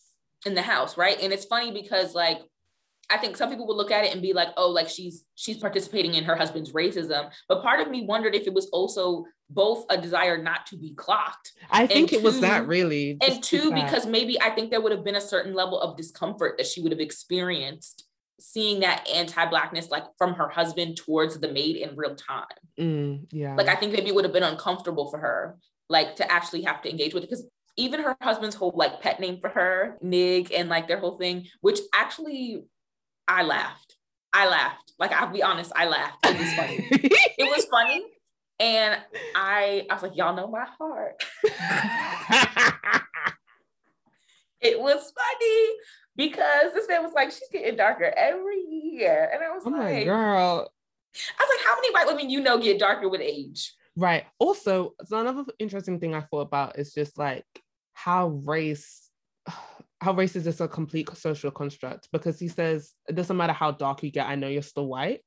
In 0.46 0.54
the 0.54 0.62
house, 0.62 0.98
right? 0.98 1.18
And 1.22 1.32
it's 1.32 1.46
funny 1.46 1.72
because 1.72 2.14
like 2.14 2.40
I 3.10 3.18
think 3.18 3.38
some 3.38 3.50
people 3.50 3.68
would 3.68 3.78
look 3.78 3.92
at 3.92 4.04
it 4.04 4.14
and 4.14 4.22
be 4.22 4.34
like, 4.34 4.50
oh, 4.58 4.70
like 4.70 4.90
she's 4.90 5.26
she's 5.36 5.58
participating 5.58 6.16
in 6.16 6.24
her 6.24 6.36
husband's 6.36 6.74
racism. 6.74 7.32
But 7.48 7.62
part 7.62 7.80
of 7.80 7.90
me 7.90 8.06
wondered 8.06 8.36
if 8.36 8.48
it 8.48 8.54
was 8.54 8.68
also 8.70 9.26
both 9.50 9.86
a 9.90 9.98
desire 9.98 10.42
not 10.42 10.66
to 10.68 10.78
be 10.78 10.94
clocked. 10.94 11.52
I 11.70 11.86
think 11.86 12.14
it 12.14 12.24
was 12.24 12.42
that 12.42 12.68
really. 12.68 13.18
And 13.22 13.44
two, 13.44 13.72
because 13.72 14.06
maybe 14.06 14.42
I 14.42 14.50
think 14.50 14.72
there 14.72 14.82
would 14.82 14.92
have 14.92 15.04
been 15.04 15.16
a 15.16 15.22
certain 15.22 15.54
level 15.54 15.80
of 15.80 15.98
discomfort 15.98 16.58
that 16.58 16.68
she 16.68 16.82
would 16.82 16.92
have 16.92 17.02
experienced 17.02 18.06
seeing 18.40 18.82
that 18.82 19.08
anti-blackness 19.08 19.90
like 19.90 20.04
from 20.18 20.34
her 20.34 20.50
husband 20.50 20.98
towards 20.98 21.40
the 21.40 21.52
maid 21.52 21.78
in 21.78 21.96
real 21.96 22.16
time. 22.16 22.46
Mm, 22.80 23.28
yeah. 23.32 23.56
Like 23.56 23.68
I 23.68 23.76
think 23.76 23.94
maybe 23.94 24.10
it 24.10 24.16
would 24.16 24.26
have 24.26 24.34
been 24.34 24.44
uncomfortable 24.44 25.10
for 25.10 25.20
her, 25.20 25.58
like 25.90 26.18
to 26.18 26.30
actually 26.32 26.64
have 26.64 26.82
to 26.82 26.90
engage 26.90 27.14
with 27.14 27.24
it. 27.24 27.30
Because 27.30 27.46
even 27.78 28.02
her 28.02 28.18
husband's 28.22 28.56
whole 28.56 28.74
like 28.76 29.02
pet 29.02 29.20
name 29.20 29.40
for 29.40 29.50
her, 29.50 29.98
Nig, 30.02 30.52
and 30.52 30.70
like 30.70 30.88
their 30.88 31.00
whole 31.00 31.18
thing, 31.18 31.48
which 31.62 31.80
actually 31.94 32.64
I 33.28 33.44
laughed. 33.44 33.96
I 34.34 34.48
laughed. 34.48 34.94
Like 35.00 35.12
I'll 35.12 35.32
be 35.32 35.44
honest, 35.44 35.72
I 35.76 35.88
laughed. 35.88 36.26
It 36.26 36.40
was 36.40 36.54
funny. 36.54 36.88
it 36.92 37.50
was 37.56 37.66
funny. 37.66 38.04
And 38.60 39.00
I 39.36 39.86
I 39.90 39.94
was 39.94 40.04
like, 40.04 40.16
y'all 40.16 40.36
know 40.36 40.48
my 40.48 40.66
heart. 40.78 41.24
it 44.62 44.80
was 44.80 45.12
funny 45.12 45.76
because 46.16 46.74
this 46.74 46.88
man 46.88 47.04
was 47.04 47.14
like, 47.14 47.32
she's 47.32 47.50
getting 47.52 47.76
darker 47.76 48.14
every 48.16 48.62
year. 48.62 49.30
And 49.34 49.44
I 49.44 49.52
was 49.54 49.64
oh 49.66 49.70
like, 49.70 50.06
girl. 50.06 50.72
I 51.40 51.44
was 51.44 51.50
like, 51.58 51.66
how 51.66 51.76
many 51.76 51.94
white 51.94 52.08
women 52.08 52.30
you 52.30 52.42
know 52.42 52.58
get 52.58 52.80
darker 52.80 53.10
with 53.10 53.22
age? 53.22 53.74
Right. 53.96 54.26
Also, 54.40 54.94
so 55.06 55.20
another 55.20 55.46
interesting 55.60 56.00
thing 56.00 56.14
I 56.14 56.22
thought 56.22 56.42
about 56.42 56.78
is 56.78 56.94
just 56.94 57.18
like 57.18 57.46
how 57.94 58.28
race 58.28 59.05
how 60.02 60.14
race 60.14 60.36
is 60.36 60.44
just 60.44 60.62
a 60.62 60.68
complete 60.68 61.10
social 61.16 61.52
construct 61.52 62.10
because 62.12 62.40
he 62.40 62.48
says 62.48 62.94
it 63.08 63.16
doesn't 63.16 63.38
matter 63.38 63.54
how 63.54 63.72
dark 63.72 64.04
you 64.04 64.12
get, 64.12 64.28
I 64.28 64.36
know 64.36 64.48
you're 64.48 64.62
still 64.62 64.88
white. 64.88 65.22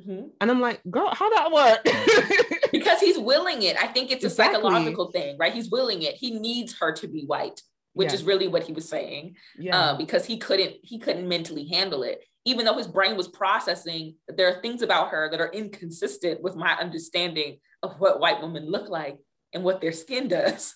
Mm-hmm. 0.00 0.28
And 0.40 0.50
I'm 0.50 0.60
like, 0.60 0.80
girl, 0.90 1.12
how 1.12 1.28
that 1.30 1.52
work? 1.52 2.62
because 2.72 3.00
he's 3.00 3.18
willing 3.18 3.62
it. 3.62 3.76
I 3.76 3.88
think 3.88 4.10
it's 4.10 4.24
exactly. 4.24 4.54
a 4.56 4.62
psychological 4.62 5.10
thing, 5.10 5.36
right? 5.38 5.52
He's 5.52 5.70
willing 5.70 6.02
it. 6.02 6.14
He 6.14 6.38
needs 6.38 6.78
her 6.78 6.92
to 6.92 7.08
be 7.08 7.24
white, 7.24 7.60
which 7.92 8.08
yeah. 8.08 8.14
is 8.14 8.24
really 8.24 8.48
what 8.48 8.62
he 8.62 8.72
was 8.72 8.88
saying. 8.88 9.36
Yeah. 9.58 9.78
Uh, 9.78 9.96
because 9.98 10.24
he 10.24 10.38
couldn't 10.38 10.76
he 10.82 10.98
couldn't 10.98 11.28
mentally 11.28 11.66
handle 11.66 12.02
it. 12.02 12.22
even 12.44 12.64
though 12.64 12.76
his 12.76 12.88
brain 12.88 13.16
was 13.16 13.28
processing 13.28 14.16
there 14.26 14.48
are 14.48 14.60
things 14.60 14.82
about 14.82 15.10
her 15.10 15.30
that 15.30 15.40
are 15.40 15.52
inconsistent 15.52 16.42
with 16.42 16.56
my 16.56 16.72
understanding 16.74 17.58
of 17.82 18.00
what 18.00 18.18
white 18.18 18.40
women 18.40 18.68
look 18.68 18.88
like 18.88 19.18
and 19.52 19.62
what 19.62 19.80
their 19.80 19.92
skin 19.92 20.28
does 20.28 20.74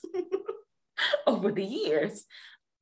over 1.27 1.53
the 1.53 1.65
years. 1.65 2.25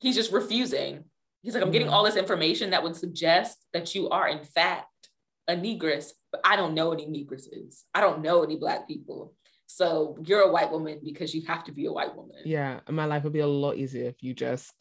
He's 0.04 0.16
just 0.16 0.32
refusing. 0.32 1.04
He's 1.42 1.54
like, 1.54 1.62
I'm 1.62 1.70
getting 1.70 1.88
all 1.88 2.04
this 2.04 2.16
information 2.16 2.70
that 2.70 2.82
would 2.82 2.94
suggest 2.94 3.56
that 3.72 3.94
you 3.94 4.10
are, 4.10 4.28
in 4.28 4.44
fact, 4.44 5.08
a 5.48 5.54
Negress, 5.54 6.10
but 6.30 6.42
I 6.44 6.56
don't 6.56 6.74
know 6.74 6.92
any 6.92 7.06
Negresses. 7.06 7.84
I 7.94 8.02
don't 8.02 8.20
know 8.20 8.42
any 8.42 8.56
Black 8.56 8.86
people. 8.86 9.32
So 9.64 10.18
you're 10.26 10.42
a 10.42 10.52
white 10.52 10.70
woman 10.70 11.00
because 11.02 11.34
you 11.34 11.46
have 11.46 11.64
to 11.64 11.72
be 11.72 11.86
a 11.86 11.92
white 11.92 12.14
woman. 12.14 12.36
Yeah, 12.44 12.80
my 12.90 13.06
life 13.06 13.24
would 13.24 13.32
be 13.32 13.40
a 13.40 13.46
lot 13.46 13.78
easier 13.78 14.06
if 14.06 14.22
you 14.22 14.34
just 14.34 14.74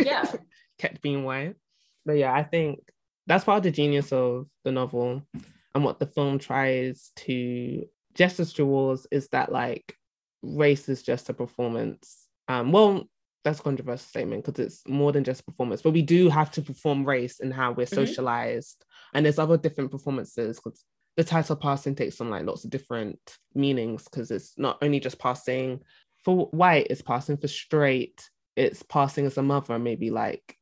yeah 0.00 0.24
kept 0.78 1.02
being 1.02 1.24
white. 1.24 1.56
But 2.04 2.12
yeah, 2.12 2.32
I 2.32 2.44
think 2.44 2.78
that's 3.26 3.42
part 3.42 3.56
of 3.56 3.62
the 3.64 3.72
genius 3.72 4.12
of 4.12 4.46
the 4.62 4.70
novel 4.70 5.26
and 5.74 5.82
what 5.82 5.98
the 5.98 6.06
film 6.06 6.38
tries 6.38 7.10
to 7.16 7.84
gesture 8.14 8.44
towards 8.44 9.08
is 9.10 9.26
that 9.30 9.50
like 9.50 9.96
race 10.40 10.88
is 10.88 11.02
just 11.02 11.30
a 11.30 11.34
performance. 11.34 12.28
Um, 12.46 12.70
well, 12.70 13.08
that's 13.46 13.60
a 13.60 13.62
controversial 13.62 14.08
statement 14.08 14.44
because 14.44 14.58
it's 14.58 14.88
more 14.88 15.12
than 15.12 15.22
just 15.22 15.46
performance, 15.46 15.80
but 15.80 15.92
we 15.92 16.02
do 16.02 16.28
have 16.28 16.50
to 16.50 16.62
perform 16.62 17.04
race 17.04 17.38
and 17.38 17.54
how 17.54 17.70
we're 17.70 17.86
mm-hmm. 17.86 17.94
socialized. 17.94 18.84
And 19.14 19.24
there's 19.24 19.38
other 19.38 19.56
different 19.56 19.92
performances 19.92 20.56
because 20.56 20.84
the 21.16 21.22
title 21.22 21.54
passing 21.54 21.94
takes 21.94 22.20
on 22.20 22.28
like 22.28 22.44
lots 22.44 22.64
of 22.64 22.70
different 22.70 23.20
meanings 23.54 24.02
because 24.02 24.32
it's 24.32 24.58
not 24.58 24.78
only 24.82 24.98
just 24.98 25.20
passing 25.20 25.78
for 26.24 26.46
white, 26.46 26.88
it's 26.90 27.02
passing 27.02 27.36
for 27.36 27.46
straight, 27.46 28.28
it's 28.56 28.82
passing 28.82 29.26
as 29.26 29.38
a 29.38 29.42
mother, 29.42 29.78
maybe 29.78 30.10
like 30.10 30.56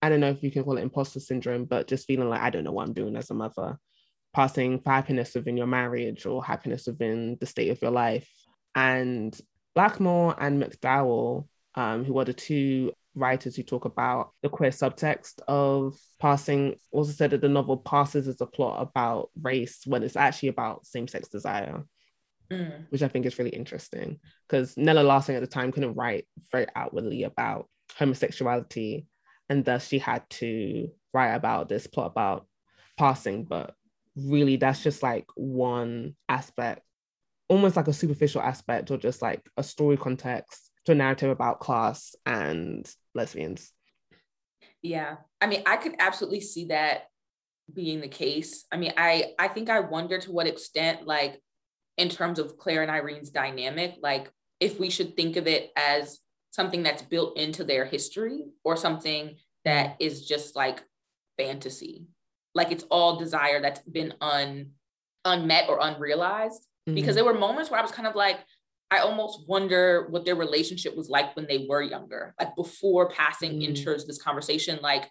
I 0.00 0.08
don't 0.08 0.20
know 0.20 0.30
if 0.30 0.42
you 0.42 0.50
can 0.50 0.64
call 0.64 0.78
it 0.78 0.82
imposter 0.82 1.20
syndrome, 1.20 1.66
but 1.66 1.86
just 1.86 2.06
feeling 2.06 2.30
like 2.30 2.40
I 2.40 2.48
don't 2.48 2.64
know 2.64 2.72
what 2.72 2.88
I'm 2.88 2.94
doing 2.94 3.14
as 3.14 3.30
a 3.30 3.34
mother, 3.34 3.78
passing 4.32 4.80
for 4.80 4.90
happiness 4.90 5.34
within 5.34 5.58
your 5.58 5.66
marriage 5.66 6.24
or 6.24 6.42
happiness 6.42 6.86
within 6.86 7.36
the 7.40 7.46
state 7.46 7.70
of 7.70 7.82
your 7.82 7.90
life. 7.90 8.28
And 8.74 9.38
Blackmore 9.74 10.34
and 10.40 10.62
McDowell, 10.62 11.46
um, 11.74 12.04
who 12.04 12.18
are 12.18 12.24
the 12.24 12.34
two 12.34 12.92
writers 13.14 13.56
who 13.56 13.62
talk 13.62 13.84
about 13.84 14.30
the 14.42 14.48
queer 14.48 14.70
subtext 14.70 15.40
of 15.46 15.98
passing, 16.18 16.76
also 16.90 17.12
said 17.12 17.30
that 17.30 17.40
the 17.40 17.48
novel 17.48 17.76
passes 17.76 18.28
as 18.28 18.40
a 18.40 18.46
plot 18.46 18.80
about 18.80 19.30
race 19.40 19.82
when 19.86 20.02
it's 20.02 20.16
actually 20.16 20.48
about 20.48 20.86
same 20.86 21.08
sex 21.08 21.28
desire. 21.28 21.84
Mm. 22.50 22.86
Which 22.90 23.02
I 23.02 23.08
think 23.08 23.24
is 23.24 23.38
really 23.38 23.50
interesting 23.50 24.18
because 24.46 24.76
Nella 24.76 25.00
Larsen 25.00 25.34
at 25.34 25.40
the 25.40 25.46
time 25.46 25.72
couldn't 25.72 25.94
write 25.94 26.26
very 26.50 26.66
outwardly 26.76 27.22
about 27.22 27.68
homosexuality 27.98 29.06
and 29.48 29.64
thus 29.64 29.88
she 29.88 29.98
had 29.98 30.28
to 30.30 30.90
write 31.14 31.34
about 31.34 31.68
this 31.68 31.86
plot 31.86 32.10
about 32.10 32.46
passing 32.98 33.44
but 33.44 33.74
really 34.16 34.56
that's 34.56 34.82
just 34.82 35.02
like 35.02 35.26
one 35.34 36.14
aspect 36.28 36.82
almost 37.48 37.76
like 37.76 37.88
a 37.88 37.92
superficial 37.92 38.42
aspect 38.42 38.90
or 38.90 38.96
just 38.96 39.22
like 39.22 39.42
a 39.56 39.62
story 39.62 39.96
context 39.96 40.70
to 40.86 40.92
a 40.92 40.94
narrative 40.94 41.30
about 41.30 41.60
class 41.60 42.14
and 42.26 42.88
lesbians. 43.14 43.72
Yeah. 44.82 45.16
I 45.40 45.46
mean 45.46 45.62
i 45.66 45.76
could 45.76 45.94
absolutely 45.98 46.40
see 46.40 46.66
that 46.66 47.04
being 47.72 48.00
the 48.00 48.08
case. 48.08 48.64
I 48.72 48.76
mean 48.76 48.92
i 48.96 49.32
i 49.38 49.48
think 49.48 49.70
i 49.70 49.80
wonder 49.80 50.18
to 50.18 50.32
what 50.32 50.46
extent 50.46 51.06
like 51.06 51.40
in 51.96 52.08
terms 52.08 52.38
of 52.38 52.56
claire 52.58 52.82
and 52.82 52.90
irene's 52.90 53.30
dynamic 53.30 53.96
like 54.02 54.30
if 54.60 54.80
we 54.80 54.88
should 54.90 55.14
think 55.14 55.36
of 55.36 55.46
it 55.46 55.70
as 55.76 56.18
something 56.50 56.82
that's 56.82 57.02
built 57.02 57.36
into 57.36 57.64
their 57.64 57.84
history 57.84 58.44
or 58.64 58.76
something 58.76 59.36
that 59.64 59.96
is 60.00 60.26
just 60.26 60.56
like 60.56 60.82
fantasy. 61.38 62.06
Like 62.54 62.70
it's 62.72 62.84
all 62.90 63.16
desire 63.16 63.60
that's 63.60 63.80
been 63.80 64.14
un 64.20 64.72
unmet 65.24 65.68
or 65.68 65.78
unrealized. 65.80 66.66
Mm-hmm. 66.88 66.96
because 66.96 67.14
there 67.14 67.24
were 67.24 67.32
moments 67.32 67.70
where 67.70 67.78
i 67.78 67.82
was 67.82 67.92
kind 67.92 68.08
of 68.08 68.16
like 68.16 68.40
i 68.92 68.98
almost 68.98 69.48
wonder 69.48 70.06
what 70.10 70.24
their 70.24 70.34
relationship 70.36 70.96
was 70.96 71.08
like 71.08 71.34
when 71.34 71.46
they 71.46 71.66
were 71.68 71.82
younger 71.82 72.34
like 72.38 72.54
before 72.56 73.08
passing 73.10 73.52
mm-hmm. 73.52 73.70
enters 73.70 74.04
this 74.04 74.22
conversation 74.22 74.78
like 74.82 75.10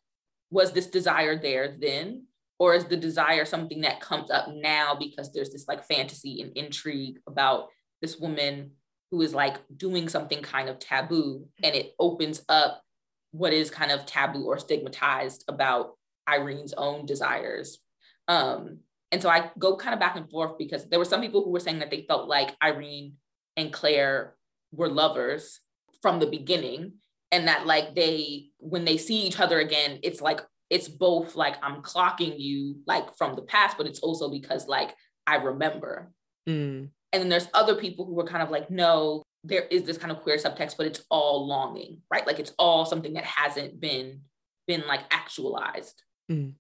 was 0.50 0.72
this 0.72 0.88
desire 0.88 1.40
there 1.42 1.76
then 1.80 2.24
or 2.60 2.76
is 2.76 2.86
the 2.86 2.98
desire 2.98 3.44
something 3.44 3.82
that 3.82 4.00
comes 4.00 4.30
up 4.30 4.48
now 4.54 4.96
because 4.96 5.34
there's 5.34 5.52
this 5.52 5.68
like 5.68 5.84
fantasy 5.84 6.42
and 6.42 6.56
intrigue 6.56 7.18
about 7.28 7.70
this 8.02 8.20
woman 8.20 8.72
who 9.10 9.22
is 9.22 9.34
like 9.34 9.58
doing 9.76 10.08
something 10.08 10.42
kind 10.42 10.70
of 10.70 10.78
taboo 10.78 11.48
and 11.64 11.76
it 11.76 11.94
opens 12.00 12.44
up 12.50 12.84
what 13.32 13.54
is 13.54 13.72
kind 13.72 13.92
of 13.92 14.06
taboo 14.06 14.46
or 14.46 14.60
stigmatized 14.60 15.44
about 15.48 15.98
Irene's 16.28 16.74
own 16.74 17.06
desires. 17.06 17.80
Um, 18.28 18.80
and 19.12 19.22
so 19.22 19.30
I 19.30 19.52
go 19.58 19.76
kind 19.76 19.94
of 19.94 20.00
back 20.00 20.16
and 20.16 20.30
forth 20.30 20.58
because 20.58 20.88
there 20.88 21.00
were 21.00 21.06
some 21.06 21.22
people 21.22 21.44
who 21.44 21.52
were 21.52 21.60
saying 21.60 21.80
that 21.80 21.90
they 21.90 22.06
felt 22.08 22.30
like 22.30 22.56
Irene 22.64 23.14
and 23.58 23.74
Claire 23.74 24.36
were 24.72 24.90
lovers 24.90 25.60
from 26.02 26.20
the 26.20 26.28
beginning 26.28 26.94
and 27.32 27.48
that 27.48 27.66
like 27.66 27.96
they 27.96 28.50
when 28.58 28.86
they 28.86 28.98
see 28.98 29.22
each 29.22 29.40
other 29.40 29.60
again 29.60 30.00
it's 30.04 30.22
like 30.22 30.42
it's 30.70 30.88
both 30.88 31.36
like 31.36 31.56
i'm 31.62 31.82
clocking 31.82 32.40
you 32.40 32.78
like 32.88 33.16
from 33.18 33.36
the 33.36 33.42
past 33.42 33.78
but 33.78 33.86
it's 33.86 34.00
also 34.00 34.30
because 34.30 34.68
like 34.68 34.96
i 35.28 35.36
remember 35.36 36.12
mm. 36.48 36.88
and 37.12 37.22
then 37.22 37.30
there's 37.30 37.48
other 37.54 37.76
people 37.76 38.06
who 38.06 38.14
were 38.14 38.26
kind 38.26 38.42
of 38.42 38.50
like 38.50 38.72
no 38.72 39.22
there 39.44 39.64
is 39.64 39.84
this 39.84 39.98
kind 39.98 40.12
of 40.12 40.22
queer 40.22 40.38
subtext, 40.38 40.78
but 40.78 40.86
it's 40.86 41.04
all 41.10 41.48
longing, 41.48 42.02
right? 42.12 42.26
Like 42.26 42.40
it's 42.40 42.54
all 42.60 42.86
something 42.86 43.14
that 43.14 43.24
hasn't 43.24 43.80
been 43.80 44.22
been 44.68 44.84
like 44.88 45.02
actualized. 45.10 46.04
Mm. 46.32 46.54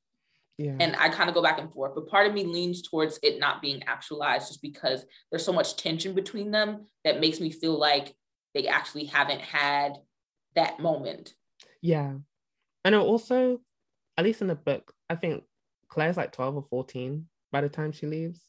Yeah. 0.61 0.75
And 0.79 0.95
I 0.95 1.09
kind 1.09 1.29
of 1.29 1.35
go 1.35 1.41
back 1.41 1.59
and 1.59 1.71
forth, 1.73 1.95
but 1.95 2.07
part 2.07 2.27
of 2.27 2.33
me 2.33 2.43
leans 2.43 2.81
towards 2.81 3.19
it 3.23 3.39
not 3.39 3.61
being 3.61 3.81
actualized 3.83 4.49
just 4.49 4.61
because 4.61 5.05
there's 5.29 5.45
so 5.45 5.53
much 5.53 5.75
tension 5.75 6.13
between 6.13 6.51
them 6.51 6.85
that 7.03 7.19
makes 7.19 7.39
me 7.39 7.49
feel 7.49 7.77
like 7.79 8.13
they 8.53 8.67
actually 8.67 9.05
haven't 9.05 9.41
had 9.41 9.97
that 10.55 10.79
moment. 10.79 11.33
Yeah. 11.81 12.13
And 12.85 12.95
also, 12.95 13.61
at 14.17 14.25
least 14.25 14.41
in 14.41 14.47
the 14.47 14.55
book, 14.55 14.93
I 15.09 15.15
think 15.15 15.43
Claire's 15.87 16.17
like 16.17 16.31
12 16.31 16.57
or 16.57 16.65
14 16.69 17.27
by 17.51 17.61
the 17.61 17.69
time 17.69 17.91
she 17.91 18.05
leaves. 18.05 18.41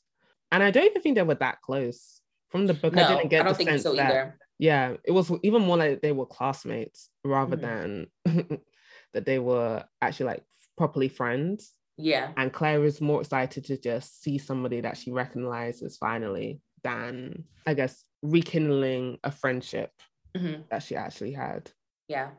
And 0.50 0.62
I 0.62 0.70
don't 0.70 0.84
even 0.84 1.00
think 1.00 1.16
they 1.16 1.22
were 1.22 1.34
that 1.36 1.62
close 1.62 2.20
from 2.50 2.66
the 2.66 2.74
book, 2.74 2.94
no, 2.94 3.04
I 3.04 3.08
didn't 3.08 3.30
get 3.30 3.40
I 3.40 3.44
don't 3.44 3.52
the 3.54 3.56
think 3.56 3.70
sense 3.70 3.82
so 3.82 3.94
that, 3.96 4.06
either. 4.06 4.38
Yeah, 4.58 4.96
it 5.04 5.12
was 5.12 5.32
even 5.42 5.62
more 5.62 5.78
like 5.78 6.02
they 6.02 6.12
were 6.12 6.26
classmates 6.26 7.08
rather 7.24 7.56
mm-hmm. 7.56 8.04
than 8.26 8.60
that 9.14 9.24
they 9.24 9.38
were 9.38 9.84
actually 10.02 10.26
like 10.26 10.44
properly 10.76 11.08
friends. 11.08 11.72
Yeah. 11.96 12.32
And 12.36 12.52
Claire 12.52 12.84
is 12.84 13.00
more 13.00 13.20
excited 13.20 13.64
to 13.66 13.76
just 13.76 14.22
see 14.22 14.38
somebody 14.38 14.80
that 14.80 14.96
she 14.96 15.10
recognizes 15.10 15.96
finally 15.96 16.60
than, 16.82 17.44
I 17.66 17.74
guess, 17.74 18.04
rekindling 18.22 19.18
a 19.22 19.30
friendship 19.30 19.90
mm-hmm. 20.36 20.62
that 20.70 20.82
she 20.82 20.96
actually 20.96 21.32
had. 21.32 21.70
Yeah. 22.08 22.30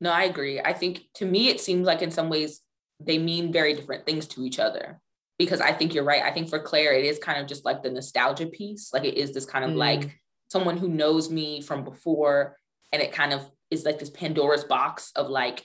No, 0.00 0.10
I 0.10 0.24
agree. 0.24 0.60
I 0.60 0.72
think 0.72 1.04
to 1.14 1.24
me, 1.24 1.48
it 1.48 1.60
seems 1.60 1.86
like 1.86 2.02
in 2.02 2.10
some 2.10 2.28
ways 2.28 2.60
they 3.00 3.18
mean 3.18 3.52
very 3.52 3.74
different 3.74 4.06
things 4.06 4.26
to 4.26 4.44
each 4.44 4.58
other 4.58 5.00
because 5.38 5.60
I 5.60 5.72
think 5.72 5.94
you're 5.94 6.04
right. 6.04 6.22
I 6.22 6.32
think 6.32 6.48
for 6.48 6.58
Claire, 6.58 6.94
it 6.94 7.04
is 7.04 7.18
kind 7.18 7.40
of 7.40 7.46
just 7.46 7.64
like 7.64 7.82
the 7.82 7.90
nostalgia 7.90 8.46
piece. 8.46 8.92
Like 8.92 9.04
it 9.04 9.16
is 9.16 9.32
this 9.32 9.46
kind 9.46 9.64
of 9.64 9.72
mm. 9.72 9.76
like 9.76 10.20
someone 10.50 10.76
who 10.76 10.88
knows 10.88 11.30
me 11.30 11.60
from 11.60 11.84
before. 11.84 12.56
And 12.92 13.02
it 13.02 13.12
kind 13.12 13.32
of 13.32 13.48
is 13.70 13.84
like 13.84 13.98
this 13.98 14.10
Pandora's 14.10 14.64
box 14.64 15.12
of 15.16 15.28
like, 15.28 15.62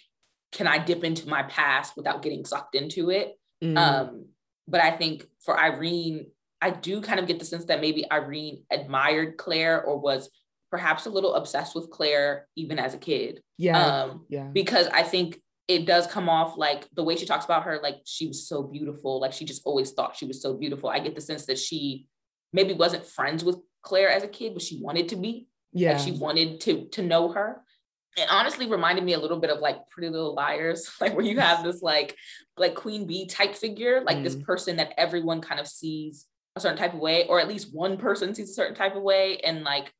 can 0.52 0.68
I 0.68 0.78
dip 0.78 1.04
into 1.04 1.30
my 1.30 1.44
past 1.44 1.96
without 1.96 2.22
getting 2.22 2.46
sucked 2.46 2.76
into 2.76 3.10
it? 3.10 3.38
Mm. 3.64 3.78
Um, 3.78 4.26
but 4.68 4.82
I 4.82 4.92
think 4.92 5.26
for 5.44 5.60
Irene, 5.60 6.28
I 6.62 6.72
do 6.72 7.02
kind 7.02 7.20
of 7.20 7.28
get 7.28 7.40
the 7.40 7.46
sense 7.46 7.66
that 7.66 7.82
maybe 7.82 8.10
Irene 8.12 8.64
admired 8.72 9.38
Claire 9.38 9.82
or 9.84 9.98
was 9.98 10.30
perhaps 10.70 11.06
a 11.06 11.10
little 11.10 11.36
obsessed 11.36 11.76
with 11.76 11.90
Claire 11.90 12.48
even 12.56 12.80
as 12.80 12.94
a 12.94 12.98
kid. 12.98 13.42
Yeah. 13.58 13.84
Um, 13.84 14.26
yeah. 14.30 14.48
Because 14.52 14.88
I 14.88 15.04
think 15.04 15.42
it 15.68 15.86
does 15.86 16.08
come 16.08 16.30
off 16.30 16.58
like 16.58 16.88
the 16.94 17.04
way 17.04 17.16
she 17.16 17.26
talks 17.26 17.46
about 17.46 17.64
her, 17.64 17.80
like 17.82 17.98
she 18.06 18.28
was 18.28 18.48
so 18.48 18.64
beautiful. 18.64 19.20
Like 19.20 19.34
she 19.34 19.46
just 19.46 19.62
always 19.66 19.92
thought 19.92 20.16
she 20.16 20.26
was 20.26 20.42
so 20.42 20.54
beautiful. 20.54 20.90
I 20.90 21.00
get 21.00 21.16
the 21.16 21.22
sense 21.22 21.46
that 21.46 21.60
she 21.60 22.08
maybe 22.54 22.74
wasn't 22.74 23.06
friends 23.06 23.44
with 23.44 23.58
Claire 23.82 24.10
as 24.10 24.24
a 24.24 24.28
kid, 24.28 24.54
but 24.54 24.62
she 24.62 24.82
wanted 24.82 25.10
to 25.10 25.16
be. 25.16 25.48
Yeah. 25.74 25.94
Like 25.94 26.02
she 26.02 26.12
wanted 26.12 26.62
to 26.62 26.86
to 26.90 27.02
know 27.02 27.32
her. 27.32 27.64
It 28.18 28.28
honestly 28.30 28.70
reminded 28.70 29.04
me 29.06 29.14
a 29.14 29.20
little 29.20 29.40
bit 29.40 29.50
of 29.50 29.60
like 29.60 29.78
Pretty 29.90 30.10
Little 30.10 30.36
Liars, 30.36 30.92
like 31.02 31.16
where 31.16 31.26
you 31.26 31.40
have 31.40 31.64
this 31.64 31.82
like 31.82 32.16
like 32.58 32.76
Queen 32.76 33.08
Bee 33.08 33.26
type 33.26 33.56
figure, 33.56 34.02
like 34.06 34.18
mm. 34.18 34.24
this 34.24 34.36
person 34.36 34.78
that 34.78 34.94
everyone 34.98 35.42
kind 35.42 35.60
of 35.60 35.68
sees 35.68 36.26
a 36.56 36.60
certain 36.60 36.78
type 36.78 36.94
of 36.94 37.00
way, 37.00 37.26
or 37.28 37.40
at 37.40 37.48
least 37.48 37.74
one 37.74 37.98
person 37.98 38.36
sees 38.36 38.50
a 38.50 38.54
certain 38.54 38.76
type 38.76 38.96
of 38.96 39.04
way, 39.04 39.38
and 39.38 39.64
like 39.64 39.94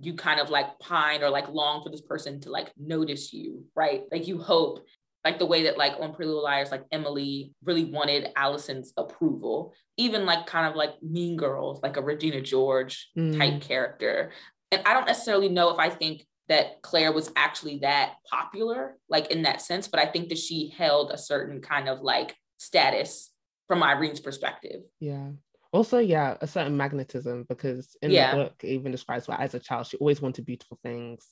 you 0.00 0.14
kind 0.14 0.40
of 0.40 0.50
like 0.50 0.78
pine 0.78 1.22
or 1.22 1.30
like 1.30 1.48
long 1.48 1.82
for 1.82 1.90
this 1.90 2.00
person 2.00 2.40
to 2.40 2.50
like 2.50 2.72
notice 2.78 3.32
you, 3.32 3.64
right? 3.74 4.04
Like 4.10 4.26
you 4.26 4.38
hope 4.38 4.80
like 5.24 5.38
the 5.38 5.46
way 5.46 5.64
that 5.64 5.76
like 5.76 5.94
on 6.00 6.14
Pretty 6.14 6.28
Little 6.28 6.44
Liars, 6.44 6.70
like 6.70 6.84
Emily 6.90 7.52
really 7.64 7.84
wanted 7.84 8.30
Allison's 8.36 8.92
approval, 8.96 9.74
even 9.96 10.24
like 10.24 10.46
kind 10.46 10.66
of 10.66 10.76
like 10.76 10.94
Mean 11.02 11.36
Girls, 11.36 11.80
like 11.82 11.96
a 11.96 12.02
Regina 12.02 12.40
George 12.40 13.10
mm. 13.16 13.36
type 13.36 13.60
character. 13.60 14.32
And 14.72 14.82
I 14.86 14.94
don't 14.94 15.06
necessarily 15.06 15.48
know 15.48 15.70
if 15.70 15.78
I 15.78 15.90
think 15.90 16.24
that 16.50 16.82
Claire 16.82 17.12
was 17.12 17.30
actually 17.36 17.78
that 17.78 18.14
popular, 18.28 18.98
like 19.08 19.30
in 19.30 19.42
that 19.42 19.62
sense, 19.62 19.86
but 19.86 20.00
I 20.00 20.06
think 20.06 20.28
that 20.28 20.38
she 20.38 20.74
held 20.76 21.12
a 21.12 21.16
certain 21.16 21.62
kind 21.62 21.88
of 21.88 22.00
like 22.00 22.36
status 22.58 23.30
from 23.68 23.84
Irene's 23.84 24.18
perspective. 24.18 24.82
Yeah. 24.98 25.28
Also, 25.72 25.98
yeah, 25.98 26.36
a 26.40 26.48
certain 26.48 26.76
magnetism 26.76 27.46
because 27.48 27.96
in 28.02 28.10
yeah. 28.10 28.32
the 28.32 28.36
book 28.42 28.54
it 28.64 28.70
even 28.70 28.90
describes 28.90 29.26
her 29.26 29.36
as 29.38 29.54
a 29.54 29.60
child, 29.60 29.86
she 29.86 29.96
always 29.98 30.20
wanted 30.20 30.44
beautiful 30.44 30.76
things. 30.82 31.24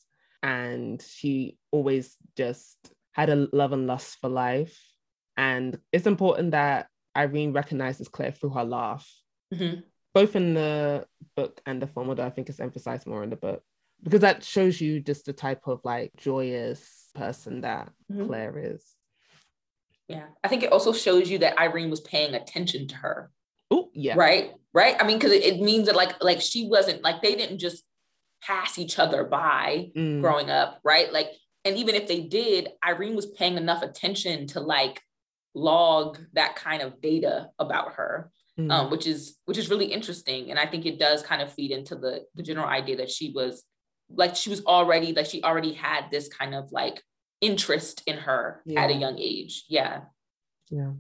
And 0.45 1.03
she 1.03 1.59
always 1.73 2.15
just 2.37 2.77
had 3.11 3.29
a 3.29 3.49
love 3.53 3.73
and 3.73 3.89
lust 3.89 4.19
for 4.21 4.31
life. 4.31 4.81
And 5.37 5.81
it's 5.93 6.07
important 6.07 6.53
that 6.53 6.87
Irene 7.17 7.53
recognizes 7.53 8.07
Claire 8.07 8.31
through 8.31 8.51
her 8.51 8.65
laugh. 8.65 9.13
Mm-hmm. 9.53 9.81
Both 10.15 10.37
in 10.37 10.55
the 10.55 11.07
book 11.35 11.61
and 11.67 11.83
the 11.83 11.89
film, 11.89 12.09
although 12.09 12.25
I 12.25 12.31
think 12.31 12.49
it's 12.49 12.61
emphasized 12.61 13.09
more 13.09 13.25
in 13.25 13.31
the 13.31 13.37
book. 13.37 13.65
Because 14.03 14.21
that 14.21 14.45
shows 14.45 14.81
you 14.81 15.01
just 15.01 15.27
the 15.27 15.33
type 15.33 15.63
of 15.67 15.81
like 15.85 16.13
joyous 16.17 17.11
person 17.15 17.63
that 17.63 17.91
mm-hmm. 18.11 18.27
Claire 18.27 18.59
is. 18.59 18.85
Yeah. 20.09 20.27
I 20.43 20.49
think 20.49 20.63
it 20.63 20.73
also 20.73 20.93
shows 20.93 21.31
you 21.31 21.39
that 21.39 21.59
Irene 21.59 21.91
was 21.91 22.01
paying 22.01 22.35
attention 22.35 22.89
to 22.89 22.95
her. 22.97 23.31
Oh, 23.71 23.91
yeah. 23.93 24.15
Right. 24.17 24.53
Right. 24.73 24.97
I 24.99 25.07
mean, 25.07 25.19
because 25.19 25.33
it, 25.33 25.45
it, 25.45 25.61
means 25.61 25.87
that 25.87 25.97
like 25.97 26.23
like 26.23 26.41
she 26.41 26.67
wasn't 26.67 27.03
like 27.03 27.21
they 27.21 27.35
didn't 27.35 27.59
just 27.59 27.85
pass 28.43 28.79
each 28.79 28.99
other 28.99 29.25
by 29.25 29.91
mm. 29.97 30.21
growing 30.21 30.51
up, 30.51 30.81
right? 30.85 31.13
Like, 31.13 31.29
and 31.65 31.77
even 31.77 31.95
if 31.95 32.07
they 32.07 32.21
did, 32.21 32.69
Irene 32.87 33.17
was 33.17 33.27
paying 33.27 33.57
enough 33.57 33.83
attention 33.83 34.47
to 34.49 34.61
like 34.61 35.03
log 35.55 36.19
that 36.35 36.57
kind 36.57 36.83
of 36.83 37.01
data 37.01 37.51
about 37.59 37.95
her. 37.95 38.31
Mm. 38.59 38.73
Um, 38.73 38.91
which 38.91 39.07
is 39.07 39.37
which 39.45 39.57
is 39.57 39.71
really 39.71 39.87
interesting 39.87 40.51
and 40.51 40.59
i 40.59 40.67
think 40.67 40.85
it 40.85 40.99
does 40.99 41.23
kind 41.23 41.41
of 41.41 41.53
feed 41.53 41.71
into 41.71 41.95
the 41.95 42.25
the 42.35 42.43
general 42.43 42.67
idea 42.67 42.97
that 42.97 43.09
she 43.09 43.31
was 43.31 43.63
like 44.11 44.37
she 44.37 44.51
was 44.51 44.65
already 44.65 45.13
like 45.13 45.27
she 45.27 45.43
already 45.43 45.73
had 45.73 46.11
this 46.11 46.29
kind 46.29 46.55
of 46.55 46.73
like 46.73 47.03
interest 47.41 48.03
in 48.07 48.17
her 48.17 48.63
yeah. 48.67 48.83
at 48.83 48.91
a 48.91 48.95
young 48.95 49.19
age 49.19 49.65
yeah 49.69 50.01
yeah 50.71 50.91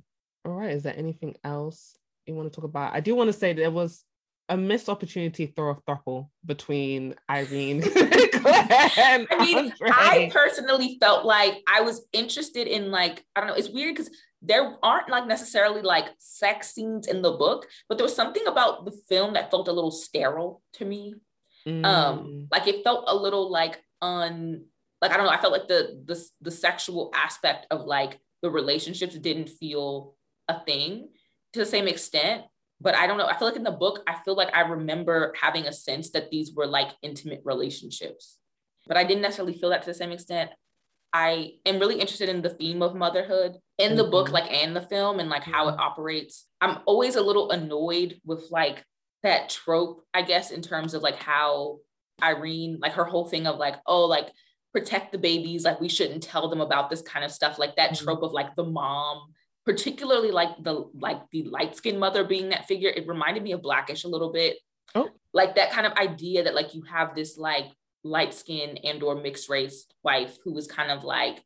all 0.44 0.52
right 0.52 0.70
is 0.70 0.82
there 0.82 0.96
anything 0.96 1.34
else 1.42 1.98
you 2.28 2.34
want 2.34 2.52
to 2.52 2.54
talk 2.54 2.64
about? 2.64 2.94
I 2.94 3.00
do 3.00 3.14
want 3.14 3.28
to 3.28 3.32
say 3.32 3.52
there 3.52 3.70
was 3.70 4.04
a 4.50 4.56
missed 4.56 4.88
opportunity 4.88 5.46
throw 5.46 5.70
a 5.70 5.74
throuple 5.82 6.28
between 6.44 7.14
Irene 7.28 7.82
I 7.94 9.26
mean, 9.40 9.72
I 9.82 10.30
personally 10.32 10.96
felt 11.00 11.26
like 11.26 11.62
I 11.66 11.82
was 11.82 12.06
interested 12.12 12.66
in 12.66 12.90
like, 12.90 13.24
I 13.34 13.40
don't 13.40 13.48
know, 13.48 13.56
it's 13.56 13.68
weird 13.68 13.96
because 13.96 14.10
there 14.40 14.76
aren't 14.82 15.10
like 15.10 15.26
necessarily 15.26 15.82
like 15.82 16.06
sex 16.18 16.72
scenes 16.72 17.08
in 17.08 17.20
the 17.20 17.32
book, 17.32 17.66
but 17.88 17.98
there 17.98 18.04
was 18.04 18.14
something 18.14 18.46
about 18.46 18.84
the 18.84 18.92
film 19.08 19.34
that 19.34 19.50
felt 19.50 19.68
a 19.68 19.72
little 19.72 19.90
sterile 19.90 20.62
to 20.74 20.84
me. 20.84 21.14
Um, 21.68 21.82
mm. 21.82 21.84
Um, 21.84 22.48
like 22.50 22.66
it 22.66 22.82
felt 22.84 23.04
a 23.08 23.14
little 23.14 23.50
like 23.50 23.82
un 24.00 24.64
like 25.00 25.12
I 25.12 25.16
don't 25.16 25.26
know, 25.26 25.32
I 25.32 25.40
felt 25.40 25.52
like 25.52 25.68
the 25.68 26.02
the 26.04 26.22
the 26.40 26.50
sexual 26.50 27.10
aspect 27.14 27.66
of 27.70 27.84
like 27.84 28.18
the 28.42 28.50
relationships 28.50 29.16
didn't 29.16 29.48
feel 29.48 30.14
a 30.48 30.60
thing 30.64 31.08
to 31.52 31.60
the 31.60 31.66
same 31.66 31.88
extent 31.88 32.44
but 32.80 32.94
I 32.94 33.06
don't 33.06 33.18
know. 33.18 33.26
I 33.26 33.36
feel 33.36 33.48
like 33.48 33.56
in 33.56 33.64
the 33.64 33.70
book, 33.70 34.02
I 34.06 34.16
feel 34.24 34.36
like 34.36 34.54
I 34.54 34.60
remember 34.60 35.34
having 35.40 35.66
a 35.66 35.72
sense 35.72 36.10
that 36.10 36.30
these 36.30 36.54
were 36.54 36.66
like 36.66 36.90
intimate 37.02 37.42
relationships, 37.44 38.38
but 38.86 38.96
I 38.96 39.04
didn't 39.04 39.22
necessarily 39.22 39.54
feel 39.54 39.70
that 39.70 39.82
to 39.82 39.90
the 39.90 39.94
same 39.94 40.12
extent. 40.12 40.50
I 41.12 41.54
am 41.64 41.78
really 41.78 41.98
interested 41.98 42.28
in 42.28 42.42
the 42.42 42.50
theme 42.50 42.82
of 42.82 42.94
motherhood 42.94 43.56
in 43.78 43.96
the 43.96 44.02
mm-hmm. 44.02 44.10
book, 44.10 44.30
like 44.30 44.50
and 44.52 44.76
the 44.76 44.82
film, 44.82 45.18
and 45.18 45.28
like 45.28 45.42
how 45.42 45.68
it 45.68 45.78
operates. 45.78 46.46
I'm 46.60 46.78
always 46.86 47.16
a 47.16 47.22
little 47.22 47.50
annoyed 47.50 48.20
with 48.24 48.46
like 48.50 48.84
that 49.22 49.48
trope, 49.50 50.04
I 50.14 50.22
guess, 50.22 50.50
in 50.50 50.62
terms 50.62 50.94
of 50.94 51.02
like 51.02 51.16
how 51.16 51.78
Irene, 52.22 52.78
like 52.80 52.92
her 52.92 53.04
whole 53.04 53.26
thing 53.26 53.46
of 53.46 53.58
like, 53.58 53.76
oh, 53.86 54.06
like 54.06 54.28
protect 54.72 55.12
the 55.12 55.18
babies, 55.18 55.64
like 55.64 55.80
we 55.80 55.88
shouldn't 55.88 56.22
tell 56.22 56.48
them 56.48 56.60
about 56.60 56.90
this 56.90 57.02
kind 57.02 57.24
of 57.24 57.30
stuff, 57.30 57.58
like 57.58 57.76
that 57.76 57.92
mm-hmm. 57.92 58.04
trope 58.04 58.22
of 58.22 58.32
like 58.32 58.54
the 58.56 58.64
mom 58.64 59.34
particularly 59.68 60.30
like 60.30 60.48
the 60.62 60.88
like 60.94 61.20
the 61.30 61.42
light 61.42 61.76
skinned 61.76 62.00
mother 62.00 62.24
being 62.24 62.48
that 62.48 62.66
figure 62.66 62.88
it 62.88 63.06
reminded 63.06 63.42
me 63.42 63.52
of 63.52 63.60
blackish 63.60 64.04
a 64.04 64.08
little 64.08 64.32
bit 64.32 64.56
oh. 64.94 65.10
like 65.34 65.56
that 65.56 65.70
kind 65.70 65.86
of 65.86 65.92
idea 65.98 66.42
that 66.42 66.54
like 66.54 66.74
you 66.74 66.80
have 66.90 67.14
this 67.14 67.36
like 67.36 67.66
light 68.02 68.32
skinned 68.32 68.80
and 68.82 69.02
or 69.02 69.14
mixed 69.14 69.50
race 69.50 69.84
wife 70.02 70.38
who 70.42 70.54
was 70.54 70.66
kind 70.66 70.90
of 70.90 71.04
like 71.04 71.44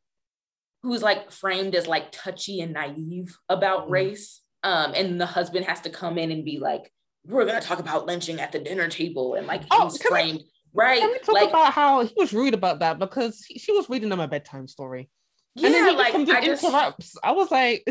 who's 0.84 1.02
like 1.02 1.32
framed 1.32 1.74
as 1.74 1.88
like 1.88 2.12
touchy 2.12 2.60
and 2.60 2.74
naive 2.74 3.36
about 3.48 3.82
mm-hmm. 3.82 3.92
race 3.94 4.40
um 4.62 4.92
and 4.94 5.20
the 5.20 5.26
husband 5.26 5.66
has 5.66 5.80
to 5.80 5.90
come 5.90 6.16
in 6.16 6.30
and 6.30 6.44
be 6.44 6.60
like 6.60 6.92
we're 7.26 7.46
gonna 7.46 7.60
talk 7.60 7.78
about 7.78 8.06
lynching 8.06 8.40
at 8.40 8.52
the 8.52 8.58
dinner 8.58 8.88
table 8.88 9.34
and 9.34 9.46
like 9.46 9.62
oh, 9.70 9.90
framed 10.08 10.38
we, 10.40 10.44
right 10.74 11.00
can 11.00 11.10
we 11.10 11.18
talk 11.18 11.34
like, 11.34 11.48
about 11.48 11.72
how 11.72 12.04
he 12.04 12.14
was 12.16 12.32
rude 12.32 12.54
about 12.54 12.80
that 12.80 12.98
because 12.98 13.44
he, 13.46 13.58
she 13.58 13.72
was 13.72 13.88
reading 13.88 14.08
them 14.08 14.20
a 14.20 14.28
bedtime 14.28 14.66
story 14.66 15.08
yeah, 15.54 15.66
and 15.66 15.74
then 15.74 15.88
he 15.88 15.96
like 15.96 16.14
I 16.14 16.44
just, 16.44 16.64
interrupts. 16.64 17.16
I 17.22 17.32
was 17.32 17.50
like, 17.50 17.84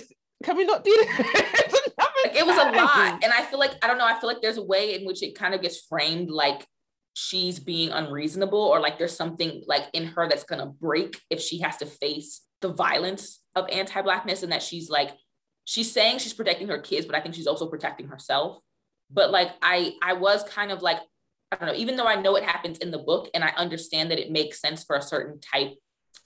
can 0.43 0.57
we 0.57 0.65
not 0.65 0.83
do 0.83 0.91
that? 0.91 1.89
like, 2.25 2.35
it 2.35 2.45
was 2.45 2.57
a 2.57 2.71
lot. 2.71 3.23
And 3.23 3.31
I 3.31 3.43
feel 3.43 3.59
like, 3.59 3.73
I 3.83 3.87
don't 3.87 3.97
know, 3.97 4.07
I 4.07 4.19
feel 4.19 4.27
like 4.27 4.41
there's 4.41 4.57
a 4.57 4.63
way 4.63 4.95
in 4.95 5.05
which 5.05 5.21
it 5.21 5.35
kind 5.35 5.53
of 5.53 5.61
gets 5.61 5.79
framed 5.81 6.29
like 6.29 6.65
she's 7.13 7.59
being 7.59 7.91
unreasonable 7.91 8.59
or 8.59 8.79
like 8.79 8.97
there's 8.97 9.15
something 9.15 9.63
like 9.67 9.83
in 9.93 10.05
her 10.05 10.27
that's 10.27 10.43
going 10.43 10.59
to 10.59 10.65
break 10.65 11.19
if 11.29 11.41
she 11.41 11.59
has 11.59 11.77
to 11.77 11.85
face 11.85 12.41
the 12.61 12.69
violence 12.69 13.41
of 13.55 13.67
anti-blackness 13.69 14.43
and 14.43 14.51
that 14.51 14.63
she's 14.63 14.89
like 14.89 15.11
she's 15.65 15.91
saying 15.91 16.19
she's 16.19 16.31
protecting 16.31 16.69
her 16.69 16.77
kids 16.77 17.05
but 17.05 17.13
i 17.13 17.19
think 17.19 17.35
she's 17.35 17.47
also 17.47 17.67
protecting 17.67 18.07
herself 18.07 18.59
but 19.13 19.31
like 19.31 19.49
i 19.61 19.93
i 20.01 20.13
was 20.13 20.43
kind 20.43 20.71
of 20.71 20.81
like 20.81 20.99
i 21.51 21.55
don't 21.55 21.67
know 21.67 21.75
even 21.75 21.95
though 21.95 22.07
i 22.07 22.19
know 22.19 22.35
it 22.35 22.43
happens 22.43 22.77
in 22.79 22.91
the 22.91 22.97
book 22.97 23.29
and 23.33 23.43
i 23.43 23.49
understand 23.57 24.11
that 24.11 24.19
it 24.19 24.31
makes 24.31 24.59
sense 24.59 24.83
for 24.83 24.95
a 24.95 25.01
certain 25.01 25.39
type 25.39 25.75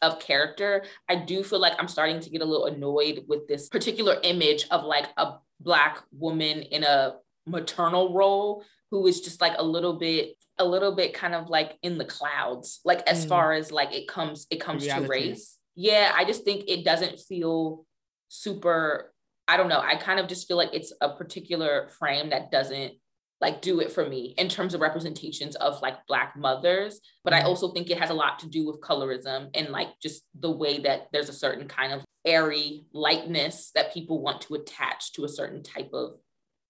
of 0.01 0.19
character, 0.19 0.83
I 1.09 1.15
do 1.15 1.43
feel 1.43 1.59
like 1.59 1.73
I'm 1.79 1.87
starting 1.87 2.19
to 2.19 2.29
get 2.29 2.41
a 2.41 2.45
little 2.45 2.65
annoyed 2.65 3.25
with 3.27 3.47
this 3.47 3.69
particular 3.69 4.17
image 4.23 4.67
of 4.71 4.83
like 4.83 5.07
a 5.17 5.35
black 5.59 6.03
woman 6.11 6.61
in 6.61 6.83
a 6.83 7.15
maternal 7.45 8.13
role 8.13 8.63
who 8.91 9.05
is 9.07 9.21
just 9.21 9.41
like 9.41 9.53
a 9.57 9.63
little 9.63 9.93
bit 9.93 10.35
a 10.57 10.65
little 10.65 10.95
bit 10.95 11.13
kind 11.13 11.35
of 11.35 11.49
like 11.49 11.77
in 11.83 11.97
the 11.97 12.05
clouds 12.05 12.79
like 12.85 13.01
as 13.07 13.25
mm. 13.25 13.29
far 13.29 13.53
as 13.53 13.71
like 13.71 13.93
it 13.93 14.07
comes 14.07 14.47
it 14.49 14.59
comes 14.59 14.83
Reality. 14.83 15.05
to 15.05 15.09
race 15.09 15.57
yeah 15.75 16.11
i 16.15 16.23
just 16.23 16.43
think 16.43 16.63
it 16.67 16.85
doesn't 16.85 17.19
feel 17.19 17.85
super 18.29 19.13
i 19.47 19.57
don't 19.57 19.69
know 19.69 19.79
i 19.79 19.95
kind 19.95 20.19
of 20.19 20.27
just 20.27 20.47
feel 20.47 20.57
like 20.57 20.73
it's 20.73 20.93
a 21.01 21.15
particular 21.15 21.89
frame 21.97 22.29
that 22.29 22.51
doesn't 22.51 22.93
like 23.41 23.61
do 23.61 23.79
it 23.81 23.91
for 23.91 24.07
me 24.07 24.33
in 24.37 24.47
terms 24.47 24.73
of 24.73 24.81
representations 24.81 25.55
of 25.57 25.81
like 25.81 26.05
black 26.07 26.35
mothers 26.37 26.99
but 27.23 27.33
i 27.33 27.39
mm-hmm. 27.39 27.47
also 27.47 27.71
think 27.71 27.89
it 27.89 27.99
has 27.99 28.09
a 28.09 28.13
lot 28.13 28.39
to 28.39 28.47
do 28.47 28.65
with 28.65 28.81
colorism 28.81 29.49
and 29.53 29.69
like 29.69 29.89
just 30.01 30.23
the 30.39 30.51
way 30.51 30.79
that 30.79 31.07
there's 31.11 31.29
a 31.29 31.33
certain 31.33 31.67
kind 31.67 31.91
of 31.91 32.03
airy 32.25 32.85
lightness 32.91 33.71
that 33.75 33.93
people 33.93 34.21
want 34.21 34.41
to 34.41 34.55
attach 34.55 35.13
to 35.13 35.25
a 35.25 35.29
certain 35.29 35.61
type 35.61 35.89
of 35.93 36.17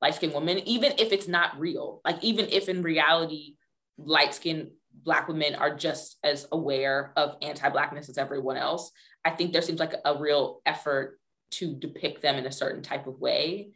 light-skinned 0.02 0.34
woman 0.34 0.60
even 0.68 0.92
if 0.98 1.12
it's 1.12 1.28
not 1.28 1.58
real 1.60 2.02
like 2.04 2.22
even 2.24 2.48
if 2.50 2.68
in 2.68 2.84
reality 2.84 3.56
light-skinned 3.98 4.70
black 5.04 5.28
women 5.28 5.56
are 5.56 5.76
just 5.76 6.18
as 6.24 6.48
aware 6.52 7.14
of 7.16 7.36
anti-blackness 7.42 8.10
as 8.10 8.18
everyone 8.18 8.58
else 8.58 8.92
i 9.24 9.30
think 9.30 9.54
there 9.54 9.62
seems 9.62 9.80
like 9.80 9.94
a 10.04 10.18
real 10.18 10.62
effort 10.66 11.20
to 11.58 11.76
depict 11.76 12.22
them 12.22 12.36
in 12.36 12.46
a 12.46 12.52
certain 12.52 12.82
type 12.82 13.08
of 13.08 13.20
way 13.20 13.72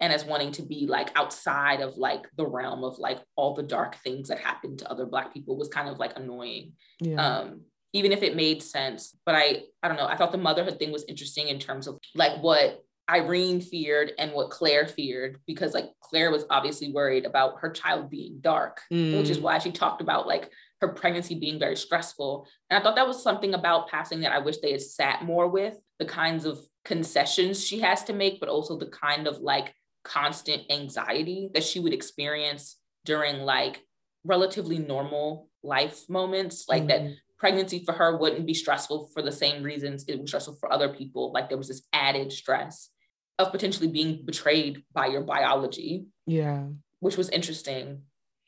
and 0.00 0.12
as 0.12 0.24
wanting 0.24 0.52
to 0.52 0.62
be 0.62 0.86
like 0.86 1.10
outside 1.16 1.80
of 1.80 1.96
like 1.96 2.26
the 2.36 2.46
realm 2.46 2.84
of 2.84 2.98
like 2.98 3.18
all 3.34 3.54
the 3.54 3.62
dark 3.62 3.96
things 3.96 4.28
that 4.28 4.38
happened 4.38 4.78
to 4.78 4.90
other 4.90 5.06
black 5.06 5.32
people 5.32 5.56
was 5.56 5.68
kind 5.68 5.88
of 5.88 5.98
like 5.98 6.12
annoying 6.16 6.72
yeah. 7.00 7.38
um 7.38 7.60
even 7.92 8.12
if 8.12 8.22
it 8.22 8.36
made 8.36 8.62
sense 8.62 9.16
but 9.24 9.34
i 9.34 9.62
i 9.82 9.88
don't 9.88 9.96
know 9.96 10.06
i 10.06 10.16
thought 10.16 10.32
the 10.32 10.38
motherhood 10.38 10.78
thing 10.78 10.92
was 10.92 11.04
interesting 11.08 11.48
in 11.48 11.58
terms 11.58 11.86
of 11.86 11.98
like 12.14 12.40
what 12.42 12.82
irene 13.08 13.60
feared 13.60 14.12
and 14.18 14.32
what 14.32 14.50
claire 14.50 14.86
feared 14.86 15.38
because 15.46 15.72
like 15.74 15.86
claire 16.00 16.30
was 16.30 16.44
obviously 16.50 16.90
worried 16.90 17.24
about 17.24 17.60
her 17.60 17.70
child 17.70 18.10
being 18.10 18.38
dark 18.40 18.80
mm. 18.92 19.16
which 19.16 19.30
is 19.30 19.38
mm. 19.38 19.42
why 19.42 19.58
she 19.58 19.70
talked 19.70 20.00
about 20.00 20.26
like 20.26 20.50
her 20.80 20.88
pregnancy 20.88 21.36
being 21.36 21.58
very 21.58 21.76
stressful 21.76 22.46
and 22.68 22.78
i 22.78 22.82
thought 22.82 22.96
that 22.96 23.06
was 23.06 23.22
something 23.22 23.54
about 23.54 23.88
passing 23.88 24.20
that 24.20 24.32
i 24.32 24.38
wish 24.38 24.58
they 24.58 24.72
had 24.72 24.80
sat 24.80 25.24
more 25.24 25.48
with 25.48 25.76
the 25.98 26.04
kinds 26.04 26.44
of 26.44 26.58
concessions 26.84 27.64
she 27.64 27.80
has 27.80 28.04
to 28.04 28.12
make 28.12 28.38
but 28.38 28.48
also 28.48 28.78
the 28.78 28.86
kind 28.86 29.26
of 29.26 29.38
like 29.38 29.74
constant 30.04 30.62
anxiety 30.70 31.50
that 31.54 31.64
she 31.64 31.80
would 31.80 31.92
experience 31.92 32.76
during 33.04 33.38
like 33.40 33.82
relatively 34.24 34.78
normal 34.78 35.48
life 35.62 36.08
moments. 36.08 36.66
Like 36.68 36.84
mm-hmm. 36.84 37.06
that 37.06 37.14
pregnancy 37.38 37.82
for 37.84 37.92
her 37.92 38.16
wouldn't 38.16 38.46
be 38.46 38.54
stressful 38.54 39.10
for 39.12 39.22
the 39.22 39.32
same 39.32 39.62
reasons 39.62 40.04
it 40.08 40.20
was 40.20 40.30
stressful 40.30 40.56
for 40.60 40.72
other 40.72 40.88
people. 40.88 41.32
Like 41.32 41.48
there 41.48 41.58
was 41.58 41.68
this 41.68 41.82
added 41.92 42.32
stress 42.32 42.90
of 43.38 43.52
potentially 43.52 43.88
being 43.88 44.24
betrayed 44.24 44.84
by 44.94 45.06
your 45.06 45.22
biology 45.22 46.06
yeah. 46.26 46.64
which 47.00 47.16
was 47.16 47.28
interesting. 47.28 48.02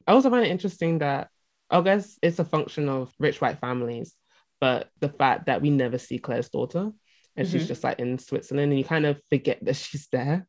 I 0.06 0.12
also 0.12 0.30
find 0.30 0.46
it 0.46 0.50
interesting 0.50 0.98
that 0.98 1.28
i 1.70 1.80
guess 1.80 2.18
it's 2.22 2.38
a 2.38 2.44
function 2.44 2.88
of 2.88 3.12
rich 3.18 3.40
white 3.40 3.58
families 3.58 4.14
but 4.60 4.88
the 5.00 5.08
fact 5.08 5.46
that 5.46 5.60
we 5.60 5.70
never 5.70 5.98
see 5.98 6.18
claire's 6.18 6.48
daughter 6.48 6.90
and 7.38 7.46
mm-hmm. 7.46 7.58
she's 7.58 7.68
just 7.68 7.84
like 7.84 7.98
in 7.98 8.18
switzerland 8.18 8.70
and 8.70 8.78
you 8.78 8.84
kind 8.84 9.06
of 9.06 9.18
forget 9.30 9.58
that 9.64 9.76
she's 9.76 10.08
there 10.12 10.46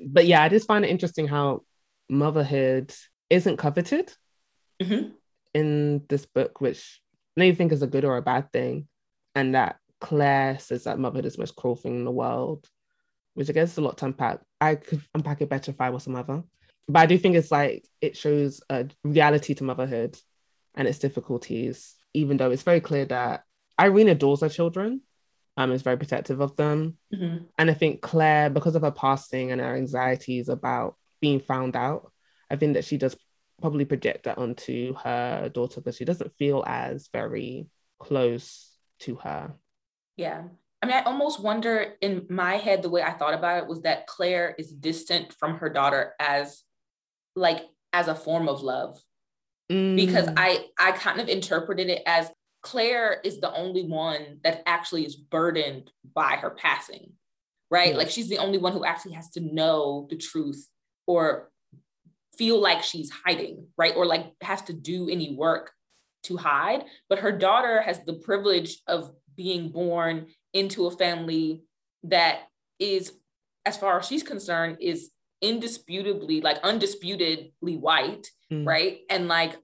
but 0.00 0.26
yeah, 0.26 0.42
I 0.42 0.48
just 0.48 0.66
find 0.66 0.84
it 0.84 0.90
interesting 0.90 1.28
how 1.28 1.62
motherhood 2.08 2.94
isn't 3.30 3.56
coveted 3.56 4.12
mm-hmm. 4.82 5.10
in 5.54 6.02
this 6.08 6.26
book, 6.26 6.60
which 6.60 7.00
I 7.36 7.42
don't 7.42 7.56
think 7.56 7.72
is 7.72 7.82
a 7.82 7.86
good 7.86 8.04
or 8.04 8.16
a 8.16 8.22
bad 8.22 8.52
thing. 8.52 8.88
And 9.34 9.54
that 9.54 9.76
Claire 10.00 10.58
says 10.58 10.84
that 10.84 10.98
motherhood 10.98 11.26
is 11.26 11.34
the 11.34 11.40
most 11.40 11.56
cruel 11.56 11.76
thing 11.76 11.96
in 11.96 12.04
the 12.04 12.10
world. 12.10 12.68
which 13.34 13.48
I 13.48 13.52
guess 13.52 13.72
is 13.72 13.78
a 13.78 13.82
lot 13.82 13.98
to 13.98 14.06
unpack. 14.06 14.40
I 14.60 14.74
could 14.74 15.02
unpack 15.14 15.40
it 15.40 15.48
better 15.48 15.70
if 15.70 15.80
I 15.80 15.90
was 15.90 16.06
a 16.06 16.10
mother. 16.10 16.42
But 16.88 17.00
I 17.00 17.06
do 17.06 17.16
think 17.16 17.36
it's 17.36 17.50
like 17.50 17.86
it 18.00 18.16
shows 18.16 18.60
a 18.68 18.86
reality 19.04 19.54
to 19.54 19.64
motherhood 19.64 20.18
and 20.74 20.86
its 20.86 20.98
difficulties, 20.98 21.94
even 22.12 22.36
though 22.36 22.50
it's 22.50 22.62
very 22.62 22.80
clear 22.80 23.06
that 23.06 23.44
Irene 23.80 24.08
adores 24.08 24.40
her 24.40 24.48
children, 24.48 25.00
um, 25.56 25.72
is 25.72 25.82
very 25.82 25.96
protective 25.96 26.40
of 26.40 26.56
them. 26.56 26.96
Mm-hmm. 27.14 27.44
And 27.58 27.70
I 27.70 27.74
think 27.74 28.00
Claire, 28.00 28.50
because 28.50 28.74
of 28.74 28.82
her 28.82 28.90
passing 28.90 29.52
and 29.52 29.60
her 29.60 29.76
anxieties 29.76 30.48
about 30.48 30.96
being 31.20 31.40
found 31.40 31.76
out, 31.76 32.10
I 32.50 32.56
think 32.56 32.74
that 32.74 32.84
she 32.84 32.96
does 32.96 33.16
probably 33.60 33.84
project 33.84 34.24
that 34.24 34.38
onto 34.38 34.94
her 34.94 35.48
daughter 35.48 35.80
because 35.80 35.96
she 35.96 36.04
doesn't 36.04 36.36
feel 36.38 36.64
as 36.66 37.08
very 37.12 37.66
close 37.98 38.70
to 39.00 39.16
her. 39.16 39.54
Yeah. 40.16 40.42
I 40.82 40.86
mean, 40.86 40.96
I 40.96 41.02
almost 41.02 41.40
wonder 41.40 41.94
in 42.00 42.26
my 42.28 42.56
head, 42.56 42.82
the 42.82 42.90
way 42.90 43.02
I 43.02 43.12
thought 43.12 43.34
about 43.34 43.62
it 43.62 43.68
was 43.68 43.82
that 43.82 44.06
Claire 44.08 44.54
is 44.58 44.72
distant 44.72 45.32
from 45.32 45.58
her 45.58 45.68
daughter 45.68 46.14
as 46.18 46.62
like 47.36 47.60
as 47.92 48.08
a 48.08 48.14
form 48.14 48.48
of 48.48 48.62
love. 48.62 49.00
Mm. 49.70 49.94
Because 49.94 50.28
I 50.36 50.66
I 50.78 50.92
kind 50.92 51.20
of 51.20 51.28
interpreted 51.28 51.88
it 51.88 52.02
as 52.04 52.30
Claire 52.62 53.20
is 53.24 53.40
the 53.40 53.52
only 53.52 53.84
one 53.84 54.38
that 54.44 54.62
actually 54.66 55.04
is 55.04 55.16
burdened 55.16 55.90
by 56.14 56.36
her 56.36 56.50
passing, 56.50 57.12
right? 57.70 57.96
Like 57.96 58.08
she's 58.08 58.28
the 58.28 58.38
only 58.38 58.58
one 58.58 58.72
who 58.72 58.84
actually 58.84 59.12
has 59.12 59.30
to 59.30 59.40
know 59.40 60.06
the 60.08 60.16
truth 60.16 60.68
or 61.06 61.50
feel 62.38 62.60
like 62.60 62.82
she's 62.82 63.10
hiding, 63.10 63.66
right? 63.76 63.94
Or 63.96 64.06
like 64.06 64.32
has 64.40 64.62
to 64.62 64.72
do 64.72 65.08
any 65.08 65.34
work 65.34 65.72
to 66.24 66.36
hide. 66.36 66.84
But 67.08 67.18
her 67.18 67.32
daughter 67.32 67.82
has 67.82 68.04
the 68.04 68.14
privilege 68.14 68.78
of 68.86 69.12
being 69.36 69.70
born 69.70 70.26
into 70.52 70.86
a 70.86 70.90
family 70.90 71.62
that 72.04 72.42
is, 72.78 73.12
as 73.66 73.76
far 73.76 73.98
as 73.98 74.06
she's 74.06 74.22
concerned, 74.22 74.78
is 74.80 75.10
indisputably, 75.40 76.40
like 76.40 76.58
undisputedly 76.62 77.76
white, 77.76 78.28
mm. 78.52 78.66
right? 78.66 79.00
And 79.10 79.28
like 79.28 79.56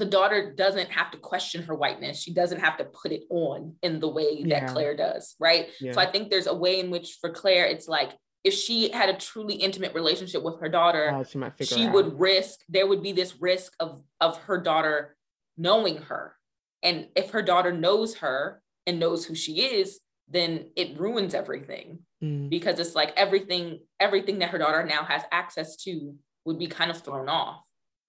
the 0.00 0.06
daughter 0.06 0.54
doesn't 0.56 0.90
have 0.90 1.10
to 1.10 1.18
question 1.18 1.62
her 1.64 1.74
whiteness. 1.74 2.22
She 2.22 2.32
doesn't 2.32 2.60
have 2.60 2.78
to 2.78 2.84
put 2.84 3.12
it 3.12 3.24
on 3.28 3.74
in 3.82 4.00
the 4.00 4.08
way 4.08 4.42
that 4.44 4.48
yeah. 4.48 4.66
Claire 4.66 4.96
does, 4.96 5.36
right? 5.38 5.68
Yeah. 5.78 5.92
So 5.92 6.00
I 6.00 6.10
think 6.10 6.30
there's 6.30 6.46
a 6.46 6.54
way 6.54 6.80
in 6.80 6.90
which 6.90 7.18
for 7.20 7.28
Claire, 7.28 7.66
it's 7.66 7.86
like 7.86 8.12
if 8.42 8.54
she 8.54 8.90
had 8.90 9.10
a 9.10 9.18
truly 9.18 9.56
intimate 9.56 9.92
relationship 9.92 10.42
with 10.42 10.58
her 10.60 10.70
daughter, 10.70 11.12
oh, 11.14 11.22
she, 11.22 11.64
she 11.66 11.86
would 11.86 12.18
risk, 12.18 12.60
there 12.70 12.86
would 12.86 13.02
be 13.02 13.12
this 13.12 13.40
risk 13.42 13.74
of, 13.78 14.02
of 14.22 14.38
her 14.44 14.58
daughter 14.58 15.16
knowing 15.58 15.98
her. 15.98 16.34
And 16.82 17.08
if 17.14 17.32
her 17.32 17.42
daughter 17.42 17.70
knows 17.70 18.16
her 18.16 18.62
and 18.86 18.98
knows 18.98 19.26
who 19.26 19.34
she 19.34 19.60
is, 19.60 20.00
then 20.30 20.70
it 20.76 20.98
ruins 20.98 21.34
everything 21.34 21.98
mm. 22.24 22.48
because 22.48 22.80
it's 22.80 22.94
like 22.94 23.12
everything, 23.18 23.80
everything 24.00 24.38
that 24.38 24.48
her 24.48 24.58
daughter 24.58 24.82
now 24.82 25.04
has 25.04 25.24
access 25.30 25.76
to 25.84 26.14
would 26.46 26.58
be 26.58 26.68
kind 26.68 26.90
of 26.90 27.02
thrown 27.02 27.28
off. 27.28 27.60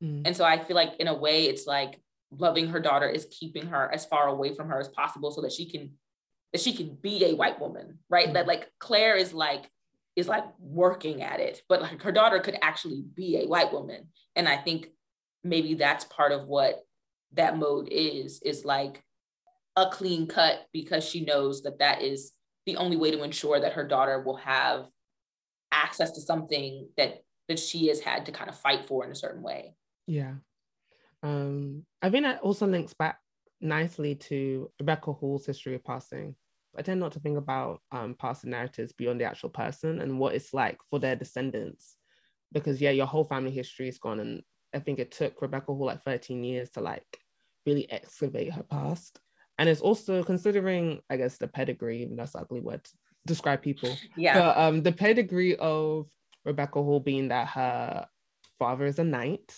Mm. 0.02 0.24
And 0.26 0.38
so 0.38 0.44
I 0.44 0.64
feel 0.64 0.76
like 0.76 0.96
in 1.00 1.08
a 1.08 1.14
way, 1.14 1.46
it's 1.46 1.68
like 1.68 2.00
loving 2.32 2.70
her 2.70 2.80
daughter 2.80 3.10
is 3.10 3.28
keeping 3.32 3.68
her 3.68 3.92
as 3.94 4.06
far 4.06 4.28
away 4.28 4.56
from 4.56 4.70
her 4.70 4.80
as 4.80 4.88
possible 4.90 5.32
so 5.32 5.42
that 5.42 5.52
she 5.52 5.70
can 5.70 5.92
that 6.54 6.62
she 6.62 6.74
can 6.74 6.98
be 7.02 7.26
a 7.26 7.36
white 7.36 7.60
woman, 7.60 8.00
right? 8.10 8.30
Mm. 8.30 8.34
That 8.34 8.48
like 8.48 8.70
Claire 8.80 9.16
is 9.16 9.34
like 9.34 9.70
is 10.16 10.28
like 10.28 10.46
working 10.60 11.22
at 11.22 11.40
it, 11.40 11.62
but 11.70 11.82
like 11.82 12.02
her 12.02 12.12
daughter 12.12 12.40
could 12.40 12.58
actually 12.62 13.04
be 13.16 13.38
a 13.38 13.48
white 13.48 13.72
woman. 13.72 14.10
And 14.36 14.48
I 14.48 14.58
think 14.58 14.90
maybe 15.44 15.74
that's 15.76 16.06
part 16.06 16.32
of 16.32 16.48
what 16.48 16.84
that 17.34 17.58
mode 17.58 17.88
is, 17.90 18.42
is 18.44 18.66
like 18.66 19.02
a 19.76 19.90
clean 19.90 20.28
cut 20.28 20.66
because 20.74 21.08
she 21.08 21.24
knows 21.24 21.64
that 21.64 21.80
that 21.80 22.02
is 22.02 22.34
the 22.66 22.76
only 22.78 22.98
way 22.98 23.12
to 23.12 23.24
ensure 23.24 23.60
that 23.60 23.74
her 23.74 23.88
daughter 23.88 24.22
will 24.22 24.36
have 24.36 24.88
access 25.72 26.12
to 26.12 26.22
something 26.22 26.90
that 26.98 27.24
that 27.48 27.60
she 27.60 27.88
has 27.88 28.00
had 28.02 28.26
to 28.26 28.32
kind 28.32 28.50
of 28.50 28.58
fight 28.58 28.86
for 28.86 29.04
in 29.04 29.12
a 29.12 29.16
certain 29.16 29.42
way. 29.42 29.74
Yeah. 30.08 30.36
Um, 31.24 31.86
I 32.02 32.10
think 32.10 32.24
that 32.24 32.42
also 32.42 32.68
links 32.68 32.94
back 32.94 33.20
nicely 33.60 34.16
to 34.16 34.72
Rebecca 34.80 35.14
Hall's 35.14 35.46
history 35.46 35.76
of 35.76 35.84
passing. 35.84 36.36
I 36.78 36.82
tend 36.82 37.00
not 37.00 37.12
to 37.14 37.20
think 37.20 37.38
about 37.38 37.82
um, 37.92 38.16
past 38.16 38.46
narratives 38.46 38.94
beyond 38.94 39.20
the 39.20 39.26
actual 39.26 39.50
person 39.50 40.02
and 40.02 40.20
what 40.20 40.36
it's 40.36 40.54
like 40.54 40.78
for 40.90 41.00
their 41.00 41.16
descendants. 41.16 41.96
Because 42.52 42.82
yeah, 42.82 42.92
your 42.92 43.06
whole 43.06 43.26
family 43.26 43.52
history 43.52 43.88
is 43.88 43.98
gone. 43.98 44.20
And 44.20 44.42
I 44.74 44.80
think 44.80 45.00
it 45.00 45.12
took 45.12 45.42
Rebecca 45.42 45.74
Hall 45.74 45.86
like 45.86 46.04
13 46.04 46.44
years 46.44 46.70
to 46.72 46.82
like 46.82 47.06
really 47.66 47.92
excavate 47.92 48.54
her 48.54 48.64
past. 48.64 49.20
And 49.58 49.70
it's 49.70 49.82
also 49.82 50.24
considering, 50.24 51.02
I 51.10 51.18
guess, 51.18 51.38
the 51.38 51.48
pedigree, 51.48 52.02
even 52.02 52.16
that's 52.16 52.36
ugly 52.36 52.62
word 52.62 52.84
to 52.84 52.92
describe 53.28 53.62
people. 53.62 53.96
Yeah. 54.16 54.40
But 54.40 54.58
um, 54.58 54.82
the 54.82 54.92
pedigree 54.92 55.56
of 55.58 56.08
Rebecca 56.46 56.82
Hall 56.82 57.00
being 57.00 57.28
that 57.28 57.50
her 57.50 58.08
father 58.58 58.86
is 58.86 59.00
a 59.00 59.04
knight, 59.04 59.54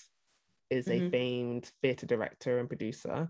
is 0.74 0.88
mm-hmm. 0.88 1.08
a 1.08 1.10
famed 1.10 1.72
theatre 1.82 2.06
director 2.06 2.60
and 2.60 2.68
producer. 2.68 3.30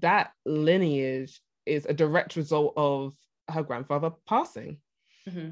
That 0.00 0.32
lineage 0.44 1.40
is 1.66 1.86
a 1.86 1.94
direct 1.94 2.36
result 2.36 2.74
of 2.76 3.14
her 3.48 3.62
grandfather 3.62 4.10
passing. 4.28 4.78
Mm-hmm. 5.28 5.50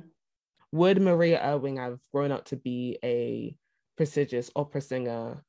Would 0.72 1.00
Maria 1.00 1.40
Ewing 1.44 1.76
have 1.76 1.98
grown 2.12 2.32
up 2.32 2.46
to 2.46 2.56
be 2.56 2.98
a 3.02 3.56
prestigious 3.96 4.50
opera 4.54 4.80
singer 4.80 5.42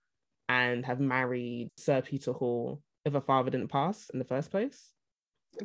and 0.48 0.86
have 0.86 1.00
married 1.00 1.70
Sir 1.78 2.02
Peter 2.02 2.32
Hall 2.32 2.82
if 3.06 3.14
her 3.14 3.22
father 3.22 3.50
didn't 3.50 3.68
pass 3.68 4.10
in 4.14 4.20
the 4.20 4.26
first 4.26 4.50
place? 4.52 4.92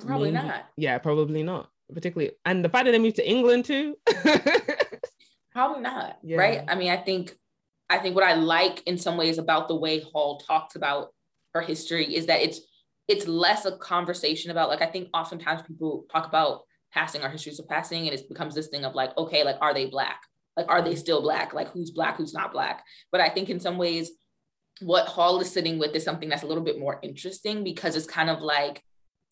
Probably 0.01 0.31
Maybe. 0.31 0.47
not. 0.47 0.67
Yeah, 0.77 0.99
probably 0.99 1.43
not. 1.43 1.71
Particularly, 1.93 2.33
and 2.45 2.65
the 2.65 2.69
fact 2.69 2.87
that 2.87 2.93
they 2.93 2.99
moved 2.99 3.17
to 3.17 3.29
England 3.29 3.67
too. 3.67 3.97
probably 5.53 5.83
not. 5.83 6.19
Yeah. 6.23 6.39
Right. 6.39 6.65
I 6.67 6.75
mean, 6.75 6.91
I 6.91 6.97
think, 6.97 7.37
I 7.95 7.99
think 7.99 8.17
what 8.17 8.25
I 8.25 8.35
like 8.35 8.83
in 8.87 8.99
some 8.99 9.17
ways 9.17 9.39
about 9.39 9.69
the 9.69 9.77
way 9.77 10.01
Hall 10.01 10.41
talks 10.41 10.75
about 10.75 11.15
her 11.55 11.61
history 11.61 12.13
is 12.13 12.27
that 12.27 12.43
it's 12.43 12.61
it's 13.07 13.29
less 13.29 13.67
a 13.67 13.77
conversation 13.77 14.51
about 14.51 14.69
like 14.69 14.83
I 14.83 14.87
think 14.87 15.09
oftentimes 15.15 15.63
people 15.63 16.05
talk 16.11 16.27
about 16.27 16.63
passing 16.93 17.23
or 17.23 17.29
histories 17.29 17.61
of 17.61 17.69
passing 17.69 18.09
and 18.09 18.19
it 18.19 18.29
becomes 18.29 18.55
this 18.55 18.67
thing 18.67 18.85
of 18.85 18.95
like 18.97 19.17
okay 19.17 19.45
like 19.45 19.57
are 19.61 19.73
they 19.73 19.87
black 19.87 20.23
like 20.57 20.67
are 20.69 20.83
they 20.83 20.97
still 20.97 21.23
black 21.23 21.55
like 21.55 21.71
who's 21.71 21.93
black 21.93 22.17
who's 22.17 22.35
not 22.35 22.53
black 22.53 22.83
but 23.13 23.21
I 23.21 23.29
think 23.29 23.49
in 23.49 23.61
some 23.61 23.79
ways 23.79 24.11
what 24.81 25.07
Hall 25.07 25.39
is 25.41 25.53
sitting 25.53 25.79
with 25.79 25.95
is 25.95 26.03
something 26.03 26.29
that's 26.29 26.43
a 26.43 26.47
little 26.47 26.65
bit 26.65 26.81
more 26.81 26.99
interesting 27.03 27.63
because 27.63 27.95
it's 27.95 28.07
kind 28.07 28.29
of 28.29 28.41
like 28.41 28.83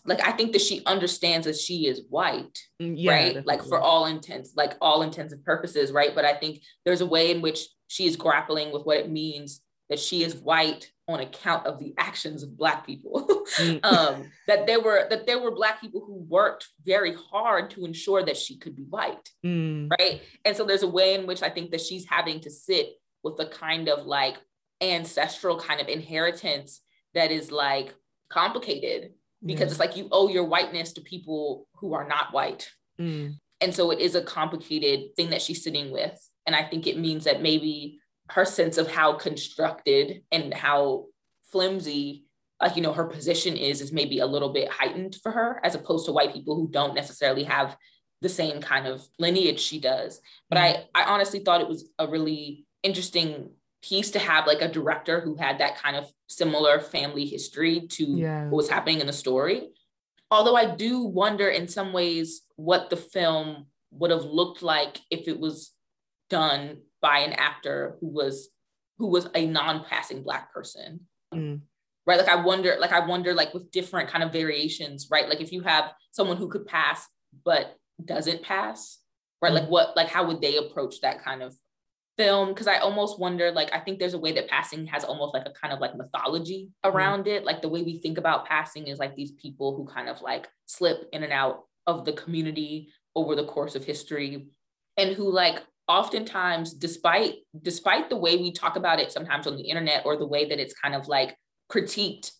like 0.04 0.20
I 0.26 0.32
think 0.32 0.52
that 0.52 0.62
she 0.62 0.82
understands 0.84 1.46
that 1.46 1.56
she 1.56 1.86
is 1.86 2.02
white, 2.08 2.58
mm, 2.80 2.94
yeah, 2.96 3.12
right? 3.12 3.24
Definitely. 3.26 3.42
Like 3.46 3.64
for 3.64 3.80
all 3.80 4.06
intents, 4.06 4.52
like 4.56 4.74
all 4.80 5.02
intents 5.02 5.32
and 5.32 5.44
purposes, 5.44 5.92
right? 5.92 6.12
But 6.12 6.24
I 6.24 6.34
think 6.34 6.60
there's 6.84 7.02
a 7.02 7.06
way 7.06 7.30
in 7.30 7.40
which 7.40 7.60
she 7.92 8.06
is 8.06 8.16
grappling 8.16 8.72
with 8.72 8.86
what 8.86 8.96
it 8.96 9.10
means 9.10 9.60
that 9.90 10.00
she 10.00 10.22
is 10.24 10.34
white 10.34 10.90
on 11.06 11.20
account 11.20 11.66
of 11.66 11.78
the 11.78 11.92
actions 11.98 12.42
of 12.42 12.56
black 12.56 12.86
people 12.86 13.44
mm. 13.58 13.78
um, 13.84 14.30
that 14.46 14.66
there 14.66 14.80
were 14.80 15.06
that 15.10 15.26
there 15.26 15.38
were 15.38 15.54
black 15.54 15.78
people 15.78 16.02
who 16.02 16.24
worked 16.26 16.68
very 16.86 17.14
hard 17.30 17.68
to 17.68 17.84
ensure 17.84 18.24
that 18.24 18.38
she 18.38 18.56
could 18.56 18.74
be 18.74 18.84
white 18.84 19.28
mm. 19.44 19.90
right 19.98 20.22
and 20.46 20.56
so 20.56 20.64
there's 20.64 20.82
a 20.82 20.88
way 20.88 21.14
in 21.14 21.26
which 21.26 21.42
i 21.42 21.50
think 21.50 21.70
that 21.70 21.82
she's 21.82 22.06
having 22.08 22.40
to 22.40 22.48
sit 22.48 22.94
with 23.22 23.38
a 23.40 23.46
kind 23.46 23.90
of 23.90 24.06
like 24.06 24.38
ancestral 24.80 25.58
kind 25.58 25.78
of 25.78 25.88
inheritance 25.88 26.80
that 27.12 27.30
is 27.30 27.52
like 27.52 27.94
complicated 28.30 29.10
because 29.44 29.70
it's 29.70 29.80
like 29.80 29.98
you 29.98 30.08
owe 30.12 30.28
your 30.28 30.44
whiteness 30.44 30.94
to 30.94 31.02
people 31.02 31.68
who 31.74 31.92
are 31.92 32.08
not 32.08 32.32
white 32.32 32.70
mm. 32.98 33.36
and 33.60 33.74
so 33.74 33.90
it 33.90 33.98
is 33.98 34.14
a 34.14 34.22
complicated 34.22 35.14
thing 35.14 35.28
that 35.28 35.42
she's 35.42 35.62
sitting 35.62 35.90
with 35.90 36.18
and 36.46 36.56
i 36.56 36.62
think 36.62 36.86
it 36.86 36.98
means 36.98 37.24
that 37.24 37.42
maybe 37.42 37.98
her 38.30 38.44
sense 38.44 38.78
of 38.78 38.90
how 38.90 39.12
constructed 39.14 40.22
and 40.30 40.54
how 40.54 41.06
flimsy 41.50 42.24
like 42.60 42.76
you 42.76 42.82
know 42.82 42.92
her 42.92 43.04
position 43.04 43.56
is 43.56 43.80
is 43.80 43.92
maybe 43.92 44.20
a 44.20 44.26
little 44.26 44.52
bit 44.52 44.70
heightened 44.70 45.16
for 45.22 45.32
her 45.32 45.60
as 45.64 45.74
opposed 45.74 46.06
to 46.06 46.12
white 46.12 46.32
people 46.32 46.54
who 46.54 46.68
don't 46.70 46.94
necessarily 46.94 47.44
have 47.44 47.76
the 48.22 48.28
same 48.28 48.60
kind 48.60 48.86
of 48.86 49.04
lineage 49.18 49.60
she 49.60 49.80
does. 49.80 50.20
But 50.48 50.58
i 50.58 50.68
mm-hmm. 50.68 50.82
i 50.94 51.04
honestly 51.04 51.40
thought 51.40 51.60
it 51.60 51.68
was 51.68 51.88
a 51.98 52.06
really 52.08 52.64
interesting 52.82 53.50
piece 53.82 54.12
to 54.12 54.20
have 54.20 54.46
like 54.46 54.62
a 54.62 54.68
director 54.68 55.20
who 55.20 55.34
had 55.34 55.58
that 55.58 55.76
kind 55.76 55.96
of 55.96 56.08
similar 56.28 56.78
family 56.78 57.26
history 57.26 57.88
to 57.88 58.04
yeah. 58.04 58.44
what 58.44 58.58
was 58.58 58.70
happening 58.70 59.00
in 59.00 59.08
the 59.08 59.12
story. 59.12 59.68
Although 60.30 60.56
i 60.56 60.64
do 60.64 61.00
wonder 61.00 61.48
in 61.48 61.68
some 61.68 61.92
ways 61.92 62.42
what 62.56 62.88
the 62.88 62.96
film 62.96 63.66
would 63.90 64.10
have 64.10 64.24
looked 64.24 64.62
like 64.62 64.98
if 65.10 65.28
it 65.28 65.38
was 65.38 65.72
done 66.32 66.78
by 67.02 67.18
an 67.18 67.34
actor 67.34 67.98
who 68.00 68.08
was 68.08 68.48
who 68.96 69.08
was 69.08 69.28
a 69.34 69.44
non-passing 69.44 70.22
black 70.22 70.52
person 70.52 71.00
mm. 71.34 71.60
right 72.06 72.18
like 72.18 72.28
i 72.28 72.36
wonder 72.36 72.76
like 72.80 72.92
i 72.92 73.06
wonder 73.06 73.34
like 73.34 73.52
with 73.52 73.70
different 73.70 74.08
kind 74.08 74.24
of 74.24 74.32
variations 74.32 75.08
right 75.10 75.28
like 75.28 75.42
if 75.42 75.52
you 75.52 75.60
have 75.60 75.92
someone 76.10 76.38
who 76.38 76.48
could 76.48 76.66
pass 76.66 77.06
but 77.44 77.76
doesn't 78.02 78.42
pass 78.42 79.00
right 79.42 79.52
mm. 79.52 79.56
like 79.56 79.68
what 79.68 79.94
like 79.94 80.08
how 80.08 80.26
would 80.26 80.40
they 80.40 80.56
approach 80.56 81.02
that 81.02 81.22
kind 81.22 81.42
of 81.42 81.54
film 82.16 82.48
because 82.48 82.66
i 82.66 82.78
almost 82.78 83.20
wonder 83.20 83.52
like 83.52 83.70
i 83.74 83.78
think 83.78 83.98
there's 83.98 84.14
a 84.14 84.18
way 84.18 84.32
that 84.32 84.48
passing 84.48 84.86
has 84.86 85.04
almost 85.04 85.34
like 85.34 85.44
a 85.44 85.52
kind 85.60 85.74
of 85.74 85.80
like 85.80 85.94
mythology 85.96 86.70
mm. 86.84 86.90
around 86.90 87.24
mm. 87.24 87.28
it 87.28 87.44
like 87.44 87.60
the 87.60 87.68
way 87.68 87.82
we 87.82 87.98
think 87.98 88.16
about 88.16 88.46
passing 88.46 88.86
is 88.86 88.98
like 88.98 89.14
these 89.14 89.32
people 89.32 89.76
who 89.76 89.84
kind 89.84 90.08
of 90.08 90.22
like 90.22 90.48
slip 90.64 91.08
in 91.12 91.22
and 91.24 91.32
out 91.32 91.64
of 91.86 92.06
the 92.06 92.12
community 92.12 92.88
over 93.14 93.36
the 93.36 93.44
course 93.44 93.74
of 93.74 93.84
history 93.84 94.46
and 94.96 95.14
who 95.14 95.30
like 95.30 95.62
oftentimes 95.88 96.74
despite 96.74 97.34
despite 97.60 98.08
the 98.08 98.16
way 98.16 98.36
we 98.36 98.52
talk 98.52 98.76
about 98.76 99.00
it 99.00 99.10
sometimes 99.10 99.46
on 99.46 99.56
the 99.56 99.64
internet 99.64 100.02
or 100.04 100.16
the 100.16 100.26
way 100.26 100.48
that 100.48 100.60
it's 100.60 100.74
kind 100.74 100.94
of 100.94 101.08
like 101.08 101.36
critiqued 101.70 102.32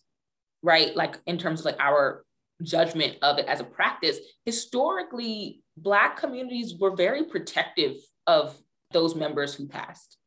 right? 0.63 0.95
Like 0.95 1.19
in 1.27 1.37
terms 1.37 1.59
of 1.59 1.65
like 1.65 1.79
our 1.79 2.23
judgment 2.61 3.17
of 3.21 3.37
it 3.37 3.45
as 3.47 3.59
a 3.59 3.63
practice 3.65 4.19
historically 4.45 5.61
black 5.75 6.17
communities 6.17 6.75
were 6.79 6.95
very 6.95 7.25
protective 7.25 7.97
of 8.25 8.57
those 8.91 9.15
members 9.15 9.53
who 9.53 9.67
passed 9.67 10.17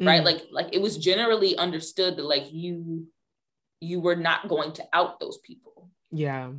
right? 0.00 0.20
Mm. 0.20 0.24
like 0.24 0.42
like 0.50 0.68
it 0.72 0.82
was 0.82 0.98
generally 0.98 1.56
understood 1.56 2.16
that 2.16 2.24
like 2.24 2.52
you 2.52 3.06
you 3.80 4.00
were 4.00 4.16
not 4.16 4.48
going 4.48 4.72
to 4.72 4.84
out 4.92 5.20
those 5.20 5.38
people. 5.38 5.88
Yeah. 6.10 6.50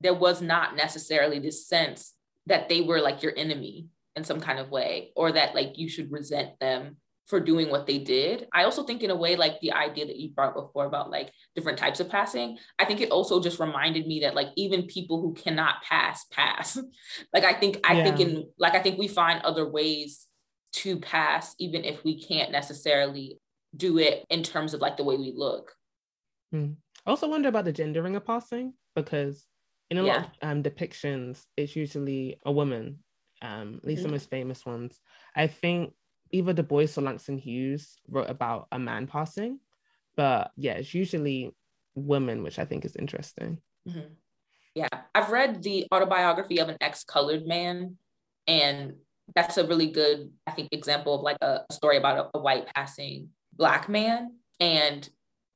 There 0.00 0.14
was 0.14 0.40
not 0.40 0.76
necessarily 0.76 1.40
this 1.40 1.66
sense 1.66 2.14
that 2.46 2.68
they 2.68 2.80
were 2.80 3.00
like 3.00 3.22
your 3.22 3.36
enemy 3.36 3.88
in 4.16 4.24
some 4.24 4.40
kind 4.40 4.58
of 4.58 4.70
way 4.70 5.10
or 5.16 5.32
that 5.32 5.54
like 5.54 5.76
you 5.76 5.88
should 5.88 6.10
resent 6.12 6.58
them 6.60 6.96
for 7.26 7.40
doing 7.40 7.70
what 7.70 7.86
they 7.86 7.98
did. 7.98 8.46
I 8.52 8.64
also 8.64 8.84
think 8.84 9.02
in 9.02 9.10
a 9.10 9.16
way 9.16 9.36
like 9.36 9.58
the 9.60 9.72
idea 9.72 10.06
that 10.06 10.16
you 10.16 10.30
brought 10.30 10.54
before 10.54 10.84
about 10.84 11.10
like 11.10 11.32
different 11.54 11.78
types 11.78 12.00
of 12.00 12.10
passing, 12.10 12.58
I 12.78 12.84
think 12.84 13.00
it 13.00 13.10
also 13.10 13.40
just 13.42 13.58
reminded 13.58 14.06
me 14.06 14.20
that 14.20 14.34
like 14.34 14.48
even 14.56 14.82
people 14.82 15.22
who 15.22 15.32
cannot 15.32 15.82
pass 15.82 16.26
pass. 16.30 16.78
like 17.32 17.44
I 17.44 17.54
think 17.54 17.78
I 17.84 17.94
yeah. 17.94 18.04
think 18.04 18.20
in 18.20 18.50
like 18.58 18.74
I 18.74 18.80
think 18.80 18.98
we 18.98 19.08
find 19.08 19.40
other 19.42 19.68
ways 19.68 20.26
to 20.74 20.98
pass 20.98 21.54
even 21.58 21.84
if 21.84 22.04
we 22.04 22.20
can't 22.20 22.52
necessarily 22.52 23.38
do 23.74 23.98
it 23.98 24.24
in 24.28 24.42
terms 24.42 24.74
of 24.74 24.80
like 24.80 24.96
the 24.96 25.04
way 25.04 25.16
we 25.16 25.32
look. 25.34 25.72
Hmm. 26.52 26.72
I 27.06 27.10
also 27.10 27.28
wonder 27.28 27.48
about 27.48 27.64
the 27.64 27.72
gendering 27.72 28.16
of 28.16 28.26
passing 28.26 28.74
because 28.94 29.46
in 29.90 29.98
a 29.98 30.04
yeah. 30.04 30.16
lot 30.16 30.24
of 30.24 30.30
um, 30.42 30.62
depictions 30.62 31.42
it's 31.56 31.76
usually 31.76 32.38
a 32.44 32.52
woman 32.52 32.98
um, 33.44 33.74
at 33.76 33.84
least 33.84 34.00
mm-hmm. 34.00 34.08
the 34.08 34.12
most 34.12 34.30
famous 34.30 34.64
ones. 34.64 34.98
I 35.36 35.46
think 35.46 35.92
either 36.32 36.54
Du 36.54 36.62
Bois 36.62 36.88
or 36.96 37.02
Langston 37.02 37.38
Hughes 37.38 37.96
wrote 38.08 38.30
about 38.30 38.66
a 38.72 38.78
man 38.78 39.06
passing, 39.06 39.60
but 40.16 40.50
yeah, 40.56 40.72
it's 40.72 40.94
usually 40.94 41.54
women, 41.94 42.42
which 42.42 42.58
I 42.58 42.64
think 42.64 42.84
is 42.84 42.96
interesting. 42.96 43.58
Mm-hmm. 43.88 44.14
Yeah, 44.74 44.88
I've 45.14 45.30
read 45.30 45.62
the 45.62 45.86
autobiography 45.92 46.58
of 46.58 46.68
an 46.68 46.78
ex-colored 46.80 47.46
man, 47.46 47.96
and 48.48 48.94
that's 49.36 49.58
a 49.58 49.66
really 49.66 49.90
good, 49.90 50.30
I 50.46 50.52
think, 50.52 50.70
example 50.72 51.14
of 51.14 51.20
like 51.20 51.36
a 51.42 51.60
story 51.70 51.98
about 51.98 52.30
a, 52.34 52.38
a 52.38 52.40
white 52.40 52.66
passing 52.74 53.28
black 53.52 53.88
man, 53.88 54.38
and 54.58 55.08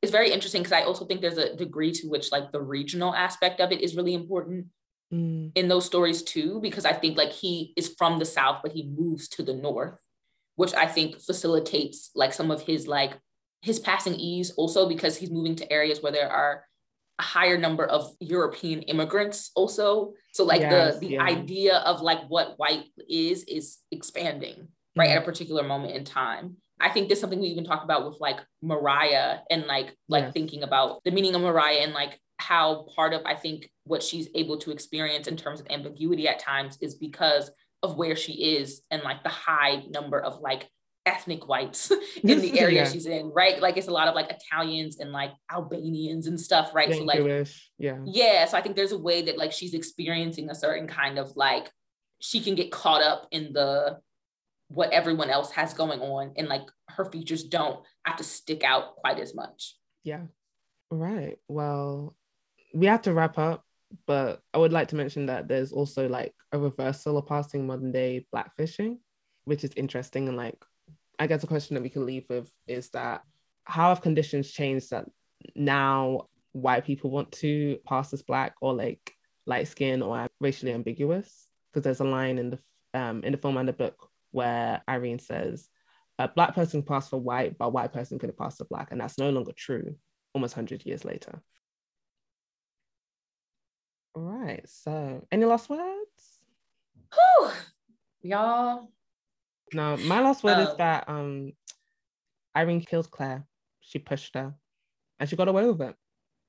it's 0.03 0.12
very 0.12 0.30
interesting 0.30 0.62
because 0.62 0.72
I 0.72 0.82
also 0.82 1.07
think 1.07 1.20
there's 1.20 1.39
a 1.39 1.57
degree 1.57 1.91
to 1.93 2.07
which 2.07 2.30
like 2.30 2.53
the 2.53 2.62
regional 2.62 3.14
aspect 3.14 3.61
of 3.61 3.72
it 3.72 3.80
is 3.80 3.97
really 3.97 4.14
important 4.14 4.66
mm. 5.12 5.52
in 5.54 5.68
those 5.68 5.86
stories 5.86 6.22
too, 6.22 6.61
because 6.61 6.84
I 6.84 6.92
think 6.92 7.16
like 7.16 7.32
he 7.32 7.72
is 7.76 7.94
from 7.98 8.18
the 8.18 8.24
South, 8.24 8.61
but 8.62 8.72
he 8.72 8.86
moves 8.86 9.28
to 9.30 9.42
the 9.42 9.54
North, 9.54 9.98
which 10.56 10.74
I 10.74 10.86
think 10.86 11.20
facilitates 11.20 12.11
like 12.14 12.32
some 12.32 12.50
of 12.50 12.62
his 12.62 12.86
like 12.86 13.18
his 13.62 13.78
passing 13.80 14.14
ease 14.14 14.50
also 14.52 14.88
because 14.88 15.16
he's 15.16 15.30
moving 15.30 15.56
to 15.56 15.72
areas 15.72 16.02
where 16.02 16.12
there 16.12 16.30
are 16.30 16.64
a 17.18 17.22
higher 17.22 17.59
number 17.59 17.84
of 17.84 18.14
European 18.20 18.82
immigrants 18.82 19.50
also. 19.56 20.14
So 20.32 20.44
like 20.44 20.61
yes, 20.61 20.94
the 20.94 21.00
the 21.00 21.12
yeah. 21.14 21.22
idea 21.22 21.76
of 21.78 22.00
like 22.00 22.20
what 22.28 22.54
white 22.59 22.84
is 23.09 23.44
is 23.44 23.78
expanding 23.90 24.68
right 24.96 25.11
mm 25.11 25.12
at 25.12 25.22
a 25.22 25.24
particular 25.24 25.62
moment 25.62 25.94
in 25.94 26.04
time. 26.04 26.56
I 26.80 26.90
think 26.90 27.09
there's 27.09 27.20
something 27.20 27.40
we 27.40 27.48
even 27.48 27.64
talk 27.64 27.82
about 27.84 28.06
with 28.06 28.20
like 28.20 28.38
Mariah 28.62 29.38
and 29.50 29.66
like 29.66 29.96
like 30.09 30.24
yes. 30.24 30.32
thinking 30.32 30.62
about 30.62 31.02
the 31.04 31.11
meaning 31.11 31.34
of 31.34 31.40
Mariah 31.40 31.80
and 31.82 31.92
like 31.92 32.18
how 32.38 32.86
part 32.94 33.14
of 33.14 33.22
I 33.24 33.34
think 33.34 33.70
what 33.89 34.03
she's 34.03 34.28
able 34.34 34.59
to 34.59 34.70
experience 34.70 35.26
in 35.26 35.36
terms 35.36 35.61
of 35.61 35.66
ambiguity 35.70 36.28
at 36.28 36.39
times 36.39 36.78
is 36.80 36.95
because 36.95 37.51
of 37.82 37.97
where 37.97 38.16
she 38.16 38.32
is 38.57 38.82
and 38.91 39.03
like 39.03 39.22
the 39.22 39.28
high 39.28 39.82
number 39.91 40.20
of 40.20 40.41
like 40.41 40.68
ethnic 41.07 41.49
whites 41.49 41.91
in 42.22 42.41
the 42.41 42.61
area 42.61 42.82
yeah. 42.82 42.89
she's 42.89 43.07
in, 43.07 43.30
right? 43.34 43.61
Like 43.61 43.76
it's 43.76 43.89
a 43.89 43.93
lot 43.93 44.09
of 44.09 44.14
like 44.14 44.30
Italians 44.30 44.99
and 45.01 45.11
like 45.11 45.32
Albanians 45.51 46.26
and 46.26 46.39
stuff, 46.41 46.74
right? 46.74 46.93
so 46.93 47.03
like 47.03 47.18
Jewish. 47.18 47.70
yeah. 47.78 47.99
Yeah. 48.05 48.45
So 48.45 48.59
I 48.59 48.61
think 48.61 48.76
there's 48.76 48.93
a 48.93 48.99
way 48.99 49.22
that 49.22 49.39
like 49.39 49.53
she's 49.53 49.74
experiencing 49.74 50.51
a 50.51 50.55
certain 50.55 50.86
kind 50.86 51.18
of 51.18 51.34
like 51.36 51.70
she 52.20 52.41
can 52.41 52.55
get 52.55 52.70
caught 52.70 53.03
up 53.03 53.26
in 53.30 53.53
the 53.53 53.99
what 54.68 54.93
everyone 54.93 55.30
else 55.30 55.51
has 55.53 55.72
going 55.72 56.01
on 56.01 56.32
and 56.36 56.47
like 56.47 56.68
her 56.89 57.07
features 57.07 57.45
don't 57.45 57.80
have 58.05 58.16
to 58.16 58.24
stick 58.24 58.62
out 58.62 58.97
quite 58.97 59.18
as 59.18 59.34
much. 59.34 59.76
Yeah. 60.05 60.24
Right. 60.91 61.39
Well, 61.49 62.14
we 62.74 62.86
have 62.86 63.03
to 63.03 63.14
wrap 63.14 63.39
up, 63.39 63.64
but 64.07 64.41
I 64.53 64.59
would 64.59 64.72
like 64.72 64.89
to 64.89 64.97
mention 64.97 65.26
that 65.26 65.49
there's 65.49 65.72
also 65.72 66.09
like 66.09 66.34
a 66.53 66.59
reversal 66.59 67.18
of 67.18 67.26
passing 67.26 67.66
modern 67.66 67.93
day 67.93 68.26
blackfishing, 68.34 68.99
which 69.45 69.64
is 69.64 69.72
interesting. 69.76 70.28
And 70.28 70.36
like, 70.36 70.62
I 71.18 71.26
guess 71.26 71.43
a 71.43 71.47
question 71.47 71.74
that 71.74 71.82
we 71.82 71.89
can 71.89 72.07
leave 72.07 72.26
with 72.28 72.51
is 72.66 72.91
that 72.91 73.22
how 73.64 73.89
have 73.91 74.03
conditions 74.03 74.51
changed 74.51 74.91
that 74.91 75.07
now 75.55 76.26
white 76.53 76.84
people 76.84 77.11
want 77.11 77.32
to 77.32 77.78
pass 77.86 78.12
as 78.12 78.22
black 78.22 78.55
or 78.61 78.74
like 78.74 79.12
light 79.47 79.68
skin 79.68 80.03
or 80.03 80.26
racially 80.41 80.72
ambiguous? 80.72 81.49
Because 81.72 81.84
there's 81.84 82.01
a 82.01 82.05
line 82.05 82.39
in 82.39 82.51
the 82.51 82.59
um, 82.95 83.22
in 83.22 83.32
the 83.32 83.39
film 83.39 83.57
and 83.57 83.68
the 83.68 83.72
book 83.72 84.09
where 84.30 84.82
Irene 84.89 85.18
says, 85.18 85.68
a 86.18 86.28
black 86.28 86.55
person 86.55 86.82
passed 86.82 87.11
for 87.11 87.18
white, 87.18 87.57
but 87.59 87.66
a 87.66 87.70
white 87.70 87.93
person 87.93 88.18
could 88.18 88.28
have 88.28 88.36
passed 88.39 88.59
for 88.59 88.64
black. 88.64 88.89
And 88.91 89.01
that's 89.01 89.18
no 89.18 89.30
longer 89.30 89.53
true 89.57 89.95
almost 90.34 90.57
100 90.57 90.84
years 90.84 91.05
later. 91.05 91.41
All 94.14 94.22
right. 94.22 94.68
So, 94.68 95.26
any 95.30 95.44
last 95.44 95.68
words? 95.68 96.40
Whew. 97.12 97.50
Y'all. 98.22 98.90
No, 99.72 99.96
my 99.98 100.20
last 100.20 100.42
word 100.42 100.61
is 100.61 100.68
oh. 100.68 100.76
that 100.78 101.09
um, 101.09 101.52
Irene 102.56 102.80
killed 102.80 103.11
Claire. 103.11 103.46
She 103.80 103.98
pushed 103.98 104.34
her, 104.34 104.54
and 105.18 105.28
she 105.28 105.36
got 105.36 105.48
away 105.48 105.66
with 105.66 105.80
it. 105.80 105.94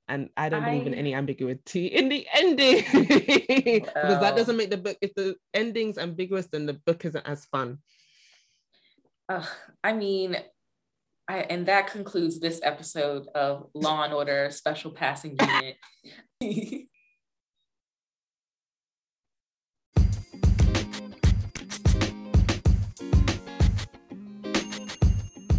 And 0.08 0.30
I 0.36 0.50
don't 0.50 0.64
I... 0.64 0.72
believe 0.72 0.88
in 0.88 0.94
any 0.94 1.14
ambiguity 1.14 1.88
in 1.88 2.10
the 2.10 2.26
ending 2.34 2.84
because 2.94 4.20
that 4.20 4.36
doesn't 4.36 4.58
make 4.58 4.72
the 4.72 4.78
book. 4.78 4.98
If 5.02 5.14
the 5.16 5.36
ending's 5.54 5.98
ambiguous, 5.98 6.48
then 6.52 6.66
the 6.66 6.74
book 6.74 7.06
isn't 7.06 7.28
as 7.28 7.46
fun. 7.46 7.80
Uh, 9.28 9.46
I 9.84 9.94
mean, 9.94 10.38
I, 11.28 11.42
and 11.42 11.68
that 11.68 11.92
concludes 11.92 12.40
this 12.40 12.60
episode 12.64 13.28
of 13.36 13.68
Law 13.76 14.04
and 14.04 14.14
Order 14.14 14.50
Special 14.50 14.92
Passing 14.92 15.38
Unit. 15.40 15.78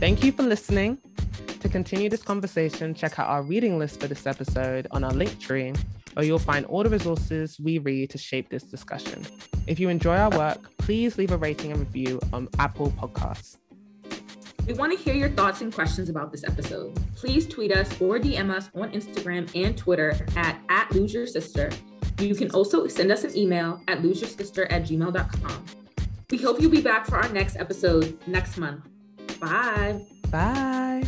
Thank 0.01 0.25
you 0.25 0.33
for 0.33 0.45
listening. 0.45 0.97
To 1.61 1.69
continue 1.69 2.09
this 2.09 2.23
conversation, 2.23 2.95
check 2.95 3.19
out 3.19 3.29
our 3.29 3.43
reading 3.43 3.79
list 3.79 4.01
for 4.01 4.09
this 4.09 4.27
episode 4.27 4.87
on 4.93 5.05
our 5.05 5.13
link 5.13 5.39
tree, 5.39 5.75
where 6.15 6.25
you'll 6.25 6.39
find 6.39 6.65
all 6.65 6.83
the 6.83 6.89
resources 6.89 7.61
we 7.61 7.77
read 7.77 8.09
to 8.09 8.17
shape 8.17 8.49
this 8.49 8.63
discussion. 8.63 9.27
If 9.67 9.79
you 9.79 9.91
enjoy 9.91 10.17
our 10.17 10.31
work, 10.31 10.75
please 10.79 11.19
leave 11.19 11.33
a 11.33 11.37
rating 11.37 11.71
and 11.71 11.81
review 11.81 12.19
on 12.33 12.49
Apple 12.59 12.93
Podcasts. 12.93 13.59
We 14.67 14.73
want 14.73 14.97
to 14.97 15.05
hear 15.05 15.13
your 15.13 15.29
thoughts 15.29 15.61
and 15.61 15.71
questions 15.71 16.09
about 16.09 16.33
this 16.33 16.45
episode. 16.45 16.99
Please 17.15 17.47
tweet 17.47 17.71
us 17.71 18.01
or 18.01 18.19
DM 18.19 18.51
us 18.51 18.71
on 18.75 18.93
Instagram 18.93 19.55
and 19.55 19.77
Twitter 19.77 20.17
at, 20.35 20.59
at 20.71 20.91
Lose 20.95 21.13
Your 21.13 21.27
Sister. 21.27 21.71
You 22.19 22.35
can 22.35 22.51
also 22.53 22.87
send 22.87 23.13
us 23.13 23.25
an 23.25 23.37
email 23.37 23.83
at 23.87 23.99
loseyoursSister 23.99 24.67
at 24.73 24.85
gmail.com. 24.85 25.65
We 26.31 26.39
hope 26.39 26.59
you'll 26.59 26.71
be 26.71 26.81
back 26.81 27.07
for 27.07 27.19
our 27.19 27.29
next 27.29 27.57
episode 27.57 28.19
next 28.27 28.57
month. 28.57 28.90
Bye. 29.41 30.05
Bye. 30.31 31.03